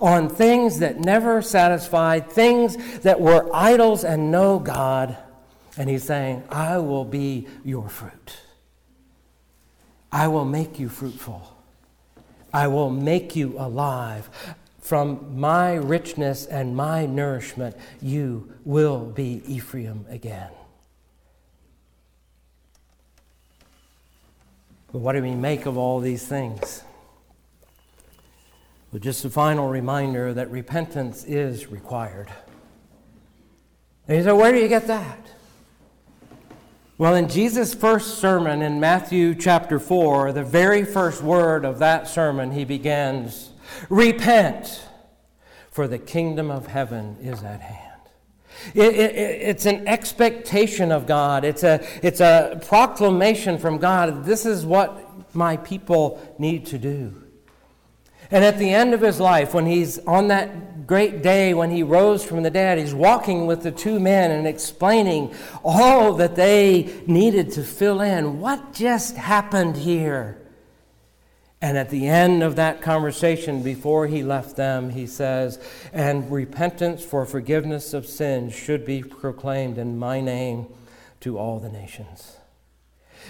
on 0.00 0.30
things 0.30 0.78
that 0.78 0.98
never 0.98 1.42
satisfied, 1.42 2.30
things 2.30 2.76
that 3.00 3.20
were 3.20 3.48
idols 3.54 4.04
and 4.04 4.30
no 4.30 4.58
God. 4.58 5.16
And 5.76 5.90
he's 5.90 6.04
saying, 6.04 6.42
I 6.48 6.78
will 6.78 7.04
be 7.04 7.46
your 7.62 7.90
fruit. 7.90 8.38
I 10.10 10.28
will 10.28 10.46
make 10.46 10.78
you 10.78 10.88
fruitful. 10.88 11.54
I 12.54 12.68
will 12.68 12.88
make 12.88 13.36
you 13.36 13.54
alive. 13.58 14.30
From 14.86 15.36
my 15.36 15.74
richness 15.74 16.46
and 16.46 16.76
my 16.76 17.06
nourishment, 17.06 17.74
you 18.00 18.52
will 18.64 19.06
be 19.06 19.42
Ephraim 19.44 20.06
again. 20.08 20.52
But 24.92 25.00
what 25.00 25.14
do 25.14 25.22
we 25.22 25.34
make 25.34 25.66
of 25.66 25.76
all 25.76 25.98
these 25.98 26.24
things? 26.24 26.84
Well, 28.92 29.00
just 29.00 29.24
a 29.24 29.28
final 29.28 29.66
reminder 29.66 30.32
that 30.32 30.52
repentance 30.52 31.24
is 31.24 31.66
required. 31.66 32.30
And 34.06 34.18
you 34.18 34.22
say, 34.22 34.30
where 34.30 34.52
do 34.52 34.60
you 34.60 34.68
get 34.68 34.86
that? 34.86 35.18
Well, 36.96 37.16
in 37.16 37.28
Jesus' 37.28 37.74
first 37.74 38.18
sermon 38.18 38.62
in 38.62 38.78
Matthew 38.78 39.34
chapter 39.34 39.80
4, 39.80 40.30
the 40.30 40.44
very 40.44 40.84
first 40.84 41.24
word 41.24 41.64
of 41.64 41.80
that 41.80 42.06
sermon, 42.06 42.52
he 42.52 42.64
begins 42.64 43.50
Repent, 43.88 44.82
for 45.70 45.88
the 45.88 45.98
kingdom 45.98 46.50
of 46.50 46.66
heaven 46.66 47.16
is 47.20 47.42
at 47.42 47.60
hand. 47.60 47.82
It, 48.74 48.94
it, 48.94 49.14
it's 49.14 49.66
an 49.66 49.86
expectation 49.86 50.90
of 50.90 51.06
God. 51.06 51.44
It's 51.44 51.62
a, 51.62 51.86
it's 52.02 52.20
a 52.20 52.60
proclamation 52.66 53.58
from 53.58 53.78
God. 53.78 54.24
This 54.24 54.46
is 54.46 54.64
what 54.64 55.34
my 55.34 55.58
people 55.58 56.20
need 56.38 56.66
to 56.66 56.78
do. 56.78 57.22
And 58.30 58.44
at 58.44 58.58
the 58.58 58.72
end 58.72 58.94
of 58.94 59.00
his 59.00 59.20
life, 59.20 59.54
when 59.54 59.66
he's 59.66 59.98
on 60.00 60.28
that 60.28 60.86
great 60.86 61.20
day 61.20 61.52
when 61.52 61.70
he 61.70 61.82
rose 61.82 62.24
from 62.24 62.42
the 62.42 62.50
dead, 62.50 62.78
he's 62.78 62.94
walking 62.94 63.46
with 63.46 63.62
the 63.62 63.72
two 63.72 63.98
men 63.98 64.30
and 64.30 64.46
explaining 64.46 65.34
all 65.64 66.14
that 66.14 66.36
they 66.36 67.02
needed 67.06 67.52
to 67.52 67.62
fill 67.62 68.00
in. 68.00 68.40
What 68.40 68.72
just 68.72 69.16
happened 69.16 69.76
here? 69.76 70.40
And 71.62 71.78
at 71.78 71.88
the 71.88 72.06
end 72.06 72.42
of 72.42 72.56
that 72.56 72.82
conversation, 72.82 73.62
before 73.62 74.06
he 74.06 74.22
left 74.22 74.56
them, 74.56 74.90
he 74.90 75.06
says, 75.06 75.58
And 75.92 76.30
repentance 76.30 77.04
for 77.04 77.24
forgiveness 77.24 77.94
of 77.94 78.06
sins 78.06 78.54
should 78.54 78.84
be 78.84 79.02
proclaimed 79.02 79.78
in 79.78 79.98
my 79.98 80.20
name 80.20 80.66
to 81.20 81.38
all 81.38 81.58
the 81.58 81.70
nations. 81.70 82.36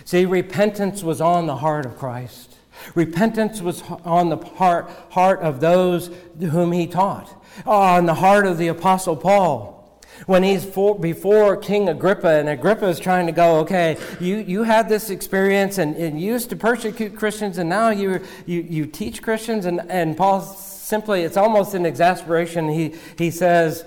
See, 0.04 0.26
repentance 0.26 1.02
was 1.02 1.20
on 1.20 1.46
the 1.46 1.56
heart 1.56 1.86
of 1.86 1.96
Christ. 1.96 2.56
Repentance 2.94 3.62
was 3.62 3.82
on 4.04 4.28
the 4.28 4.36
heart, 4.36 4.90
heart 5.10 5.40
of 5.40 5.60
those 5.60 6.10
whom 6.38 6.72
he 6.72 6.86
taught, 6.86 7.42
on 7.64 8.06
the 8.06 8.14
heart 8.14 8.44
of 8.44 8.58
the 8.58 8.68
Apostle 8.68 9.16
Paul 9.16 9.75
when 10.24 10.42
he's 10.42 10.64
for, 10.64 10.98
before 10.98 11.56
King 11.56 11.88
Agrippa, 11.88 12.28
and 12.28 12.48
Agrippa 12.48 12.86
is 12.86 12.98
trying 12.98 13.26
to 13.26 13.32
go, 13.32 13.58
okay, 13.60 13.98
you, 14.18 14.36
you 14.36 14.62
had 14.62 14.88
this 14.88 15.10
experience 15.10 15.78
and, 15.78 15.94
and 15.96 16.20
you 16.20 16.32
used 16.32 16.50
to 16.50 16.56
persecute 16.56 17.14
Christians, 17.16 17.58
and 17.58 17.68
now 17.68 17.90
you, 17.90 18.20
you, 18.46 18.62
you 18.62 18.86
teach 18.86 19.22
Christians. 19.22 19.66
And, 19.66 19.80
and 19.90 20.16
Paul 20.16 20.40
simply, 20.40 21.22
it's 21.22 21.36
almost 21.36 21.74
in 21.74 21.84
exasperation, 21.84 22.68
he, 22.68 22.94
he 23.18 23.30
says, 23.30 23.84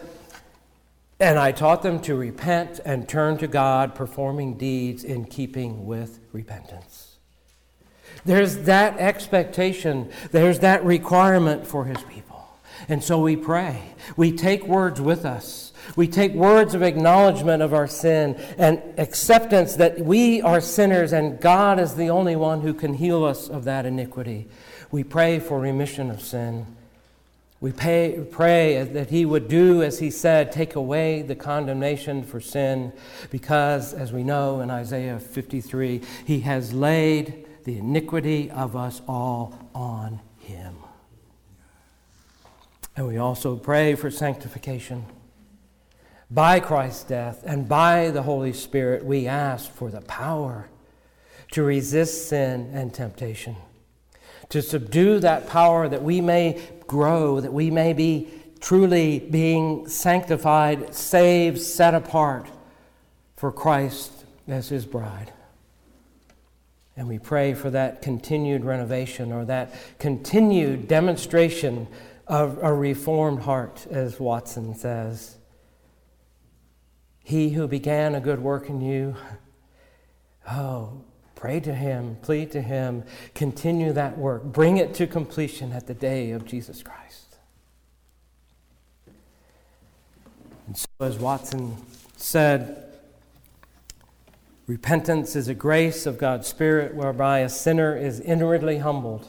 and 1.19 1.37
I 1.37 1.51
taught 1.51 1.81
them 1.81 1.99
to 2.01 2.15
repent 2.15 2.79
and 2.85 3.07
turn 3.07 3.37
to 3.39 3.47
God, 3.47 3.93
performing 3.93 4.57
deeds 4.57 5.03
in 5.03 5.25
keeping 5.25 5.85
with 5.85 6.19
repentance. 6.31 7.17
There's 8.23 8.59
that 8.59 8.97
expectation, 8.97 10.11
there's 10.31 10.59
that 10.59 10.83
requirement 10.85 11.67
for 11.67 11.85
his 11.85 12.01
people. 12.03 12.47
And 12.87 13.03
so 13.03 13.19
we 13.19 13.35
pray. 13.35 13.81
We 14.15 14.31
take 14.31 14.65
words 14.65 15.01
with 15.01 15.25
us. 15.25 15.68
We 15.95 16.07
take 16.07 16.33
words 16.33 16.73
of 16.73 16.81
acknowledgement 16.81 17.61
of 17.61 17.73
our 17.73 17.87
sin 17.87 18.35
and 18.57 18.81
acceptance 18.97 19.75
that 19.75 19.99
we 19.99 20.41
are 20.41 20.61
sinners 20.61 21.13
and 21.13 21.39
God 21.39 21.79
is 21.79 21.95
the 21.95 22.09
only 22.09 22.35
one 22.35 22.61
who 22.61 22.73
can 22.73 22.93
heal 22.93 23.23
us 23.25 23.49
of 23.49 23.63
that 23.65 23.85
iniquity. 23.85 24.47
We 24.91 25.03
pray 25.03 25.39
for 25.39 25.59
remission 25.59 26.09
of 26.09 26.21
sin. 26.21 26.65
We 27.61 27.73
pay, 27.73 28.25
pray 28.31 28.83
that 28.83 29.09
He 29.09 29.25
would 29.25 29.49
do 29.49 29.83
as 29.83 29.99
He 29.99 30.11
said, 30.11 30.51
take 30.51 30.75
away 30.75 31.21
the 31.21 31.35
condemnation 31.35 32.23
for 32.23 32.39
sin, 32.39 32.93
because, 33.29 33.93
as 33.93 34.13
we 34.13 34.23
know 34.23 34.61
in 34.61 34.71
Isaiah 34.71 35.19
53, 35.19 36.01
He 36.25 36.39
has 36.41 36.73
laid 36.73 37.45
the 37.65 37.77
iniquity 37.77 38.49
of 38.49 38.77
us 38.77 39.01
all 39.07 39.69
on 39.75 40.21
Him. 40.39 40.77
And 42.95 43.07
we 43.07 43.17
also 43.17 43.57
pray 43.57 43.95
for 43.95 44.09
sanctification. 44.09 45.05
By 46.31 46.59
Christ's 46.59 47.05
death 47.05 47.43
and 47.45 47.67
by 47.67 48.11
the 48.11 48.21
Holy 48.21 48.53
Spirit, 48.53 49.03
we 49.03 49.25
ask 49.25 49.71
for 49.71 49.89
the 49.89 50.01
power 50.01 50.69
to 51.51 51.63
resist 51.63 52.29
sin 52.29 52.69
and 52.71 52.93
temptation, 52.93 53.55
to 54.49 54.61
subdue 54.61 55.19
that 55.19 55.47
power 55.47 55.89
that 55.89 56.03
we 56.03 56.21
may 56.21 56.61
grow, 56.85 57.39
that 57.39 57.51
we 57.51 57.71
may 57.71 57.93
be 57.93 58.29
truly 58.59 59.19
being 59.19 59.87
sanctified, 59.87 60.93
saved, 60.93 61.59
set 61.59 61.95
apart 61.95 62.47
for 63.35 63.51
Christ 63.51 64.11
as 64.47 64.69
his 64.69 64.85
bride. 64.85 65.33
And 66.95 67.07
we 67.07 67.17
pray 67.17 67.55
for 67.55 67.71
that 67.71 68.03
continued 68.03 68.63
renovation 68.65 69.31
or 69.31 69.45
that 69.45 69.73
continued 69.97 70.87
demonstration 70.87 71.87
of 72.27 72.59
a 72.61 72.71
reformed 72.71 73.41
heart, 73.41 73.87
as 73.89 74.19
Watson 74.19 74.75
says. 74.75 75.38
He 77.29 77.49
who 77.49 77.67
began 77.67 78.15
a 78.15 78.19
good 78.19 78.41
work 78.41 78.69
in 78.69 78.81
you, 78.81 79.15
oh, 80.49 81.03
pray 81.35 81.59
to 81.59 81.75
him, 81.75 82.17
plead 82.23 82.51
to 82.53 82.59
him, 82.59 83.03
continue 83.35 83.93
that 83.93 84.17
work, 84.17 84.45
bring 84.45 84.77
it 84.77 84.95
to 84.95 85.05
completion 85.05 85.71
at 85.71 85.85
the 85.85 85.93
day 85.93 86.31
of 86.31 86.43
Jesus 86.43 86.81
Christ. 86.81 87.37
And 90.65 90.75
so, 90.75 90.87
as 91.01 91.19
Watson 91.19 91.75
said, 92.17 92.95
repentance 94.65 95.35
is 95.35 95.47
a 95.47 95.53
grace 95.53 96.07
of 96.07 96.17
God's 96.17 96.47
Spirit 96.47 96.95
whereby 96.95 97.41
a 97.41 97.49
sinner 97.49 97.95
is 97.95 98.19
inwardly 98.19 98.79
humbled 98.79 99.27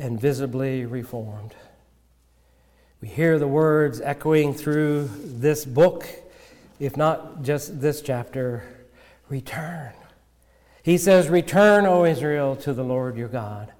and 0.00 0.20
visibly 0.20 0.84
reformed. 0.84 1.54
We 3.00 3.06
hear 3.06 3.38
the 3.38 3.46
words 3.46 4.00
echoing 4.00 4.52
through 4.52 5.10
this 5.22 5.64
book 5.64 6.08
if 6.78 6.96
not 6.96 7.42
just 7.42 7.80
this 7.80 8.00
chapter, 8.02 8.64
return. 9.28 9.92
He 10.82 10.98
says, 10.98 11.28
Return, 11.28 11.86
O 11.86 12.04
Israel, 12.04 12.56
to 12.56 12.72
the 12.72 12.84
Lord 12.84 13.16
your 13.16 13.28
God. 13.28 13.72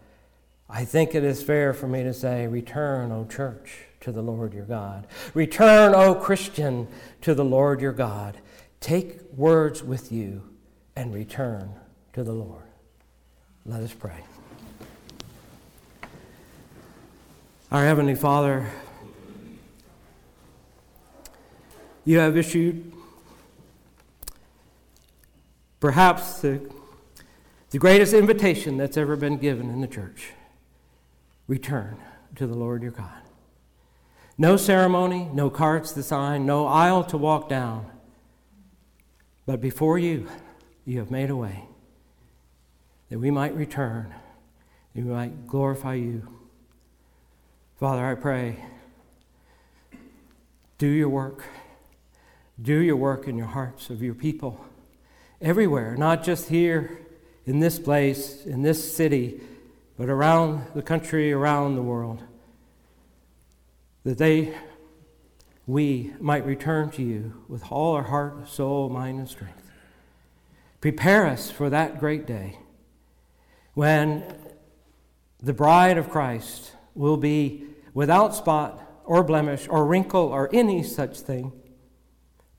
I 0.69 0.85
think 0.85 1.15
it 1.15 1.23
is 1.23 1.43
fair 1.43 1.75
for 1.75 1.87
me 1.87 2.03
to 2.03 2.15
say, 2.15 2.47
Return, 2.47 3.13
O 3.13 3.27
church, 3.27 3.85
to 4.01 4.11
the 4.11 4.23
Lord 4.23 4.55
your 4.55 4.65
God. 4.65 5.07
Return, 5.35 5.95
O 5.95 6.15
Christian, 6.15 6.89
to 7.21 7.35
the 7.35 7.45
Lord 7.45 7.81
your 7.81 7.93
God. 7.93 8.39
Take 8.81 9.21
words 9.33 9.83
with 9.83 10.11
you 10.11 10.43
and 10.97 11.13
return 11.13 11.75
to 12.15 12.23
the 12.23 12.33
Lord. 12.33 12.65
Let 13.67 13.83
us 13.83 13.93
pray. 13.93 14.25
Our 17.71 17.85
Heavenly 17.85 18.15
Father, 18.15 18.71
you 22.05 22.19
have 22.19 22.37
issued 22.37 22.93
perhaps 25.81 26.41
the, 26.41 26.61
the 27.71 27.79
greatest 27.79 28.13
invitation 28.13 28.77
that's 28.77 28.97
ever 28.97 29.17
been 29.17 29.37
given 29.37 29.69
in 29.71 29.81
the 29.81 29.87
church 29.87 30.31
return 31.47 31.97
to 32.37 32.47
the 32.47 32.55
Lord 32.55 32.83
your 32.83 32.91
God. 32.91 33.23
No 34.37 34.57
ceremony, 34.57 35.29
no 35.33 35.49
carts 35.49 35.93
to 35.93 36.03
sign, 36.03 36.45
no 36.47 36.67
aisle 36.67 37.05
to 37.05 37.17
walk 37.17 37.49
down. 37.49 37.87
But 39.47 39.61
before 39.61 39.99
you, 39.99 40.29
you 40.85 40.99
have 40.99 41.11
made 41.11 41.31
a 41.31 41.37
way 41.37 41.65
that 43.11 43.19
we 43.19 43.31
might 43.31 43.55
return, 43.55 44.13
that 44.95 45.05
we 45.05 45.11
might 45.11 45.47
glorify 45.47 45.95
you. 45.95 46.27
Father, 47.79 48.05
I 48.05 48.15
pray, 48.15 48.57
do 50.79 50.87
your 50.87 51.09
work. 51.09 51.45
Do 52.61 52.79
your 52.79 52.97
work 52.97 53.27
in 53.27 53.37
your 53.37 53.49
hearts 53.49 53.91
of 53.91 54.03
your 54.03 54.15
people 54.15 54.65
everywhere, 55.41 55.97
not 55.97 56.23
just 56.23 56.49
here 56.49 56.99
in 57.45 57.61
this 57.61 57.79
place, 57.79 58.47
in 58.47 58.63
this 58.63 58.95
city, 58.95 59.41
but 59.99 60.09
around 60.09 60.67
the 60.75 60.83
country, 60.83 61.33
around 61.33 61.75
the 61.75 61.83
world. 61.83 62.23
That 64.05 64.19
they, 64.19 64.55
we 65.67 66.13
might 66.21 66.47
return 66.47 66.91
to 66.93 67.03
you 67.03 67.45
with 67.49 67.71
all 67.71 67.95
our 67.95 68.05
heart, 68.05 68.49
soul, 68.49 68.89
mind, 68.89 69.19
and 69.19 69.29
strength. 69.29 69.71
Prepare 70.81 71.27
us 71.27 71.51
for 71.51 71.71
that 71.71 71.99
great 71.99 72.27
day 72.27 72.59
when 73.75 74.23
the 75.43 75.53
bride 75.53 75.99
of 75.99 76.11
Christ 76.11 76.73
will 76.95 77.17
be 77.17 77.65
without 77.93 78.35
spot 78.35 78.81
or 79.05 79.23
blemish 79.23 79.67
or 79.69 79.85
wrinkle 79.85 80.29
or 80.29 80.49
any 80.53 80.83
such 80.83 81.21
thing 81.21 81.53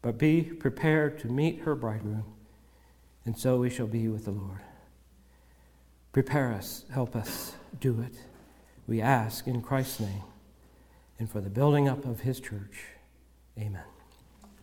but 0.06 0.20
be 0.20 0.43
prepared 0.43 1.18
to 1.18 1.28
meet 1.28 1.62
her 1.62 1.74
bridegroom, 1.74 2.26
and 3.26 3.36
so 3.36 3.58
we 3.58 3.72
shall 3.72 3.88
be 3.88 4.08
with 4.08 4.26
the 4.26 4.32
Lord. 4.32 4.60
Prepare 6.12 6.53
us, 6.53 6.86
help 6.93 7.16
us 7.16 7.56
do 7.80 8.01
it. 8.01 8.14
We 8.86 9.01
ask 9.01 9.47
in 9.47 9.64
Christ's 9.64 10.01
name 10.01 10.22
and 11.18 11.28
for 11.28 11.41
the 11.41 11.49
building 11.49 11.89
up 11.89 12.06
of 12.06 12.20
his 12.20 12.39
church. 12.39 12.84
Amen. 13.58 13.82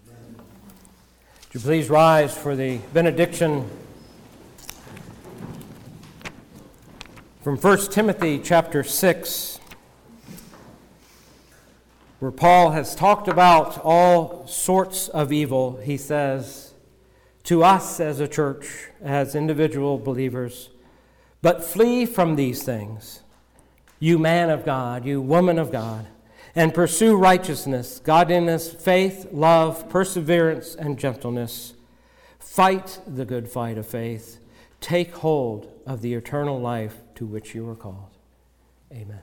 Would 0.06 1.54
you 1.54 1.58
please 1.58 1.90
rise 1.90 2.38
for 2.38 2.54
the 2.54 2.78
benediction 2.94 3.68
from 7.42 7.56
1 7.56 7.90
Timothy 7.90 8.38
chapter 8.38 8.84
6 8.84 9.58
where 12.22 12.30
Paul 12.30 12.70
has 12.70 12.94
talked 12.94 13.26
about 13.26 13.80
all 13.82 14.46
sorts 14.46 15.08
of 15.08 15.32
evil, 15.32 15.80
he 15.82 15.96
says 15.96 16.72
to 17.42 17.64
us 17.64 17.98
as 17.98 18.20
a 18.20 18.28
church, 18.28 18.86
as 19.02 19.34
individual 19.34 19.98
believers, 19.98 20.70
but 21.40 21.64
flee 21.64 22.06
from 22.06 22.36
these 22.36 22.62
things, 22.62 23.22
you 23.98 24.20
man 24.20 24.50
of 24.50 24.64
God, 24.64 25.04
you 25.04 25.20
woman 25.20 25.58
of 25.58 25.72
God, 25.72 26.06
and 26.54 26.72
pursue 26.72 27.16
righteousness, 27.16 27.98
godliness, 27.98 28.72
faith, 28.72 29.26
love, 29.32 29.88
perseverance, 29.88 30.76
and 30.76 31.00
gentleness. 31.00 31.74
Fight 32.38 33.00
the 33.04 33.24
good 33.24 33.48
fight 33.48 33.76
of 33.76 33.84
faith. 33.84 34.38
Take 34.80 35.12
hold 35.12 35.72
of 35.84 36.02
the 36.02 36.14
eternal 36.14 36.60
life 36.60 36.98
to 37.16 37.26
which 37.26 37.52
you 37.52 37.68
are 37.68 37.74
called. 37.74 38.16
Amen. 38.92 39.22